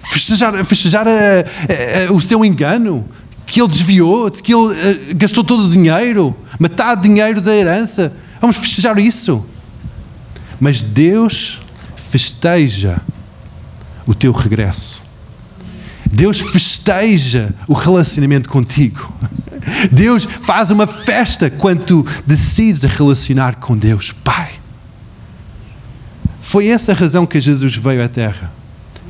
Festejar, 0.00 0.64
festejar 0.64 1.06
a, 1.06 1.10
a, 1.10 2.08
a, 2.08 2.12
o 2.12 2.20
seu 2.20 2.44
engano? 2.44 3.06
Que 3.46 3.60
ele 3.60 3.68
desviou, 3.68 4.28
que 4.32 4.52
ele 4.52 4.74
eh, 4.74 5.14
gastou 5.14 5.44
todo 5.44 5.66
o 5.66 5.70
dinheiro, 5.70 6.36
metade 6.58 7.02
do 7.02 7.04
dinheiro 7.04 7.40
da 7.40 7.54
herança. 7.54 8.12
Vamos 8.40 8.56
festejar 8.56 8.98
isso. 8.98 9.46
Mas 10.58 10.82
Deus 10.82 11.60
festeja 12.10 13.00
o 14.06 14.14
teu 14.14 14.32
regresso. 14.32 15.02
Deus 16.10 16.38
festeja 16.40 17.54
o 17.66 17.74
relacionamento 17.74 18.48
contigo. 18.48 19.12
Deus 19.90 20.24
faz 20.24 20.70
uma 20.70 20.86
festa 20.86 21.50
quando 21.50 21.84
tu 21.84 22.06
decides 22.24 22.84
relacionar 22.84 23.56
com 23.56 23.76
Deus, 23.76 24.12
Pai. 24.12 24.52
Foi 26.40 26.68
essa 26.68 26.92
a 26.92 26.94
razão 26.94 27.26
que 27.26 27.40
Jesus 27.40 27.74
veio 27.74 28.04
à 28.04 28.08
Terra 28.08 28.52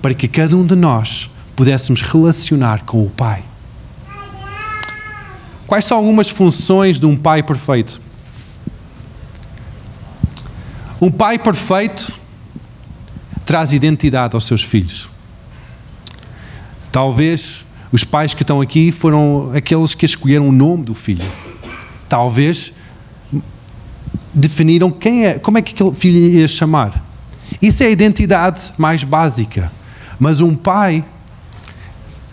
para 0.00 0.14
que 0.14 0.26
cada 0.26 0.56
um 0.56 0.66
de 0.66 0.74
nós 0.74 1.30
pudéssemos 1.54 2.00
relacionar 2.00 2.84
com 2.84 3.04
o 3.04 3.10
Pai. 3.10 3.44
Quais 5.66 5.84
são 5.84 5.98
algumas 5.98 6.30
funções 6.30 6.98
de 6.98 7.06
um 7.06 7.16
pai 7.16 7.42
perfeito? 7.42 8.00
Um 11.00 11.10
pai 11.10 11.38
perfeito 11.38 12.14
traz 13.46 13.72
identidade 13.72 14.34
aos 14.34 14.44
seus 14.44 14.62
filhos. 14.62 15.08
Talvez 16.90 17.64
os 17.92 18.02
pais 18.02 18.34
que 18.34 18.42
estão 18.42 18.60
aqui 18.60 18.90
foram 18.90 19.52
aqueles 19.54 19.94
que 19.94 20.04
escolheram 20.04 20.48
o 20.48 20.52
nome 20.52 20.82
do 20.82 20.94
filho. 20.94 21.24
Talvez 22.08 22.72
definiram 24.34 24.90
quem 24.90 25.26
é, 25.26 25.38
como 25.38 25.56
é 25.56 25.62
que 25.62 25.72
aquele 25.72 25.94
filho 25.94 26.18
ia 26.18 26.48
chamar. 26.48 27.04
Isso 27.62 27.82
é 27.82 27.86
a 27.86 27.90
identidade 27.90 28.74
mais 28.76 29.04
básica. 29.04 29.70
Mas 30.18 30.40
um 30.40 30.54
pai 30.54 31.04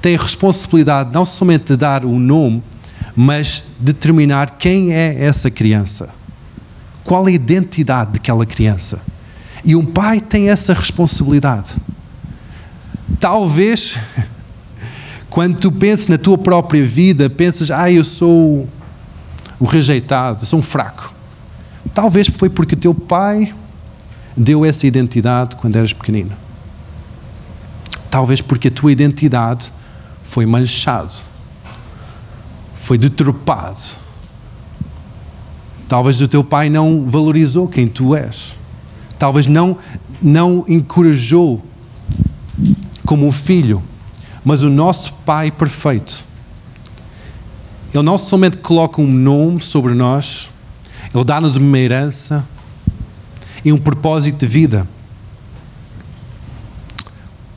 tem 0.02 0.16
a 0.16 0.22
responsabilidade 0.22 1.14
não 1.14 1.24
somente 1.24 1.68
de 1.68 1.78
dar 1.78 2.04
o 2.04 2.20
nome, 2.20 2.64
mas 3.16 3.64
determinar 3.80 4.58
quem 4.58 4.92
é 4.92 5.24
essa 5.24 5.52
criança. 5.52 6.10
Qual 7.04 7.26
a 7.26 7.32
identidade 7.32 8.14
daquela 8.14 8.46
criança? 8.46 9.00
E 9.64 9.76
um 9.76 9.86
pai 9.86 10.20
tem 10.20 10.50
essa 10.50 10.74
responsabilidade. 10.74 11.76
Talvez, 13.20 13.98
quando 15.30 15.58
tu 15.58 15.72
penses 15.72 16.08
na 16.08 16.18
tua 16.18 16.38
própria 16.38 16.86
vida, 16.86 17.30
pensas, 17.30 17.72
ah, 17.72 17.90
eu 17.90 18.04
sou 18.04 18.68
o 19.60 19.66
rejeitado, 19.66 20.46
sou 20.46 20.60
um 20.60 20.64
fraco. 20.64 21.14
Talvez 21.94 22.28
foi 22.28 22.50
porque 22.50 22.76
o 22.76 22.78
teu 22.78 22.94
pai 22.94 23.54
deu 24.36 24.66
essa 24.66 24.86
identidade 24.86 25.56
quando 25.56 25.78
eras 25.78 25.94
pequenino. 25.94 26.32
Talvez 28.10 28.42
porque 28.42 28.68
a 28.68 28.72
tua 28.72 28.92
identidade 28.92 29.72
foi 30.26 30.46
manchado, 30.46 31.14
foi 32.76 32.98
deturpado. 32.98 33.80
Talvez 35.88 36.22
o 36.22 36.28
teu 36.28 36.44
pai 36.44 36.70
não 36.70 37.10
valorizou 37.10 37.68
quem 37.68 37.88
tu 37.88 38.16
és 38.16 38.56
talvez 39.24 39.48
não, 39.48 39.78
não 40.22 40.66
encorajou 40.68 41.64
como 43.06 43.26
um 43.26 43.32
filho, 43.32 43.82
mas 44.44 44.64
o 44.64 44.70
nosso 44.70 45.14
Pai 45.26 45.50
perfeito. 45.50 46.26
Ele 47.94 48.04
não 48.04 48.18
somente 48.18 48.58
coloca 48.58 49.02
um 49.02 49.08
nome 49.08 49.64
sobre 49.64 49.94
nós, 49.94 50.50
Ele 51.16 51.24
dá-nos 51.24 51.56
uma 51.56 51.80
herança 51.80 52.46
e 53.64 53.72
um 53.72 53.78
propósito 53.78 54.40
de 54.40 54.46
vida. 54.46 54.86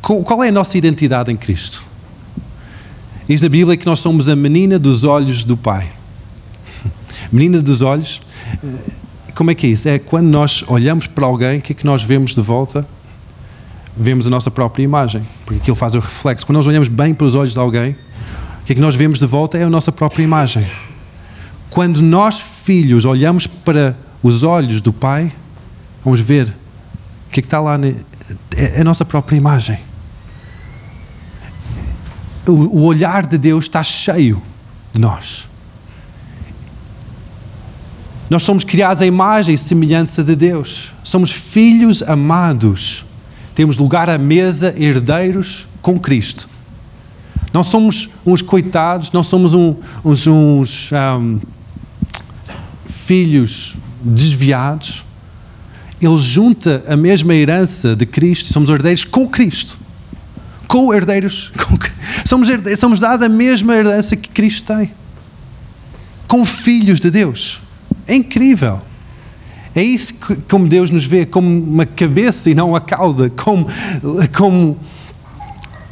Qual 0.00 0.44
é 0.44 0.50
a 0.50 0.52
nossa 0.52 0.78
identidade 0.78 1.32
em 1.32 1.36
Cristo? 1.36 1.82
Diz 3.28 3.40
na 3.40 3.48
Bíblia 3.48 3.76
que 3.76 3.86
nós 3.86 3.98
somos 3.98 4.28
a 4.28 4.36
menina 4.36 4.78
dos 4.78 5.02
olhos 5.02 5.42
do 5.42 5.56
Pai. 5.56 5.90
Menina 7.32 7.60
dos 7.60 7.82
olhos 7.82 8.20
como 9.36 9.50
é 9.50 9.54
que 9.54 9.66
é 9.66 9.70
isso? 9.70 9.86
É 9.86 9.98
quando 9.98 10.28
nós 10.28 10.64
olhamos 10.66 11.06
para 11.06 11.26
alguém, 11.26 11.58
o 11.58 11.62
que 11.62 11.72
é 11.72 11.76
que 11.76 11.84
nós 11.84 12.02
vemos 12.02 12.34
de 12.34 12.40
volta? 12.40 12.88
Vemos 13.94 14.26
a 14.26 14.30
nossa 14.30 14.50
própria 14.50 14.82
imagem, 14.82 15.26
porque 15.44 15.60
aquilo 15.60 15.76
faz 15.76 15.94
o 15.94 16.00
reflexo. 16.00 16.46
Quando 16.46 16.56
nós 16.56 16.66
olhamos 16.66 16.88
bem 16.88 17.12
para 17.12 17.26
os 17.26 17.34
olhos 17.34 17.52
de 17.52 17.58
alguém, 17.58 17.92
o 18.62 18.64
que 18.64 18.72
é 18.72 18.74
que 18.74 18.80
nós 18.80 18.96
vemos 18.96 19.18
de 19.18 19.26
volta 19.26 19.58
é 19.58 19.62
a 19.62 19.68
nossa 19.68 19.92
própria 19.92 20.24
imagem. 20.24 20.66
Quando 21.68 22.00
nós, 22.00 22.40
filhos, 22.40 23.04
olhamos 23.04 23.46
para 23.46 23.94
os 24.22 24.42
olhos 24.42 24.80
do 24.80 24.90
Pai, 24.90 25.30
vamos 26.02 26.20
ver 26.20 26.48
o 27.28 27.30
que 27.30 27.40
é 27.40 27.42
que 27.42 27.46
está 27.46 27.60
lá, 27.60 27.78
é 28.56 28.80
a 28.80 28.84
nossa 28.84 29.04
própria 29.04 29.36
imagem. 29.36 29.78
O, 32.46 32.84
olhar 32.84 33.26
de 33.26 33.36
Deus 33.36 33.66
está 33.66 33.82
cheio 33.82 34.40
de 34.94 35.00
nós. 35.00 35.46
Nós 38.28 38.42
somos 38.42 38.64
criados 38.64 39.02
à 39.02 39.06
imagem 39.06 39.54
e 39.54 39.58
semelhança 39.58 40.22
de 40.24 40.34
Deus. 40.34 40.92
Somos 41.04 41.30
filhos 41.30 42.02
amados. 42.02 43.04
Temos 43.54 43.76
lugar 43.76 44.10
à 44.10 44.18
mesa, 44.18 44.74
herdeiros 44.76 45.66
com 45.80 45.98
Cristo. 45.98 46.48
Não 47.52 47.62
somos 47.62 48.08
uns 48.26 48.42
coitados, 48.42 49.12
não 49.12 49.22
somos 49.22 49.54
um, 49.54 49.76
uns, 50.04 50.26
uns 50.26 50.90
um, 50.92 51.38
filhos 52.86 53.76
desviados. 54.02 55.04
Ele 56.02 56.18
junta 56.18 56.84
a 56.86 56.96
mesma 56.96 57.34
herança 57.34 57.96
de 57.96 58.04
Cristo, 58.04 58.52
somos 58.52 58.68
herdeiros 58.68 59.04
com 59.04 59.28
Cristo. 59.28 59.78
Co-herdeiros. 60.66 61.52
Com, 61.56 61.78
somos, 62.26 62.48
herdeiros, 62.48 62.80
somos 62.80 63.00
dados 63.00 63.24
a 63.24 63.28
mesma 63.28 63.74
herança 63.74 64.16
que 64.16 64.28
Cristo 64.28 64.74
tem. 64.74 64.92
Com 66.26 66.44
filhos 66.44 66.98
de 67.00 67.10
Deus. 67.10 67.60
É 68.06 68.14
incrível. 68.14 68.80
É 69.74 69.82
isso 69.82 70.14
que, 70.14 70.36
como 70.36 70.66
Deus 70.66 70.90
nos 70.90 71.04
vê, 71.04 71.26
como 71.26 71.46
uma 71.48 71.84
cabeça 71.84 72.50
e 72.50 72.54
não 72.54 72.70
uma 72.70 72.80
cauda, 72.80 73.28
como, 73.28 73.66
como 74.34 74.78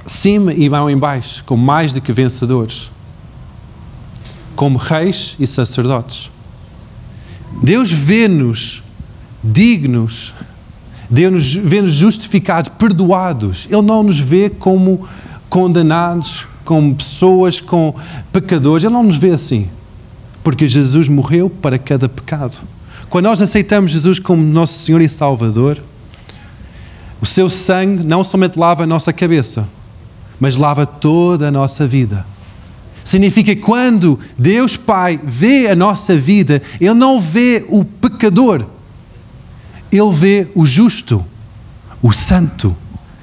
cima 0.06 0.54
e 0.54 0.68
mão 0.70 0.88
em 0.88 0.96
baixo, 0.96 1.44
como 1.44 1.62
mais 1.62 1.92
do 1.92 2.00
que 2.00 2.10
vencedores, 2.10 2.90
como 4.56 4.78
reis 4.78 5.36
e 5.38 5.46
sacerdotes. 5.46 6.30
Deus 7.62 7.90
vê-nos 7.90 8.82
dignos, 9.42 10.32
Deus 11.10 11.54
vê-nos 11.54 11.92
justificados, 11.92 12.70
perdoados. 12.70 13.66
Ele 13.70 13.82
não 13.82 14.02
nos 14.02 14.18
vê 14.18 14.48
como 14.48 15.06
condenados, 15.50 16.46
como 16.64 16.94
pessoas, 16.94 17.60
com 17.60 17.94
pecadores. 18.32 18.84
Ele 18.84 18.94
não 18.94 19.02
nos 19.02 19.18
vê 19.18 19.32
assim 19.32 19.68
porque 20.44 20.68
Jesus 20.68 21.08
morreu 21.08 21.48
para 21.48 21.78
cada 21.78 22.08
pecado. 22.08 22.58
Quando 23.08 23.24
nós 23.24 23.40
aceitamos 23.40 23.90
Jesus 23.90 24.18
como 24.18 24.44
nosso 24.44 24.84
Senhor 24.84 25.00
e 25.00 25.08
Salvador, 25.08 25.82
o 27.20 27.26
seu 27.26 27.48
sangue 27.48 28.06
não 28.06 28.22
somente 28.22 28.58
lava 28.58 28.84
a 28.84 28.86
nossa 28.86 29.12
cabeça, 29.12 29.66
mas 30.38 30.56
lava 30.56 30.84
toda 30.84 31.48
a 31.48 31.50
nossa 31.50 31.86
vida. 31.86 32.26
Significa 33.02 33.54
que 33.54 33.60
quando 33.60 34.18
Deus 34.38 34.76
Pai 34.76 35.18
vê 35.24 35.68
a 35.68 35.74
nossa 35.74 36.16
vida, 36.16 36.60
Ele 36.78 36.94
não 36.94 37.20
vê 37.20 37.64
o 37.68 37.84
pecador, 37.84 38.66
Ele 39.90 40.12
vê 40.12 40.48
o 40.54 40.66
justo, 40.66 41.24
o 42.02 42.12
santo, 42.12 42.76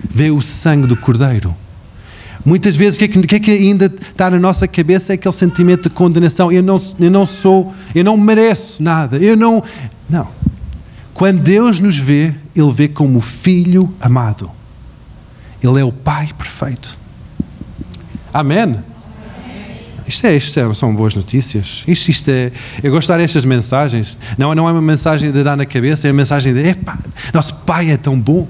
vê 0.04 0.32
o 0.32 0.42
sangue 0.42 0.88
do 0.88 0.96
Cordeiro. 0.96 1.56
Muitas 2.44 2.76
vezes 2.76 2.96
o 2.96 3.00
que, 3.00 3.06
é 3.06 3.08
que, 3.08 3.36
é 3.36 3.40
que 3.40 3.52
ainda 3.52 3.86
está 3.86 4.30
na 4.30 4.40
nossa 4.40 4.68
cabeça 4.68 5.14
é 5.14 5.16
aquele 5.16 5.34
sentimento 5.34 5.90
de 5.90 5.96
condenação. 5.96 6.52
Eu 6.52 6.64
não, 6.64 6.80
eu 7.00 7.12
não 7.12 7.26
sou, 7.26 7.74
eu 7.94 8.04
não 8.04 8.18
mereço 8.18 8.82
nada. 8.82 9.18
Eu 9.18 9.38
não. 9.38 9.64
Não. 10.10 10.28
Quando 11.14 11.42
Deus 11.42 11.80
nos 11.80 11.98
vê, 11.98 12.34
Ele 12.56 12.72
vê 12.72 12.88
como 12.88 13.22
filho 13.22 13.94
amado. 14.02 14.50
Ele 15.62 15.80
é 15.80 15.84
o 15.84 15.92
Pai 15.92 16.30
perfeito. 16.36 16.98
Amém? 18.34 18.78
Isto, 20.08 20.28
é, 20.28 20.36
isto 20.36 20.60
é, 20.60 20.74
são 20.74 20.94
boas 20.96 21.14
notícias. 21.14 21.84
Isto, 21.88 22.10
isto 22.10 22.30
é, 22.30 22.52
eu 22.82 22.92
gosto 22.92 23.08
de 23.08 23.14
dar 23.14 23.20
estas 23.24 23.46
mensagens. 23.46 24.18
Não, 24.38 24.56
não 24.56 24.68
é 24.68 24.72
uma 24.72 24.82
mensagem 24.82 25.32
de 25.32 25.44
dar 25.44 25.56
na 25.56 25.66
cabeça, 25.66 26.08
é 26.08 26.12
uma 26.12 26.18
mensagem 26.18 26.54
de 26.54 26.76
nosso 27.34 27.56
Pai 27.58 27.92
é 27.92 27.98
tão 27.98 28.20
bom. 28.20 28.48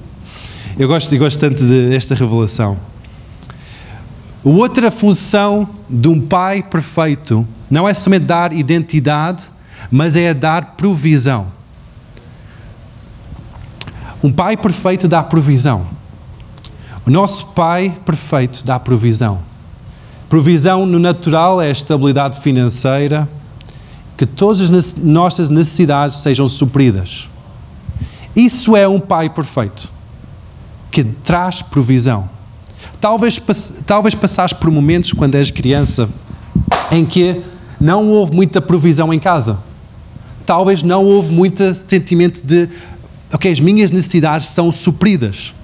Eu 0.78 0.88
gosto, 0.88 1.14
eu 1.14 1.18
gosto 1.18 1.38
tanto 1.38 1.62
desta 1.62 2.14
revelação. 2.14 2.78
Outra 4.44 4.90
função 4.90 5.68
de 5.88 6.08
um 6.08 6.20
pai 6.20 6.62
perfeito 6.62 7.46
não 7.70 7.88
é 7.88 7.94
somente 7.94 8.24
dar 8.24 8.52
identidade, 8.52 9.44
mas 9.90 10.16
é 10.16 10.34
dar 10.34 10.74
provisão. 10.76 11.46
Um 14.22 14.32
pai 14.32 14.56
perfeito 14.56 15.06
dá 15.06 15.22
provisão. 15.22 15.86
O 17.06 17.10
nosso 17.10 17.46
pai 17.48 17.96
perfeito 18.04 18.64
dá 18.64 18.78
provisão. 18.78 19.40
Provisão 20.28 20.86
no 20.86 20.98
natural 20.98 21.60
é 21.60 21.68
a 21.68 21.72
estabilidade 21.72 22.40
financeira, 22.40 23.28
que 24.16 24.26
todas 24.26 24.60
as 24.60 24.94
nossas 24.96 25.48
necessidades 25.48 26.18
sejam 26.18 26.48
supridas. 26.48 27.28
Isso 28.34 28.76
é 28.76 28.88
um 28.88 29.00
pai 29.00 29.28
perfeito, 29.28 29.90
que 30.90 31.04
traz 31.04 31.60
provisão. 31.60 32.28
Talvez, 33.00 33.40
talvez 33.86 34.14
passaste 34.14 34.56
por 34.58 34.70
momentos 34.70 35.12
quando 35.12 35.34
és 35.34 35.50
criança 35.50 36.08
em 36.90 37.04
que 37.04 37.40
não 37.80 38.08
houve 38.08 38.34
muita 38.34 38.60
provisão 38.60 39.12
em 39.12 39.18
casa. 39.18 39.58
Talvez 40.46 40.82
não 40.82 41.04
houve 41.04 41.32
muito 41.32 41.74
sentimento 41.74 42.40
de, 42.44 42.68
ok, 43.32 43.50
as 43.50 43.60
minhas 43.60 43.90
necessidades 43.90 44.48
são 44.48 44.72
supridas. 44.72 45.54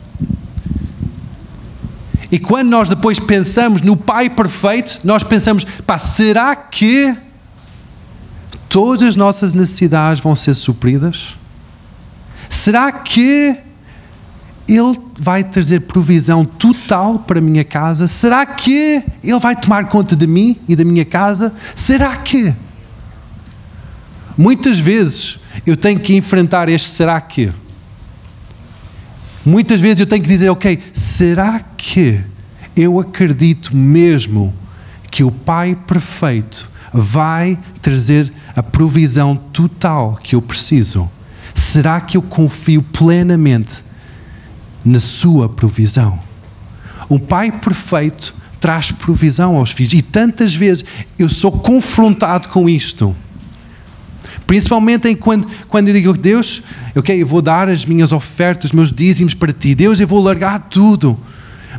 E 2.31 2.39
quando 2.39 2.69
nós 2.69 2.89
depois 2.89 3.19
pensamos 3.19 3.81
no 3.83 3.97
Pai 3.97 4.29
perfeito, 4.29 5.01
nós 5.05 5.23
pensamos, 5.23 5.65
pá, 5.87 5.99
será 5.99 6.55
que 6.55 7.17
todas 8.69 9.03
as 9.03 9.17
nossas 9.17 9.55
necessidades 9.55 10.23
vão 10.23 10.37
ser 10.37 10.55
supridas? 10.55 11.37
Será 12.49 12.93
que 12.93 13.57
Ele 14.69 14.99
vai 15.19 15.43
trazer 15.43 15.81
provisão 15.81 16.45
total 16.45 17.21
para 17.21 17.39
a 17.39 17.43
minha 17.43 17.65
casa? 17.65 18.07
Será 18.07 18.45
que 18.45 19.03
Ele 19.25 19.39
vai 19.39 19.57
tomar 19.57 19.89
conta 19.89 20.15
de 20.15 20.27
mim 20.27 20.57
e 20.69 20.77
da 20.77 20.85
minha 20.85 21.07
casa? 21.07 21.55
Será 21.75 22.15
que? 22.17 22.55
Muitas 24.37 24.79
vezes 24.79 25.41
eu 25.67 25.77
tenho 25.77 25.99
que 25.99 26.15
enfrentar 26.15 26.69
este 26.69 26.91
será 26.91 27.21
que. 27.21 27.51
Muitas 29.45 29.81
vezes 29.81 30.01
eu 30.01 30.07
tenho 30.07 30.23
que 30.23 30.29
dizer, 30.29 30.51
ok, 30.51 30.79
será 30.93 31.61
que 31.61 32.21
eu 32.77 33.01
acredito 33.01 33.75
mesmo 33.75 34.53
que 35.11 35.25
o 35.25 35.31
Pai 35.33 35.77
perfeito 35.87 36.71
vai 36.93 37.59
trazer 37.81 38.33
a 38.55 38.63
provisão 38.63 39.35
total 39.35 40.19
que 40.23 40.35
eu 40.35 40.43
preciso? 40.43 41.11
Será 41.55 42.01
que 42.01 42.17
eu 42.17 42.23
confio 42.23 42.83
plenamente 42.83 43.83
na 44.89 45.01
Sua 45.01 45.49
provisão? 45.49 46.19
Um 47.11 47.19
Pai 47.19 47.51
perfeito 47.53 48.35
traz 48.61 48.91
provisão 48.91 49.57
aos 49.57 49.71
filhos 49.71 49.95
e 49.95 50.03
tantas 50.03 50.55
vezes 50.55 50.85
eu 51.19 51.29
sou 51.29 51.53
confrontado 51.53 52.49
com 52.49 52.69
isto. 52.69 53.15
Principalmente 54.47 55.09
em 55.09 55.15
quando, 55.15 55.47
quando 55.69 55.89
eu 55.89 55.95
digo, 55.95 56.13
Deus, 56.13 56.63
ok, 56.97 57.21
eu 57.21 57.27
vou 57.27 57.43
dar 57.43 57.69
as 57.69 57.85
minhas 57.85 58.13
ofertas, 58.13 58.67
os 58.67 58.73
meus 58.73 58.91
dízimos 58.91 59.35
para 59.35 59.53
ti. 59.53 59.75
Deus, 59.75 60.01
eu 60.01 60.09
vou 60.09 60.23
largar 60.23 60.59
tudo. 60.69 61.19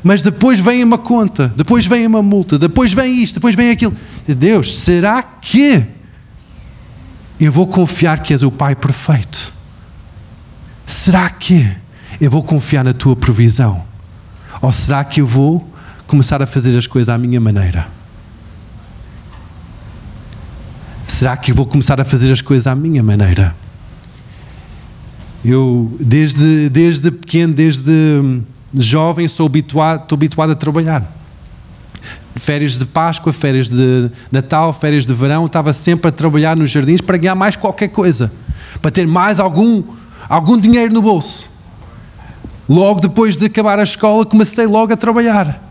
Mas 0.03 0.21
depois 0.21 0.59
vem 0.59 0.83
uma 0.83 0.97
conta, 0.97 1.51
depois 1.55 1.85
vem 1.85 2.05
uma 2.05 2.21
multa, 2.21 2.57
depois 2.57 2.93
vem 2.93 3.21
isto, 3.21 3.35
depois 3.35 3.55
vem 3.55 3.71
aquilo. 3.71 3.95
Deus, 4.27 4.79
será 4.79 5.21
que 5.21 5.83
eu 7.39 7.51
vou 7.51 7.67
confiar 7.67 8.21
que 8.21 8.33
és 8.33 8.43
o 8.43 8.51
Pai 8.51 8.75
perfeito? 8.75 9.51
Será 10.85 11.29
que 11.29 11.67
eu 12.19 12.29
vou 12.29 12.43
confiar 12.43 12.83
na 12.83 12.93
tua 12.93 13.15
provisão? 13.15 13.83
Ou 14.61 14.71
será 14.71 15.03
que 15.03 15.21
eu 15.21 15.27
vou 15.27 15.65
começar 16.05 16.41
a 16.41 16.45
fazer 16.45 16.77
as 16.77 16.85
coisas 16.85 17.09
à 17.09 17.17
minha 17.17 17.39
maneira? 17.39 17.87
Será 21.07 21.35
que 21.37 21.53
vou 21.53 21.65
começar 21.65 21.99
a 21.99 22.05
fazer 22.05 22.31
as 22.31 22.41
coisas 22.41 22.67
à 22.67 22.75
minha 22.75 23.01
maneira? 23.01 23.55
Eu, 25.43 25.95
desde, 25.99 26.69
desde 26.69 27.09
pequeno, 27.11 27.53
desde 27.53 28.41
jovem, 28.73 29.27
sou 29.27 29.45
habituado, 29.45 30.03
estou 30.03 30.15
habituado 30.15 30.51
a 30.51 30.55
trabalhar. 30.55 31.15
Férias 32.35 32.77
de 32.77 32.85
Páscoa, 32.85 33.33
férias 33.33 33.69
de 33.69 34.11
Natal, 34.31 34.73
férias 34.73 35.05
de 35.05 35.13
verão, 35.13 35.45
estava 35.45 35.73
sempre 35.73 36.09
a 36.09 36.11
trabalhar 36.11 36.55
nos 36.55 36.69
jardins 36.69 37.01
para 37.01 37.17
ganhar 37.17 37.35
mais 37.35 37.55
qualquer 37.55 37.89
coisa, 37.89 38.31
para 38.81 38.91
ter 38.91 39.07
mais 39.07 39.39
algum, 39.39 39.83
algum 40.27 40.59
dinheiro 40.59 40.93
no 40.93 41.01
bolso. 41.01 41.49
Logo 42.69 43.01
depois 43.01 43.35
de 43.35 43.47
acabar 43.47 43.79
a 43.79 43.83
escola, 43.83 44.25
comecei 44.25 44.67
logo 44.67 44.93
a 44.93 44.97
trabalhar 44.97 45.69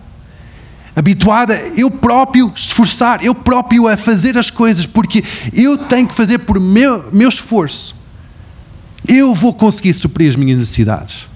habituada 0.98 1.54
eu 1.76 1.92
próprio 1.92 2.52
esforçar, 2.56 3.24
eu 3.24 3.32
próprio 3.32 3.86
a 3.86 3.96
fazer 3.96 4.36
as 4.36 4.50
coisas, 4.50 4.84
porque 4.84 5.22
eu 5.52 5.78
tenho 5.78 6.08
que 6.08 6.14
fazer 6.14 6.38
por 6.38 6.58
meu, 6.58 7.08
meu 7.12 7.28
esforço. 7.28 7.94
Eu 9.06 9.32
vou 9.32 9.54
conseguir 9.54 9.94
suprir 9.94 10.28
as 10.28 10.34
minhas 10.34 10.58
necessidades. 10.58 11.28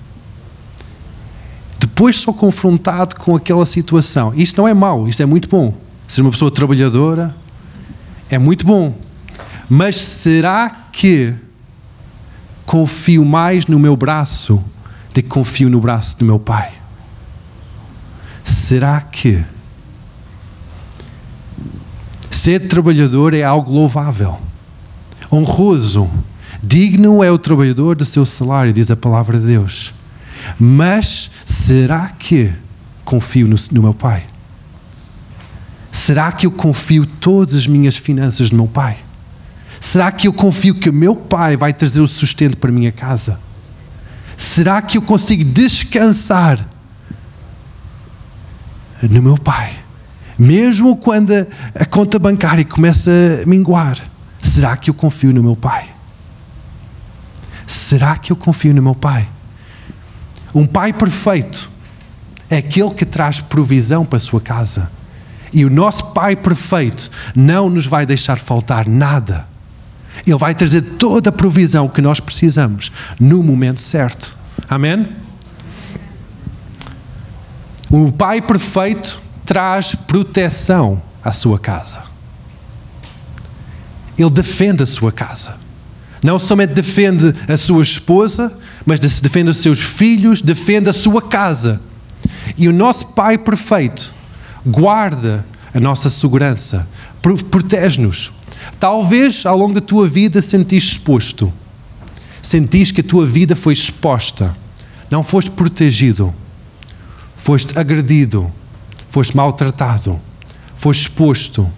Depois 1.79 2.19
sou 2.19 2.35
confrontado 2.35 3.15
com 3.15 3.37
aquela 3.37 3.65
situação. 3.65 4.35
Isto 4.35 4.61
não 4.61 4.67
é 4.67 4.75
mau, 4.75 5.07
isto 5.07 5.23
é 5.23 5.27
muito 5.27 5.49
bom. 5.49 5.73
Ser 6.09 6.23
uma 6.23 6.33
pessoa 6.33 6.51
trabalhadora 6.51 7.33
é 8.29 8.39
muito 8.39 8.67
bom. 8.67 8.97
Mas 9.71 9.97
será 9.97 10.89
que 10.91 11.33
confio 12.67 13.25
mais 13.25 13.67
no 13.67 13.79
meu 13.79 13.97
braço 13.97 14.63
do 15.13 15.23
que 15.23 15.29
confio 15.29 15.69
no 15.69 15.81
braço 15.81 16.19
do 16.19 16.25
meu 16.25 16.39
pai? 16.39 16.73
Será 18.45 19.01
que 19.01 19.45
ser 22.31 22.67
trabalhador 22.67 23.35
é 23.35 23.43
algo 23.43 23.71
louvável, 23.71 24.39
honroso, 25.31 26.11
digno 26.63 27.23
é 27.23 27.31
o 27.31 27.39
trabalhador 27.39 27.95
do 27.95 28.05
seu 28.05 28.25
salário, 28.25 28.73
diz 28.73 28.91
a 28.91 28.97
palavra 28.97 29.39
de 29.39 29.47
Deus. 29.47 29.95
Mas 30.59 31.31
será 31.45 32.09
que 32.09 32.53
confio 33.05 33.47
no, 33.47 33.57
no 33.71 33.83
meu 33.83 33.95
Pai? 33.95 34.25
Será 35.93 36.33
que 36.33 36.47
eu 36.47 36.51
confio 36.51 37.05
todas 37.05 37.55
as 37.55 37.67
minhas 37.67 37.97
finanças 37.97 38.51
no 38.51 38.59
meu 38.59 38.67
Pai? 38.67 38.99
Será 39.81 40.11
que 40.11 40.27
eu 40.27 40.33
confio 40.33 40.75
que 40.75 40.89
o 40.89 40.93
meu 40.93 41.15
Pai 41.15 41.57
vai 41.57 41.73
trazer 41.73 42.01
o 42.01 42.09
sustento 42.09 42.57
para 42.57 42.71
a 42.71 42.73
minha 42.73 42.91
casa? 42.91 43.39
Será 44.43 44.83
que 44.83 44.99
eu 44.99 45.03
consigo 45.03 45.45
descansar 45.45 46.67
no 49.09 49.23
meu 49.23 49.37
Pai. 49.37 49.73
Mesmo 50.39 50.97
quando 50.97 51.33
a, 51.75 51.85
conta 51.85 52.19
bancária 52.19 52.65
começa 52.65 53.11
a 53.43 53.47
minguar, 53.47 53.99
será 54.41 54.77
que 54.77 54.91
eu 54.91 54.95
confio 54.95 55.33
no 55.33 55.43
meu 55.43 55.57
Pai? 55.57 55.91
Será 57.67 58.17
que 58.17 58.33
eu 58.33 58.37
confio 58.37 58.75
no 58.75 58.83
meu 58.83 58.95
Pai? 58.95 59.29
Um 60.55 60.67
Pai 60.67 60.93
perfeito 60.93 61.71
é 62.51 62.59
aquele 62.59 62.91
que 62.91 63.05
traz 63.05 63.41
provisão 63.41 64.05
para 64.05 64.17
a 64.17 64.21
sua 64.21 64.41
casa. 64.41 64.91
E 65.53 65.65
o 65.65 65.71
nosso 65.71 66.07
Pai 66.07 66.35
perfeito 66.35 67.11
não 67.35 67.69
nos 67.69 67.87
vai 67.87 68.05
deixar 68.05 68.39
faltar 68.39 68.89
nada. 68.89 69.47
Ele 70.27 70.37
vai 70.37 70.55
trazer 70.55 70.83
toda 70.83 71.31
a 71.31 71.33
provisão 71.33 71.89
que 71.89 72.01
nós 72.01 72.21
precisamos 72.21 72.93
no 73.19 73.43
momento 73.43 73.81
certo. 73.81 74.37
Amém? 74.69 75.09
O 77.91 78.11
pai 78.11 78.41
perfeito 78.41 79.21
traz 79.45 79.95
proteção 79.95 81.03
à 81.23 81.33
sua 81.33 81.59
casa. 81.59 82.05
Ele 84.17 84.31
defende 84.31 84.83
a 84.83 84.87
sua 84.87 85.11
casa. 85.11 85.59
Não 86.25 86.39
somente 86.39 86.73
defende 86.73 87.35
a 87.49 87.57
sua 87.57 87.83
esposa, 87.83 88.57
mas 88.87 89.01
defende 89.01 89.51
os 89.51 89.57
seus 89.57 89.81
filhos, 89.81 90.41
defende 90.41 90.89
a 90.89 90.93
sua 90.93 91.21
casa. 91.21 91.81
E 92.57 92.69
o 92.69 92.73
nosso 92.73 93.09
Pai 93.09 93.37
perfeito 93.37 94.15
guarda 94.65 95.45
a 95.75 95.81
nossa 95.81 96.09
segurança, 96.09 96.87
protege-nos. 97.51 98.33
Talvez 98.79 99.47
ao 99.47 99.57
longo 99.57 99.75
da 99.75 99.81
tua 99.81 100.09
vida 100.09 100.43
sentiste 100.43 100.91
exposto, 100.91 101.53
sentiste 102.41 102.95
que 102.95 103.01
a 103.01 103.05
tua 103.05 103.27
vida 103.27 103.55
foi 103.55 103.73
exposta, 103.73 104.57
não 105.11 105.23
foste 105.23 105.51
protegido 105.51 106.35
foste 107.43 107.77
agredido, 107.77 108.51
foste 109.11 109.37
maltratado, 109.37 110.19
foste 110.77 111.03
exposto. 111.03 111.69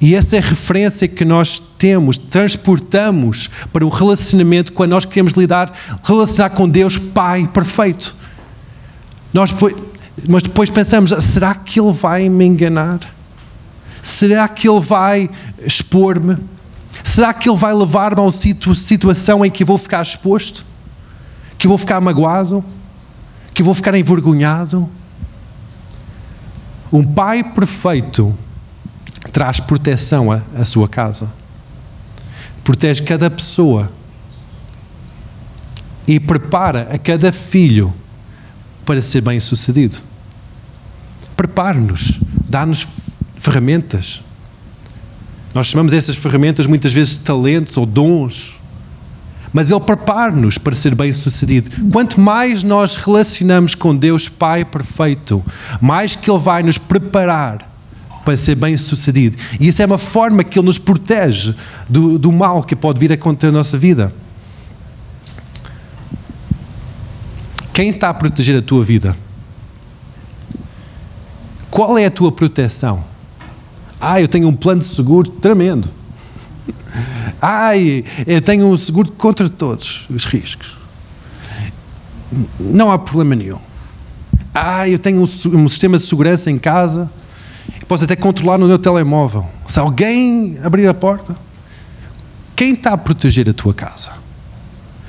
E 0.00 0.14
essa 0.14 0.36
é 0.36 0.38
a 0.40 0.42
referência 0.42 1.08
que 1.08 1.24
nós 1.24 1.58
temos, 1.78 2.18
transportamos 2.18 3.48
para 3.72 3.86
o 3.86 3.88
relacionamento 3.88 4.72
quando 4.72 4.90
nós 4.90 5.06
queremos 5.06 5.32
lidar, 5.32 5.72
relacionar 6.04 6.50
com 6.50 6.68
Deus 6.68 6.98
Pai 6.98 7.48
perfeito. 7.48 8.14
Nós 9.32 9.54
mas 10.28 10.42
depois 10.42 10.70
pensamos, 10.70 11.10
será 11.24 11.54
que 11.54 11.78
Ele 11.78 11.92
vai 11.92 12.28
me 12.28 12.44
enganar? 12.44 13.00
Será 14.06 14.46
que 14.46 14.68
Ele 14.68 14.78
vai 14.78 15.28
expor-me? 15.58 16.36
Será 17.02 17.34
que 17.34 17.48
Ele 17.48 17.58
vai 17.58 17.74
levar-me 17.74 18.20
a 18.20 18.22
uma 18.22 18.30
situ 18.30 18.72
situação 18.72 19.44
em 19.44 19.50
que 19.50 19.64
eu 19.64 19.66
vou 19.66 19.76
ficar 19.76 20.00
exposto? 20.00 20.64
Que 21.58 21.66
eu 21.66 21.70
vou 21.70 21.76
ficar 21.76 22.00
magoado? 22.00 22.64
Que 23.52 23.62
eu 23.62 23.66
vou 23.66 23.74
ficar 23.74 23.96
envergonhado? 23.96 24.88
Um 26.92 27.02
pai 27.02 27.42
perfeito 27.42 28.32
traz 29.32 29.58
proteção 29.58 30.30
à, 30.30 30.64
sua 30.64 30.88
casa. 30.88 31.28
Protege 32.62 33.02
cada 33.02 33.28
pessoa 33.28 33.90
e 36.06 36.20
prepara 36.20 36.88
a 36.92 36.96
cada 36.96 37.32
filho 37.32 37.92
para 38.84 39.02
ser 39.02 39.20
bem 39.20 39.40
sucedido. 39.40 39.98
Prepare-nos, 41.36 42.20
dá-nos 42.48 42.86
ferramentas. 43.46 44.22
Nós 45.54 45.68
chamamos 45.68 45.94
essas 45.94 46.16
ferramentas 46.16 46.66
muitas 46.66 46.92
vezes 46.92 47.14
de 47.16 47.20
talentos 47.20 47.76
ou 47.76 47.86
dons, 47.86 48.60
mas 49.52 49.70
Ele 49.70 49.78
prepara-nos 49.78 50.58
para 50.58 50.74
ser 50.74 50.96
bem 50.96 51.12
sucedido. 51.12 51.70
Quanto 51.92 52.20
mais 52.20 52.64
nós 52.64 52.96
relacionamos 52.96 53.76
com 53.76 53.94
Deus 53.94 54.28
Pai 54.28 54.64
perfeito, 54.64 55.44
mais 55.80 56.16
que 56.16 56.28
Ele 56.28 56.40
vai 56.40 56.64
nos 56.64 56.76
preparar 56.76 57.72
para 58.24 58.36
ser 58.36 58.56
bem 58.56 58.76
sucedido. 58.76 59.36
E 59.60 59.68
isso 59.68 59.80
é 59.80 59.86
uma 59.86 59.96
forma 59.96 60.42
que 60.42 60.58
Ele 60.58 60.66
nos 60.66 60.78
protege 60.78 61.54
do, 61.88 62.18
do 62.18 62.32
mal 62.32 62.64
que 62.64 62.74
pode 62.74 62.98
vir 62.98 63.12
a 63.12 63.14
acontecer 63.14 63.46
na 63.46 63.58
nossa 63.58 63.78
vida. 63.78 64.12
Quem 67.72 67.90
está 67.90 68.10
a 68.10 68.14
proteger 68.14 68.58
a 68.58 68.62
tua 68.62 68.82
vida? 68.82 69.16
Qual 71.70 71.96
é 71.96 72.06
a 72.06 72.10
tua 72.10 72.32
proteção? 72.32 73.15
Ah, 74.08 74.20
eu 74.20 74.28
tenho 74.28 74.46
um 74.46 74.54
plano 74.54 74.82
de 74.82 74.86
seguro 74.86 75.28
tremendo. 75.28 75.90
Ai, 77.42 78.04
eu 78.24 78.40
tenho 78.40 78.64
um 78.64 78.76
seguro 78.76 79.10
contra 79.10 79.48
todos 79.48 80.06
os 80.08 80.24
riscos. 80.26 80.76
Não 82.60 82.92
há 82.92 83.00
problema 83.00 83.34
nenhum. 83.34 83.58
Ah, 84.54 84.88
eu 84.88 84.96
tenho 85.00 85.18
um, 85.18 85.58
um 85.58 85.68
sistema 85.68 85.96
de 85.96 86.04
segurança 86.04 86.48
em 86.52 86.56
casa. 86.56 87.10
Posso 87.88 88.04
até 88.04 88.14
controlar 88.14 88.58
no 88.58 88.68
meu 88.68 88.78
telemóvel. 88.78 89.44
Se 89.66 89.80
alguém 89.80 90.56
abrir 90.62 90.86
a 90.86 90.94
porta, 90.94 91.36
quem 92.54 92.74
está 92.74 92.92
a 92.92 92.96
proteger 92.96 93.50
a 93.50 93.52
tua 93.52 93.74
casa? 93.74 94.12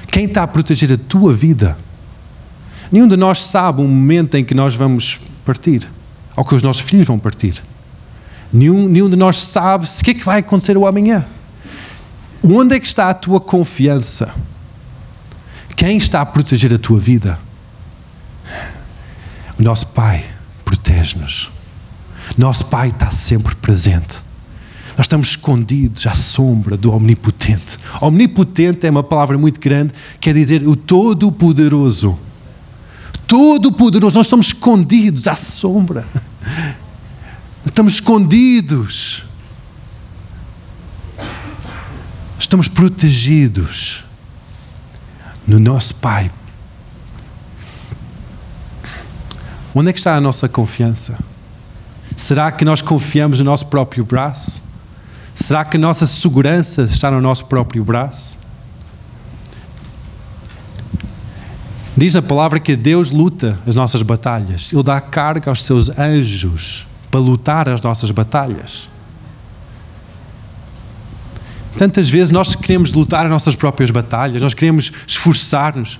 Quem 0.09 0.25
está 0.25 0.41
a 0.41 0.47
proteger 0.47 0.91
a 0.91 0.97
tua 0.97 1.35
vida? 1.35 1.77
Nenhum 2.91 3.07
de 3.07 3.15
nós 3.15 3.43
sabe 3.43 3.79
o 3.79 3.87
momento 3.87 4.33
em 4.37 4.43
que 4.43 4.55
nós 4.55 4.73
vamos 4.73 5.19
partir, 5.45 5.87
ou 6.35 6.43
que 6.43 6.55
os 6.55 6.63
nossos 6.63 6.81
filhos 6.81 7.05
vão 7.05 7.19
partir. 7.19 7.61
Nenhum, 8.51 8.87
nenhum 8.87 9.09
de 9.09 9.15
nós 9.15 9.39
sabe 9.39 9.85
o 9.85 10.03
que 10.03 10.11
é 10.11 10.13
que 10.13 10.23
vai 10.23 10.39
acontecer 10.39 10.77
o 10.77 10.87
amanhã. 10.87 11.25
Onde 12.43 12.75
é 12.75 12.79
que 12.79 12.87
está 12.87 13.09
a 13.09 13.13
tua 13.13 13.41
confiança? 13.41 14.33
Quem 15.75 15.97
está 15.97 16.21
a 16.21 16.25
proteger 16.25 16.73
a 16.73 16.77
tua 16.77 16.99
vida? 16.99 17.37
O 19.59 19.63
nosso 19.63 19.87
Pai 19.87 20.23
protege-nos. 20.63 21.51
Nosso 22.37 22.65
Pai 22.65 22.89
está 22.89 23.09
sempre 23.09 23.55
presente. 23.55 24.23
Nós 24.97 25.05
estamos 25.05 25.27
escondidos 25.29 26.07
à 26.07 26.13
sombra 26.13 26.75
do 26.75 26.91
Omnipotente. 26.91 27.77
Omnipotente 28.01 28.87
é 28.87 28.89
uma 28.89 29.03
palavra 29.03 29.37
muito 29.37 29.59
grande, 29.59 29.93
quer 30.19 30.33
dizer 30.33 30.67
o 30.67 30.75
Todo-Poderoso. 30.75 32.17
Todo-Poderoso, 33.27 34.15
nós 34.15 34.25
estamos 34.25 34.47
escondidos 34.47 35.27
à 35.27 35.35
sombra. 35.35 36.07
Estamos 37.67 37.95
escondidos. 37.95 39.23
Estamos 42.39 42.67
protegidos 42.67 44.03
no 45.45 45.59
nosso 45.59 45.93
Pai. 45.95 46.31
Onde 49.75 49.89
é 49.89 49.93
que 49.93 49.99
está 49.99 50.15
a 50.15 50.21
nossa 50.21 50.47
confiança? 50.47 51.19
Será 52.15 52.51
que 52.51 52.65
nós 52.65 52.81
confiamos 52.81 53.39
no 53.39 53.45
nosso 53.45 53.67
próprio 53.67 54.03
braço? 54.05 54.61
Será 55.35 55.63
que 55.65 55.77
a 55.77 55.79
nossa 55.79 56.07
segurança 56.07 56.83
está 56.83 57.11
no 57.11 57.21
nosso 57.21 57.45
próprio 57.45 57.83
braço? 57.83 58.37
Diz 61.95 62.15
a 62.15 62.21
palavra 62.21 62.59
que 62.59 62.75
Deus 62.75 63.11
luta 63.11 63.59
as 63.67 63.75
nossas 63.75 64.01
batalhas. 64.01 64.71
Ele 64.71 64.83
dá 64.83 65.01
carga 65.01 65.51
aos 65.51 65.63
seus 65.63 65.89
anjos 65.99 66.87
para 67.09 67.19
lutar 67.19 67.69
as 67.69 67.81
nossas 67.81 68.11
batalhas. 68.11 68.89
Tantas 71.77 72.09
vezes 72.09 72.31
nós 72.31 72.55
queremos 72.55 72.91
lutar 72.91 73.25
as 73.25 73.31
nossas 73.31 73.55
próprias 73.55 73.91
batalhas, 73.91 74.41
nós 74.41 74.53
queremos 74.53 74.91
esforçar-nos. 75.05 75.99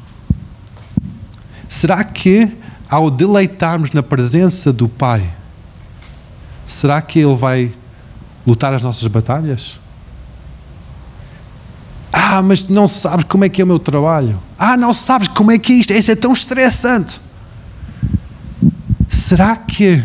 Será 1.69 2.03
que, 2.03 2.51
ao 2.89 3.11
deleitarmos 3.11 3.91
na 3.91 4.01
presença 4.01 4.73
do 4.73 4.89
Pai, 4.89 5.29
será 6.65 7.01
que 7.01 7.19
Ele 7.19 7.35
vai 7.35 7.71
lutar 8.45 8.73
as 8.73 8.81
nossas 8.81 9.07
batalhas? 9.07 9.79
Ah, 12.11 12.41
mas 12.41 12.67
não 12.67 12.87
sabes 12.87 13.25
como 13.25 13.45
é 13.45 13.49
que 13.49 13.61
é 13.61 13.63
o 13.63 13.67
meu 13.67 13.79
trabalho. 13.79 14.41
Ah, 14.57 14.75
não 14.75 14.91
sabes 14.91 15.27
como 15.27 15.51
é 15.51 15.59
que 15.59 15.73
é 15.73 15.75
isto. 15.75 15.93
Isso 15.93 16.11
é 16.11 16.15
tão 16.15 16.33
estressante. 16.33 17.21
Será 19.07 19.55
que 19.55 20.03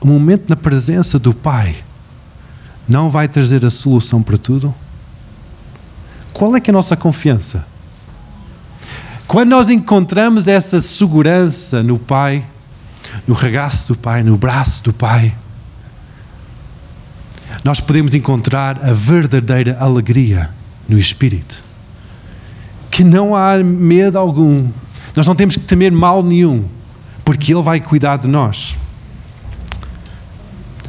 o 0.00 0.06
momento 0.06 0.48
na 0.48 0.56
presença 0.56 1.18
do 1.18 1.32
Pai 1.32 1.76
não 2.88 3.10
vai 3.10 3.28
trazer 3.28 3.64
a 3.64 3.70
solução 3.70 4.22
para 4.22 4.36
tudo? 4.36 4.74
Qual 6.32 6.54
é 6.54 6.60
que 6.60 6.70
é 6.70 6.72
a 6.72 6.74
nossa 6.74 6.96
confiança? 6.96 7.64
Quando 9.26 9.50
nós 9.50 9.70
encontramos 9.70 10.46
essa 10.46 10.80
segurança 10.80 11.82
no 11.82 11.98
Pai, 11.98 12.44
no 13.26 13.34
regaço 13.34 13.88
do 13.88 13.96
Pai, 13.96 14.22
no 14.22 14.36
braço 14.36 14.84
do 14.84 14.92
Pai, 14.92 15.34
nós 17.64 17.80
podemos 17.80 18.14
encontrar 18.14 18.78
a 18.84 18.92
verdadeira 18.92 19.76
alegria 19.80 20.50
no 20.88 20.98
Espírito. 20.98 21.64
Que 22.90 23.02
não 23.02 23.34
há 23.34 23.56
medo 23.58 24.18
algum. 24.18 24.68
Nós 25.14 25.26
não 25.26 25.34
temos 25.34 25.56
que 25.56 25.64
temer 25.64 25.90
mal 25.90 26.22
nenhum, 26.22 26.64
porque 27.24 27.52
Ele 27.52 27.62
vai 27.62 27.80
cuidar 27.80 28.18
de 28.18 28.28
nós. 28.28 28.76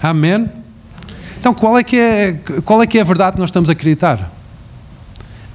Amém? 0.02 0.50
Então, 1.39 1.54
qual 1.54 1.78
é 1.78 1.84
que 1.84 1.98
é, 1.98 2.34
qual 2.66 2.82
é, 2.82 2.88
que 2.88 2.98
é 2.98 3.02
a 3.02 3.04
verdade 3.04 3.34
que 3.34 3.39
nós 3.39 3.50
estamos 3.50 3.70
a 3.70 3.74
acreditar? 3.74 4.32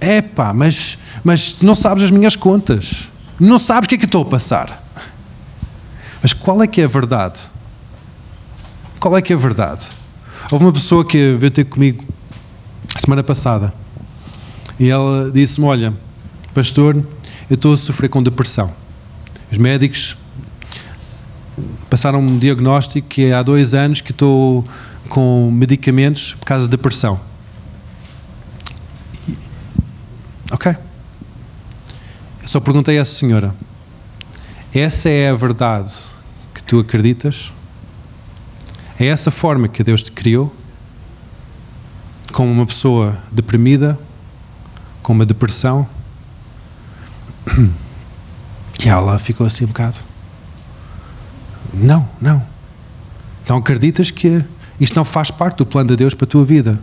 É 0.01 0.21
pá, 0.21 0.53
mas, 0.53 0.99
mas 1.23 1.61
não 1.61 1.75
sabes 1.75 2.05
as 2.05 2.11
minhas 2.11 2.37
contas. 2.37 3.09
Não 3.39 3.59
sabes 3.59 3.87
o 3.87 3.89
que 3.89 3.95
é 3.97 3.99
que 3.99 4.05
estou 4.05 4.23
a 4.23 4.27
passar. 4.27 4.83
Mas 6.23 6.33
qual 6.33 6.63
é 6.63 6.67
que 6.67 6.81
é 6.81 6.85
a 6.85 6.89
verdade? 6.89 7.41
Qual 9.01 9.17
é 9.17 9.23
que 9.23 9.33
é 9.33 9.37
a 9.37 9.39
verdade? 9.39 9.89
Houve 10.51 10.65
uma 10.65 10.73
pessoa 10.73 11.05
que 11.05 11.35
veio 11.35 11.51
ter 11.51 11.65
comigo 11.65 12.05
semana 12.99 13.23
passada 13.23 13.73
e 14.79 14.89
ela 14.89 15.31
disse-me: 15.31 15.67
Olha, 15.67 15.95
pastor, 16.55 16.97
eu 17.51 17.55
estou 17.55 17.73
a 17.73 17.77
sofrer 17.77 18.09
com 18.09 18.23
depressão. 18.23 18.73
Os 19.51 19.59
médicos 19.59 20.17
passaram 21.93 22.21
um 22.21 22.39
diagnóstico 22.39 23.07
que 23.07 23.27
é 23.27 23.35
há 23.35 23.43
dois 23.43 23.75
anos 23.75 24.01
que 24.01 24.13
estou 24.13 24.67
com 25.11 25.51
medicamentos 25.53 26.33
por 26.33 26.47
causa 26.47 26.65
de 26.65 26.71
depressão. 26.71 27.21
Ok. 30.51 30.75
Eu 32.41 32.49
só 32.49 32.61
perguntei 32.61 32.97
a 32.97 33.03
essa 33.03 33.13
senhora: 33.13 33.55
essa 34.75 35.11
é 35.11 35.29
a 35.29 35.35
verdade 35.35 35.93
que 36.55 36.63
tu 36.63 36.81
acreditas? 36.81 37.53
É 38.99 39.05
essa 39.05 39.31
forma 39.31 39.69
que 39.69 39.85
Deus 39.85 40.03
te 40.03 40.13
criou? 40.13 40.51
Como 42.33 42.51
uma 42.51 42.65
pessoa 42.65 43.19
deprimida, 43.31 43.99
com 45.03 45.13
uma 45.13 45.27
depressão. 45.27 45.87
E 48.85 48.89
ela 48.89 49.17
ficou 49.17 49.47
assim 49.47 49.63
um 49.63 49.69
bocado. 49.69 49.99
Não, 51.73 52.09
não. 52.21 52.43
Não 53.49 53.57
acreditas 53.57 54.11
que 54.11 54.45
isto 54.81 54.95
não 54.95 55.05
faz 55.05 55.31
parte 55.31 55.59
do 55.59 55.67
plano 55.67 55.89
de 55.89 55.97
Deus 55.97 56.15
para 56.15 56.25
a 56.25 56.29
tua 56.29 56.45
vida? 56.45 56.79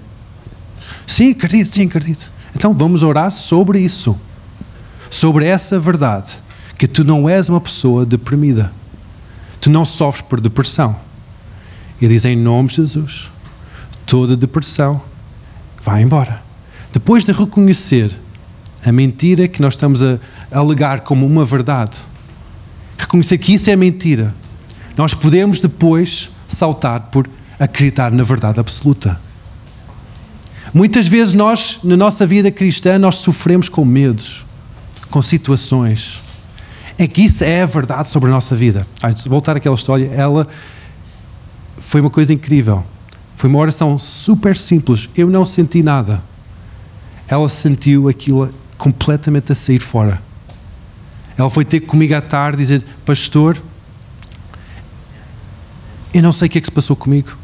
Sim, 1.06 1.32
acredito, 1.32 1.74
sim, 1.74 1.86
acredito. 1.86 2.32
Então 2.56 2.74
vamos 2.74 3.04
orar 3.04 3.32
sobre 3.32 3.80
isso. 3.80 4.20
Sobre 5.10 5.46
essa 5.46 5.80
verdade. 5.80 6.42
Que 6.78 6.88
tu 6.88 7.04
não 7.04 7.28
és 7.28 7.50
uma 7.50 7.62
pessoa 7.62 8.06
deprimida. 8.06 8.72
Tu 9.60 9.70
não 9.70 9.86
sofres 9.86 10.26
por 10.28 10.40
depressão. 10.40 10.96
E 12.02 12.08
diz 12.08 12.26
em 12.26 12.36
nome 12.36 12.70
de 12.70 12.76
Jesus: 12.76 13.30
toda 14.06 14.36
depressão 14.38 15.02
vai 15.84 16.02
embora. 16.02 16.42
Depois 16.94 17.26
de 17.26 17.32
reconhecer 17.32 18.18
a 18.84 18.92
mentira 18.92 19.48
que 19.48 19.62
nós 19.62 19.74
estamos 19.74 20.02
a 20.02 20.18
alegar 20.52 21.02
como 21.02 21.26
uma 21.26 21.44
verdade, 21.44 22.00
reconhecer 22.98 23.38
que 23.38 23.54
isso 23.54 23.70
é 23.70 23.76
mentira, 23.76 24.34
nós 25.00 25.14
podemos 25.14 25.62
depois 25.62 26.30
saltar 26.50 27.00
por 27.04 27.26
acreditar 27.58 28.12
na 28.12 28.22
verdade 28.22 28.60
absoluta. 28.60 29.18
Muitas 30.74 31.08
vezes 31.08 31.34
nós, 31.34 31.80
na 31.82 31.96
nossa 31.96 32.28
vida 32.28 32.52
cristã, 32.52 33.00
nós 33.00 33.16
sofremos 33.16 33.70
com 33.70 33.86
medos, 33.86 34.46
com 35.10 35.22
situações. 35.22 36.22
É 36.98 37.08
que 37.08 37.22
isso 37.22 37.46
é 37.46 37.62
a 37.62 37.66
verdade 37.66 38.10
sobre 38.10 38.30
a 38.30 38.34
nossa 38.34 38.58
vida. 38.58 38.86
Antes 39.02 39.24
de 39.24 39.30
voltar 39.30 39.56
àquela 39.56 39.74
história, 39.74 40.12
ela 40.14 40.46
foi 41.78 42.02
uma 42.02 42.10
coisa 42.10 42.34
incrível. 42.34 42.84
Foi 43.38 43.50
uma 43.50 43.60
oração 43.60 43.98
super 43.98 44.58
simples. 44.58 45.08
Eu 45.16 45.30
não 45.30 45.46
senti 45.46 45.82
nada. 45.82 46.22
Ela 47.26 47.48
sentiu 47.48 48.10
aquilo 48.10 48.54
completamente 48.78 49.54
a 49.54 49.56
sair 49.56 49.80
fora. 49.80 50.22
Ela 51.38 51.50
foi 51.50 51.64
ter 51.64 51.80
comigo 51.80 52.14
à 52.14 52.20
tarde 52.20 52.58
dizer: 52.58 52.84
Pastor, 53.06 53.58
eu 56.14 56.22
não 56.22 56.32
sei 56.32 56.48
o 56.48 56.52
que 56.52 56.58
é 56.58 56.62
que 56.62 56.68
se 56.68 56.72
passou 56.72 56.96
comigo. 56.96 57.38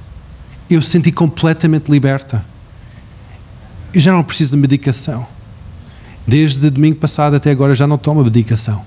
Eu 0.70 0.82
senti 0.82 1.12
completamente 1.12 1.92
liberta. 1.92 2.44
Eu 3.94 4.02
já 4.02 4.12
não 4.12 4.24
preciso 4.24 4.52
de 4.52 4.58
medicação. 4.58 5.26
Desde 6.28 6.70
domingo 6.70 6.96
passado 6.98 7.36
até 7.36 7.52
agora 7.52 7.76
já 7.76 7.86
não 7.86 7.98
tomo 7.98 8.24
medicação. 8.24 8.84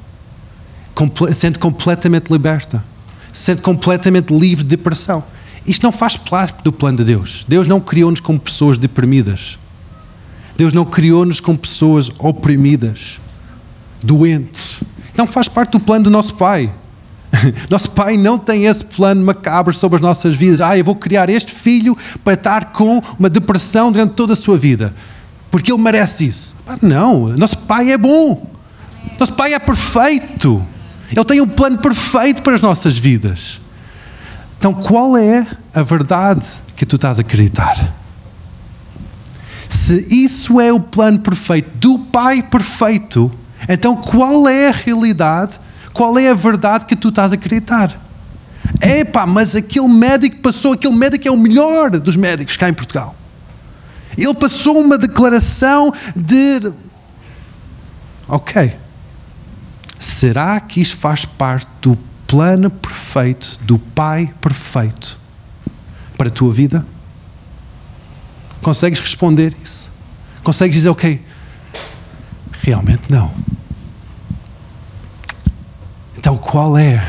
Comple 0.95 1.33
sente 1.33 1.59
completamente 1.59 2.31
liberta. 2.31 2.83
Sente 3.33 3.62
completamente 3.62 4.37
livre 4.37 4.64
de 4.64 4.70
depressão. 4.70 5.22
Isto 5.64 5.83
não 5.83 5.93
faz 5.93 6.16
parte 6.16 6.62
do 6.62 6.72
plano 6.72 6.99
de 6.99 7.05
Deus. 7.05 7.45
Deus 7.47 7.68
não 7.68 7.81
criou-nos 7.81 8.20
como 8.20 8.41
pessoas 8.41 8.79
deprimidas. 8.79 9.59
Deus 10.57 10.72
não 10.72 10.85
criou-nos 10.85 11.39
como 11.39 11.57
pessoas 11.57 12.11
oprimidas, 12.18 13.20
doentes. 14.03 14.83
Não 15.16 15.24
faz 15.24 15.47
parte 15.47 15.72
do 15.72 15.81
plano 15.81 16.05
do 16.05 16.11
nosso 16.11 16.35
Pai. 16.35 16.72
Nosso 17.70 17.91
Pai 17.91 18.16
não 18.16 18.39
tem 18.39 18.64
esse 18.64 18.84
plano 18.84 19.24
macabro 19.24 19.74
sobre 19.74 19.97
as 19.97 20.03
nossas 20.03 20.34
vidas. 20.34 20.61
Ah, 20.61 20.76
eu 20.76 20.84
vou 20.84 20.95
criar 20.95 21.28
este 21.28 21.53
filho 21.53 21.97
para 22.24 22.34
estar 22.34 22.66
com 22.66 23.03
uma 23.18 23.28
depressão 23.28 23.91
durante 23.93 24.14
toda 24.14 24.32
a 24.32 24.36
sua 24.36 24.57
vida, 24.57 24.95
porque 25.51 25.72
ele 25.72 25.82
merece 25.82 26.26
isso. 26.26 26.57
Não, 26.82 27.28
nosso 27.36 27.59
Pai 27.59 27.93
é 27.93 27.99
bom. 27.99 28.51
Nosso 29.18 29.32
Pai 29.32 29.55
é 29.55 29.59
perfeito. 29.59 30.64
Ele 31.11 31.24
tem 31.24 31.41
um 31.41 31.49
plano 31.49 31.78
perfeito 31.78 32.43
para 32.43 32.55
as 32.55 32.61
nossas 32.61 32.99
vidas. 32.99 33.61
Então, 34.59 34.74
qual 34.74 35.16
é 35.16 35.47
a 35.72 35.82
verdade 35.82 36.45
que 36.74 36.84
tu 36.84 36.97
estás 36.97 37.18
a 37.18 37.22
acreditar? 37.22 37.95
Se 39.68 40.07
isso 40.11 40.61
é 40.61 40.72
o 40.72 40.80
plano 40.80 41.20
perfeito 41.20 41.70
do 41.76 41.99
Pai 41.99 42.43
perfeito, 42.43 43.30
então 43.68 43.97
qual 43.97 44.49
é 44.49 44.68
a 44.68 44.72
realidade 44.72 45.61
qual 45.99 46.16
é 46.16 46.30
a 46.30 46.34
verdade 46.34 46.86
que 46.86 46.94
tu 46.94 47.09
estás 47.09 47.32
a 47.32 47.34
acreditar? 47.34 48.01
Epá, 48.80 49.26
mas 49.26 49.57
aquele 49.57 49.88
médico 49.88 50.36
passou, 50.36 50.74
aquele 50.74 50.94
médico 50.94 51.26
é 51.26 51.30
o 51.32 51.36
melhor 51.36 51.90
dos 51.90 52.14
médicos 52.14 52.57
cá 52.57 52.68
em 52.68 52.72
Portugal. 52.72 53.16
Ele 54.16 54.32
passou 54.34 54.80
uma 54.80 54.96
declaração 54.96 55.92
de. 56.14 56.72
Ok. 58.28 58.76
Será 59.99 60.61
que 60.61 60.80
isto 60.80 60.96
faz 60.96 61.24
parte 61.24 61.68
do 61.82 61.99
plano 62.28 62.70
perfeito, 62.70 63.59
do 63.62 63.76
Pai 63.76 64.32
perfeito 64.40 65.18
para 66.16 66.28
a 66.28 66.30
tua 66.30 66.53
vida? 66.53 66.86
Consegues 68.62 69.01
responder 69.01 69.53
isso? 69.61 69.88
Consegues 70.44 70.76
dizer, 70.76 70.90
ok, 70.90 71.20
realmente 72.62 73.11
não. 73.11 73.34
Então, 76.29 76.37
qual 76.37 76.76
é 76.76 77.03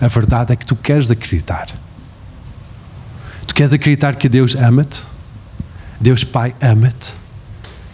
a 0.00 0.08
verdade 0.08 0.54
é 0.54 0.56
que 0.56 0.64
tu 0.64 0.74
queres 0.74 1.10
acreditar? 1.10 1.68
Tu 3.46 3.54
queres 3.54 3.74
acreditar 3.74 4.16
que 4.16 4.26
Deus 4.26 4.56
ama-te? 4.56 5.04
Deus 6.00 6.24
Pai 6.24 6.54
ama-te 6.58 7.12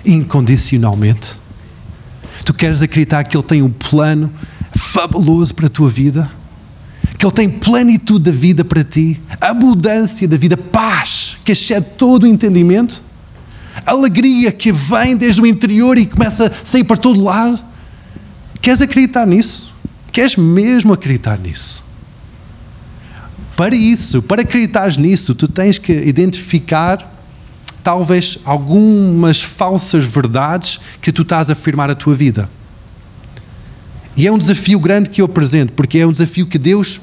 incondicionalmente? 0.04 1.36
Tu 2.44 2.54
queres 2.54 2.84
acreditar 2.84 3.24
que 3.24 3.36
Ele 3.36 3.42
tem 3.42 3.62
um 3.62 3.68
plano 3.68 4.32
fabuloso 4.78 5.52
para 5.56 5.66
a 5.66 5.68
tua 5.68 5.90
vida? 5.90 6.30
Que 7.18 7.26
Ele 7.26 7.32
tem 7.32 7.50
plenitude 7.50 8.30
da 8.30 8.30
vida 8.30 8.64
para 8.64 8.84
ti, 8.84 9.20
abundância 9.40 10.28
da 10.28 10.36
vida, 10.36 10.56
paz 10.56 11.36
que 11.44 11.50
excede 11.50 11.86
todo 11.98 12.22
o 12.22 12.26
entendimento, 12.28 13.02
alegria 13.84 14.52
que 14.52 14.70
vem 14.72 15.16
desde 15.16 15.42
o 15.42 15.46
interior 15.48 15.98
e 15.98 16.06
começa 16.06 16.46
a 16.46 16.64
sair 16.64 16.84
para 16.84 16.96
todo 16.96 17.20
lado? 17.20 17.60
Queres 18.62 18.80
acreditar 18.80 19.26
nisso? 19.26 19.73
Queres 20.14 20.36
mesmo 20.36 20.92
acreditar 20.92 21.36
nisso? 21.36 21.82
Para 23.56 23.74
isso, 23.74 24.22
para 24.22 24.42
acreditares 24.42 24.96
nisso, 24.96 25.34
tu 25.34 25.48
tens 25.48 25.76
que 25.76 25.92
identificar 25.92 27.12
talvez 27.82 28.38
algumas 28.44 29.42
falsas 29.42 30.04
verdades 30.04 30.78
que 31.02 31.10
tu 31.10 31.22
estás 31.22 31.50
a 31.50 31.54
afirmar 31.54 31.90
a 31.90 31.96
tua 31.96 32.14
vida. 32.14 32.48
E 34.16 34.24
é 34.24 34.30
um 34.30 34.38
desafio 34.38 34.78
grande 34.78 35.10
que 35.10 35.20
eu 35.20 35.24
apresento, 35.24 35.72
porque 35.72 35.98
é 35.98 36.06
um 36.06 36.12
desafio 36.12 36.46
que 36.46 36.58
Deus 36.58 37.00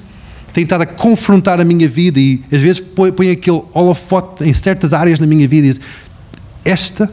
tem 0.53 0.64
estado 0.64 0.84
a 0.84 0.86
confrontar 0.86 1.59
a 1.59 1.66
minha 1.66 1.89
vida 1.89 2.18
e 2.18 2.41
às 2.49 2.62
vezes 2.62 2.80
põe, 2.80 3.12
põe 3.12 3.30
aquele 3.30 3.62
holofote 3.74 4.45
em 4.45 4.53
certas 4.53 4.93
áreas 4.93 5.20
na 5.20 5.28
minha 5.28 5.45
vida 5.49 5.68
e 5.68 5.70
diz: 5.72 5.82
Esta 6.64 7.12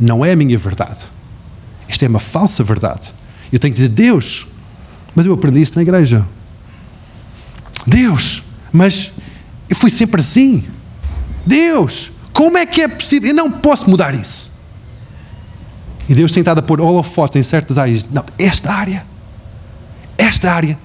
não 0.00 0.24
é 0.24 0.32
a 0.32 0.36
minha 0.36 0.56
verdade. 0.56 1.00
Esta 1.86 2.06
é 2.06 2.08
uma 2.08 2.20
falsa 2.20 2.64
verdade. 2.64 3.12
Eu 3.52 3.58
tenho 3.58 3.74
que 3.74 3.76
dizer: 3.76 3.90
Deus, 3.90 4.46
mas 5.14 5.26
eu 5.26 5.34
aprendi 5.34 5.60
isso 5.60 5.74
na 5.76 5.82
igreja. 5.82 6.24
Deus, 7.86 8.42
mas 8.72 9.12
eu 9.68 9.76
fui 9.76 9.90
sempre 9.90 10.20
assim. 10.20 10.64
Deus, 11.46 12.10
como 12.32 12.58
é 12.58 12.66
que 12.66 12.82
é 12.82 12.88
possível? 12.88 13.30
Eu 13.30 13.34
não 13.34 13.50
posso 13.50 13.88
mudar 13.88 14.14
isso. 14.14 14.52
E 16.08 16.14
Deus 16.14 16.32
tem 16.32 16.40
estado 16.40 16.58
a 16.58 16.62
pôr 16.62 16.80
holofotes 16.80 17.36
em 17.36 17.42
certas 17.42 17.78
áreas. 17.78 18.08
Não, 18.10 18.24
esta 18.38 18.72
área, 18.72 19.06
esta 20.18 20.52
área, 20.52 20.78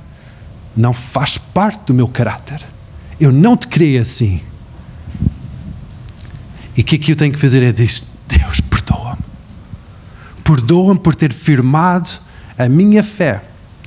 não 0.75 0.93
faz 0.93 1.37
parte 1.37 1.81
do 1.87 1.93
meu 1.93 2.07
caráter. 2.07 2.65
Eu 3.19 3.31
não 3.31 3.57
te 3.57 3.67
criei 3.67 3.97
assim. 3.97 4.41
E 6.77 6.81
o 6.81 6.83
que 6.83 6.95
é 6.95 6.99
que 6.99 7.11
eu 7.11 7.15
tenho 7.15 7.33
que 7.33 7.39
fazer 7.39 7.61
é 7.63 7.71
dizer: 7.71 8.03
Deus, 8.27 8.61
perdoa-me. 8.61 9.21
Perdoa-me 10.43 10.99
por 10.99 11.15
ter 11.15 11.33
firmado 11.33 12.09
a 12.57 12.69
minha 12.69 13.03
fé 13.03 13.41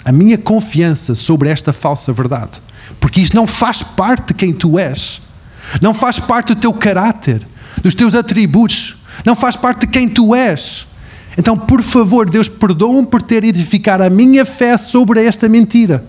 a 0.04 0.12
minha 0.12 0.36
confiança 0.36 1.14
sobre 1.14 1.48
esta 1.48 1.72
falsa 1.72 2.12
verdade. 2.12 2.60
Porque 3.00 3.20
isto 3.20 3.34
não 3.34 3.46
faz 3.46 3.82
parte 3.82 4.28
de 4.28 4.34
quem 4.34 4.52
tu 4.52 4.78
és, 4.78 5.20
não 5.80 5.94
faz 5.94 6.18
parte 6.18 6.54
do 6.54 6.60
teu 6.60 6.72
caráter, 6.72 7.46
dos 7.82 7.94
teus 7.94 8.14
atributos, 8.14 8.96
não 9.24 9.36
faz 9.36 9.56
parte 9.56 9.80
de 9.80 9.86
quem 9.88 10.08
tu 10.08 10.34
és. 10.34 10.86
Então, 11.38 11.56
por 11.56 11.82
favor, 11.82 12.28
Deus, 12.28 12.48
perdoa-me 12.48 13.06
por 13.06 13.22
ter 13.22 13.44
edificado 13.44 14.02
a 14.02 14.10
minha 14.10 14.44
fé 14.44 14.76
sobre 14.76 15.24
esta 15.24 15.48
mentira. 15.48 16.04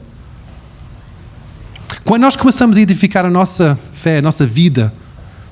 Quando 2.04 2.24
nós 2.24 2.36
começamos 2.36 2.78
a 2.78 2.82
edificar 2.82 3.26
a 3.26 3.30
nossa 3.30 3.80
fé, 3.94 4.18
a 4.18 4.22
nossa 4.22 4.46
vida 4.46 4.94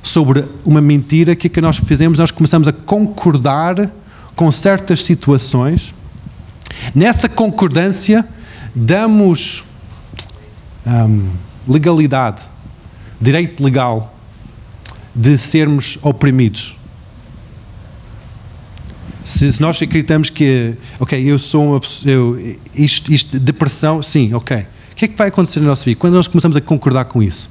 sobre 0.03 0.43
uma 0.65 0.81
mentira, 0.81 1.33
o 1.33 1.35
que 1.35 1.47
é 1.47 1.49
que 1.49 1.61
nós 1.61 1.77
fizemos? 1.77 2.19
Nós 2.19 2.31
começamos 2.31 2.67
a 2.67 2.73
concordar 2.73 3.89
com 4.35 4.51
certas 4.51 5.03
situações 5.03 5.93
Nessa 6.93 7.29
concordância, 7.29 8.27
damos 8.75 9.63
um, 10.85 11.29
legalidade, 11.67 12.43
direito 13.19 13.63
legal 13.63 14.15
de 15.15 15.37
sermos 15.37 15.97
oprimidos. 16.01 16.77
Se, 19.23 19.61
nós 19.61 19.79
acreditamos 19.81 20.29
que, 20.29 20.73
ok, 20.99 21.21
eu 21.21 21.37
sou 21.37 21.69
uma 21.69 21.79
pessoa, 21.79 22.39
isto, 22.73 23.13
isto, 23.13 23.39
depressão, 23.39 24.01
sim, 24.01 24.33
ok. 24.33 24.65
O 24.91 24.95
que 24.95 25.05
é 25.05 25.07
que 25.07 25.17
vai 25.17 25.27
acontecer 25.27 25.59
na 25.59 25.67
nossa 25.67 25.85
vida? 25.85 25.99
Quando 25.99 26.15
nós 26.15 26.27
começamos 26.27 26.57
a 26.57 26.61
concordar 26.61 27.05
com 27.05 27.21
isso, 27.21 27.49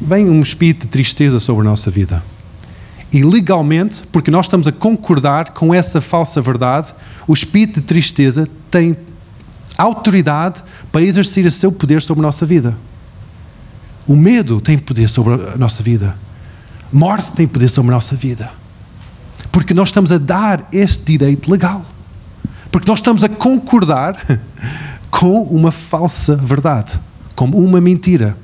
vem 0.00 0.28
um 0.28 0.40
espírito 0.40 0.82
de 0.82 0.88
tristeza 0.88 1.38
sobre 1.38 1.66
a 1.66 1.70
nossa 1.70 1.90
vida. 1.90 2.22
E 3.12 3.22
legalmente, 3.22 4.02
porque 4.12 4.30
nós 4.30 4.46
estamos 4.46 4.68
a 4.68 4.72
concordar 4.72 5.50
com 5.52 5.74
essa 5.74 6.00
falsa 6.00 6.40
verdade, 6.42 6.94
o 7.26 7.32
espírito 7.32 7.80
de 7.80 7.86
tristeza 7.86 8.46
tem 8.70 8.94
autoridade 9.78 10.62
para 10.92 11.02
exercer 11.02 11.46
o 11.46 11.50
seu 11.50 11.72
poder 11.72 12.02
sobre 12.02 12.22
a 12.22 12.26
nossa 12.26 12.44
vida. 12.44 12.76
O 14.06 14.16
medo 14.16 14.60
tem 14.60 14.78
poder 14.78 15.08
sobre 15.08 15.34
a 15.34 15.56
nossa 15.56 15.82
vida. 15.82 16.16
Morte 16.92 17.32
tem 17.32 17.46
poder 17.46 17.68
sobre 17.68 17.92
a 17.92 17.94
nossa 17.94 18.16
vida. 18.16 18.50
Porque 19.52 19.72
nós 19.72 19.90
estamos 19.90 20.10
a 20.10 20.18
dar 20.18 20.66
este 20.72 21.04
direito 21.04 21.50
legal. 21.50 21.84
Porque 22.70 22.88
nós 22.88 22.98
estamos 22.98 23.22
a 23.22 23.28
concordar 23.28 24.16
com 25.10 25.42
uma 25.42 25.70
falsa 25.70 26.36
verdade, 26.36 26.98
com 27.34 27.46
uma 27.46 27.80
mentira. 27.80 28.36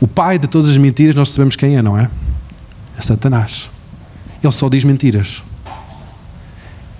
O 0.00 0.06
pai 0.06 0.38
de 0.38 0.46
todas 0.46 0.70
as 0.70 0.76
mentiras, 0.76 1.14
nós 1.14 1.30
sabemos 1.30 1.56
quem 1.56 1.76
é, 1.76 1.82
não 1.82 1.98
é? 1.98 2.10
É 2.96 3.02
Satanás. 3.02 3.70
Ele 4.42 4.52
só 4.52 4.68
diz 4.68 4.84
mentiras. 4.84 5.42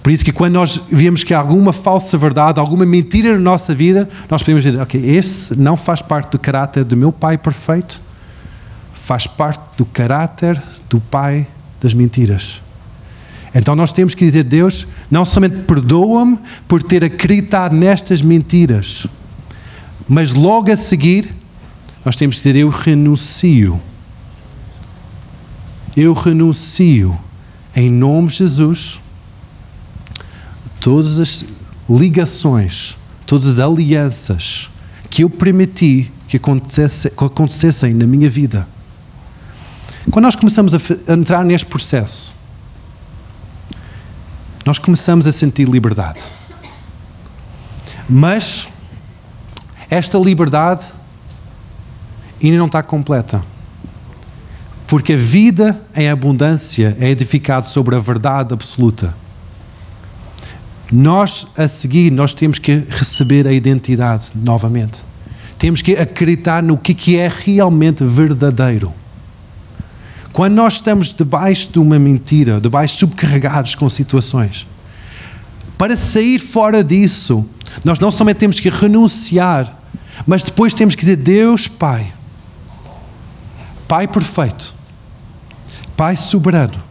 Por 0.03 0.13
isso 0.13 0.23
que 0.23 0.33
quando 0.33 0.53
nós 0.53 0.81
vemos 0.93 1.25
que 1.25 1.33
há 1.33 1.39
alguma 1.39 1.73
falsa 1.73 2.19
verdade, 2.19 2.61
alguma 2.61 2.85
mentira 2.85 3.33
na 3.33 3.39
nossa 3.39 3.75
vida, 3.75 4.09
nós 4.29 4.43
podemos 4.43 4.63
dizer, 4.63 4.79
ok, 4.79 5.01
esse 5.03 5.59
não 5.59 5.79
faz 5.79 6.03
parte 6.03 6.33
do 6.33 6.39
caráter 6.39 6.85
do 6.85 6.95
meu 6.95 7.11
pai 7.11 7.39
perfeito, 7.39 8.03
faz 8.93 9.27
parte 9.27 9.63
do 9.79 9.87
caráter 9.87 10.63
do 10.91 11.01
pai 11.01 11.47
das 11.81 11.95
mentiras. 11.95 12.61
Então 13.55 13.75
nós 13.75 13.93
temos 13.93 14.15
que 14.15 14.27
dizer, 14.27 14.45
Deus, 14.45 14.87
não 15.11 15.25
somente 15.25 15.63
perdoa-me 15.63 16.39
por 16.69 16.83
ter 16.83 17.03
acreditado 17.03 17.75
nestas 17.75 18.21
mentiras, 18.21 19.07
mas 20.07 20.35
logo 20.35 20.71
a 20.71 20.77
seguir, 20.77 21.35
nós 22.05 22.15
temos 22.15 22.37
que 22.37 22.43
dizer, 22.43 22.57
eu 22.57 22.69
renuncio. 22.69 23.81
Eu 25.97 26.13
renuncio 26.13 27.17
em 27.75 27.91
nome 27.91 28.29
de 28.29 28.37
Jesus 28.37 29.01
todas 30.81 31.21
as 31.21 31.45
ligações, 31.89 32.97
todas 33.27 33.47
as 33.47 33.59
alianças 33.59 34.71
que 35.09 35.23
eu 35.23 35.31
permiti 35.31 36.11
que, 36.27 36.37
acontecesse, 36.37 37.11
que 37.11 37.25
acontecessem 37.25 37.95
na 37.95 38.07
minha 38.07 38.29
vida. 38.29 38.67
Quando 40.11 40.25
nós 40.25 40.37
começamos 40.37 40.75
a, 40.75 40.79
a 41.09 41.13
entrar 41.15 41.45
neste 41.45 41.67
processo, 41.67 42.35
nós 44.67 44.79
começamos 44.79 45.27
a 45.27 45.33
sentir 45.33 45.69
liberdade. 45.69 46.23
Mas 48.09 48.69
esta 49.89 50.19
liberdade 50.19 50.87
ainda 52.43 52.59
não 52.59 52.67
está 52.67 52.83
completa. 52.83 53.41
Porque 54.87 55.15
a 55.15 55.17
vida 55.17 55.81
em 55.97 56.09
abundância 56.09 56.97
é 57.01 57.09
edificada 57.09 57.67
sobre 57.67 57.97
a 57.97 57.99
verdade 57.99 58.53
absoluta. 58.53 59.15
Nós, 60.93 61.47
a 61.57 61.67
seguir, 61.67 62.13
nós 62.13 62.35
temos 62.35 62.59
que 62.59 62.85
receber 62.89 63.47
a 63.49 63.53
identidade 63.53 64.33
novamente. 64.35 65.03
Temos 65.59 65.81
que 65.81 65.93
acreditar 65.97 66.63
no 66.63 66.77
que 66.77 67.19
é 67.19 67.33
realmente 67.35 68.05
verdadeiro. 68.05 68.93
Quando 70.33 70.55
nós 70.55 70.75
estamos 70.75 71.13
debaixo 71.13 71.71
de 71.73 71.79
uma 71.79 71.99
mentira, 71.99 72.61
debaixo 72.61 72.99
subcarregados 72.99 73.75
com 73.75 73.89
situações, 73.89 74.67
para 75.79 75.97
sair 75.97 76.39
fora 76.39 76.83
disso, 76.83 77.47
nós 77.85 77.99
não 77.99 78.11
somente 78.11 78.39
temos 78.39 78.61
que 78.61 78.69
renunciar, 78.69 79.81
mas 80.27 80.43
depois 80.43 80.75
temos 80.75 80.95
que 80.95 81.03
dizer: 81.03 81.17
Deus, 81.17 81.67
Pai, 81.67 82.13
Pai 83.87 84.09
perfeito, 84.09 84.75
Pai 85.97 86.17
soberano, 86.17 86.83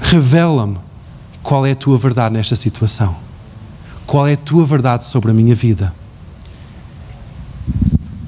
revela-me 0.00 0.78
qual 1.42 1.66
é 1.66 1.72
a 1.72 1.76
tua 1.76 1.98
verdade 1.98 2.34
nesta 2.34 2.56
situação. 2.56 3.16
Qual 4.06 4.26
é 4.26 4.34
a 4.34 4.36
tua 4.36 4.66
verdade 4.66 5.04
sobre 5.04 5.30
a 5.30 5.34
minha 5.34 5.54
vida? 5.54 5.92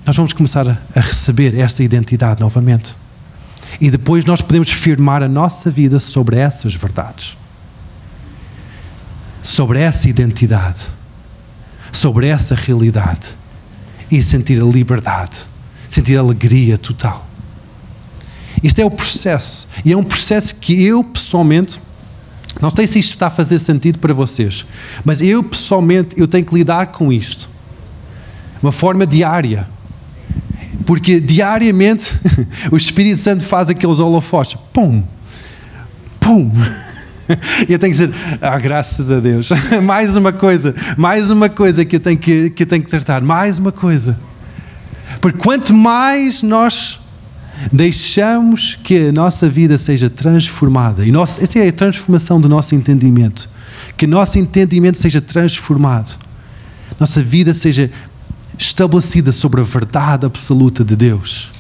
Nós 0.07 0.17
vamos 0.17 0.33
começar 0.33 0.67
a 0.69 1.01
receber 1.01 1.59
esta 1.59 1.83
identidade 1.83 2.41
novamente. 2.41 2.95
E 3.81 3.91
depois 3.91 4.25
nós 4.25 4.41
podemos 4.41 4.71
firmar 4.71 5.23
a 5.23 5.29
nossa 5.29 5.71
vida 5.71 5.99
sobre 5.99 6.37
essas 6.37 6.75
verdades. 6.75 7.37
Sobre 9.43 9.81
essa 9.81 10.09
identidade. 10.09 10.91
Sobre 11.93 12.29
essa 12.29 12.55
realidade. 12.55 13.35
E 14.11 14.23
sentir 14.23 14.61
a 14.61 14.65
liberdade. 14.65 15.39
Sentir 15.89 16.17
a 16.17 16.21
alegria 16.21 16.77
total. 16.79 17.27
Isto 18.63 18.81
é 18.81 18.85
o 18.85 18.91
processo. 18.91 19.69
E 19.85 19.93
é 19.93 19.97
um 19.97 20.03
processo 20.03 20.55
que 20.57 20.83
eu, 20.85 21.05
pessoalmente, 21.05 21.81
não 22.61 22.71
sei 22.71 22.87
se 22.87 22.99
isto 22.99 23.11
está 23.11 23.27
a 23.27 23.31
fazer 23.31 23.59
sentido 23.59 23.99
para 23.99 24.15
vocês, 24.15 24.65
mas 25.05 25.21
eu, 25.21 25.43
pessoalmente, 25.43 26.19
eu 26.19 26.27
tenho 26.27 26.45
que 26.45 26.55
lidar 26.55 26.87
com 26.87 27.13
isto. 27.13 27.49
Uma 28.63 28.73
forma 28.73 29.07
diária. 29.07 29.69
Porque 30.87 31.21
diariamente 31.21 32.13
o 32.73 32.77
Espírito 32.77 33.21
Santo 33.21 33.45
faz 33.45 33.69
aqueles 33.69 34.01
holofotes. 34.01 34.59
Pum! 34.73 35.03
Pum! 36.21 36.51
Eu 37.69 37.79
tenho 37.79 37.93
que 37.93 37.99
dizer, 37.99 38.11
ah, 38.41 38.59
graças 38.59 39.11
a 39.11 39.21
Deus. 39.21 39.51
mais 39.83 40.17
uma 40.17 40.33
coisa, 40.33 40.75
mais 40.97 41.31
uma 41.31 41.49
coisa 41.49 41.85
que 41.85 41.97
eu 41.97 42.01
tenho 42.01 42.19
que, 42.19 42.51
que, 42.51 42.63
eu 42.63 42.67
tenho 42.67 42.83
que 42.83 42.91
tratar. 42.91 43.23
Mais 43.23 43.59
uma 43.59 43.73
coisa. 43.73 44.19
Porque 45.21 45.39
quanto 45.39 45.73
mais 45.73 46.43
nós 46.43 47.01
deixamos 47.73 48.79
que 48.83 49.09
a 49.09 49.13
nossa 49.13 49.49
vida 49.49 49.79
seja 49.79 50.11
transformada. 50.11 51.05
E 51.05 51.13
nosso, 51.13 51.43
essa 51.43 51.59
é 51.59 51.69
a 51.69 51.73
transformação 51.73 52.41
do 52.41 52.49
nosso 52.49 52.75
entendimento. 52.75 53.49
Que 53.97 54.07
nosso 54.07 54.39
entendimento 54.39 54.99
seja 54.99 55.21
transformado. 55.21 56.19
Nossa 56.99 57.23
vida 57.23 57.55
seja 57.55 57.91
estabelecida 58.59 59.33
sobre 59.33 59.61
a 59.61 59.65
verdade 59.65 60.27
absoluta 60.27 60.85
de 60.85 60.95
Deus. 60.95 61.51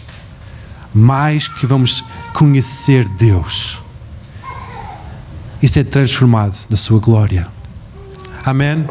Mais 0.92 1.48
que 1.48 1.66
vamos 1.66 2.04
conhecer 2.32 3.08
Deus. 3.08 3.83
E 5.64 5.68
ser 5.68 5.84
transformado 5.84 6.54
na 6.68 6.76
sua 6.76 7.00
glória. 7.00 7.46
Amém? 8.44 8.84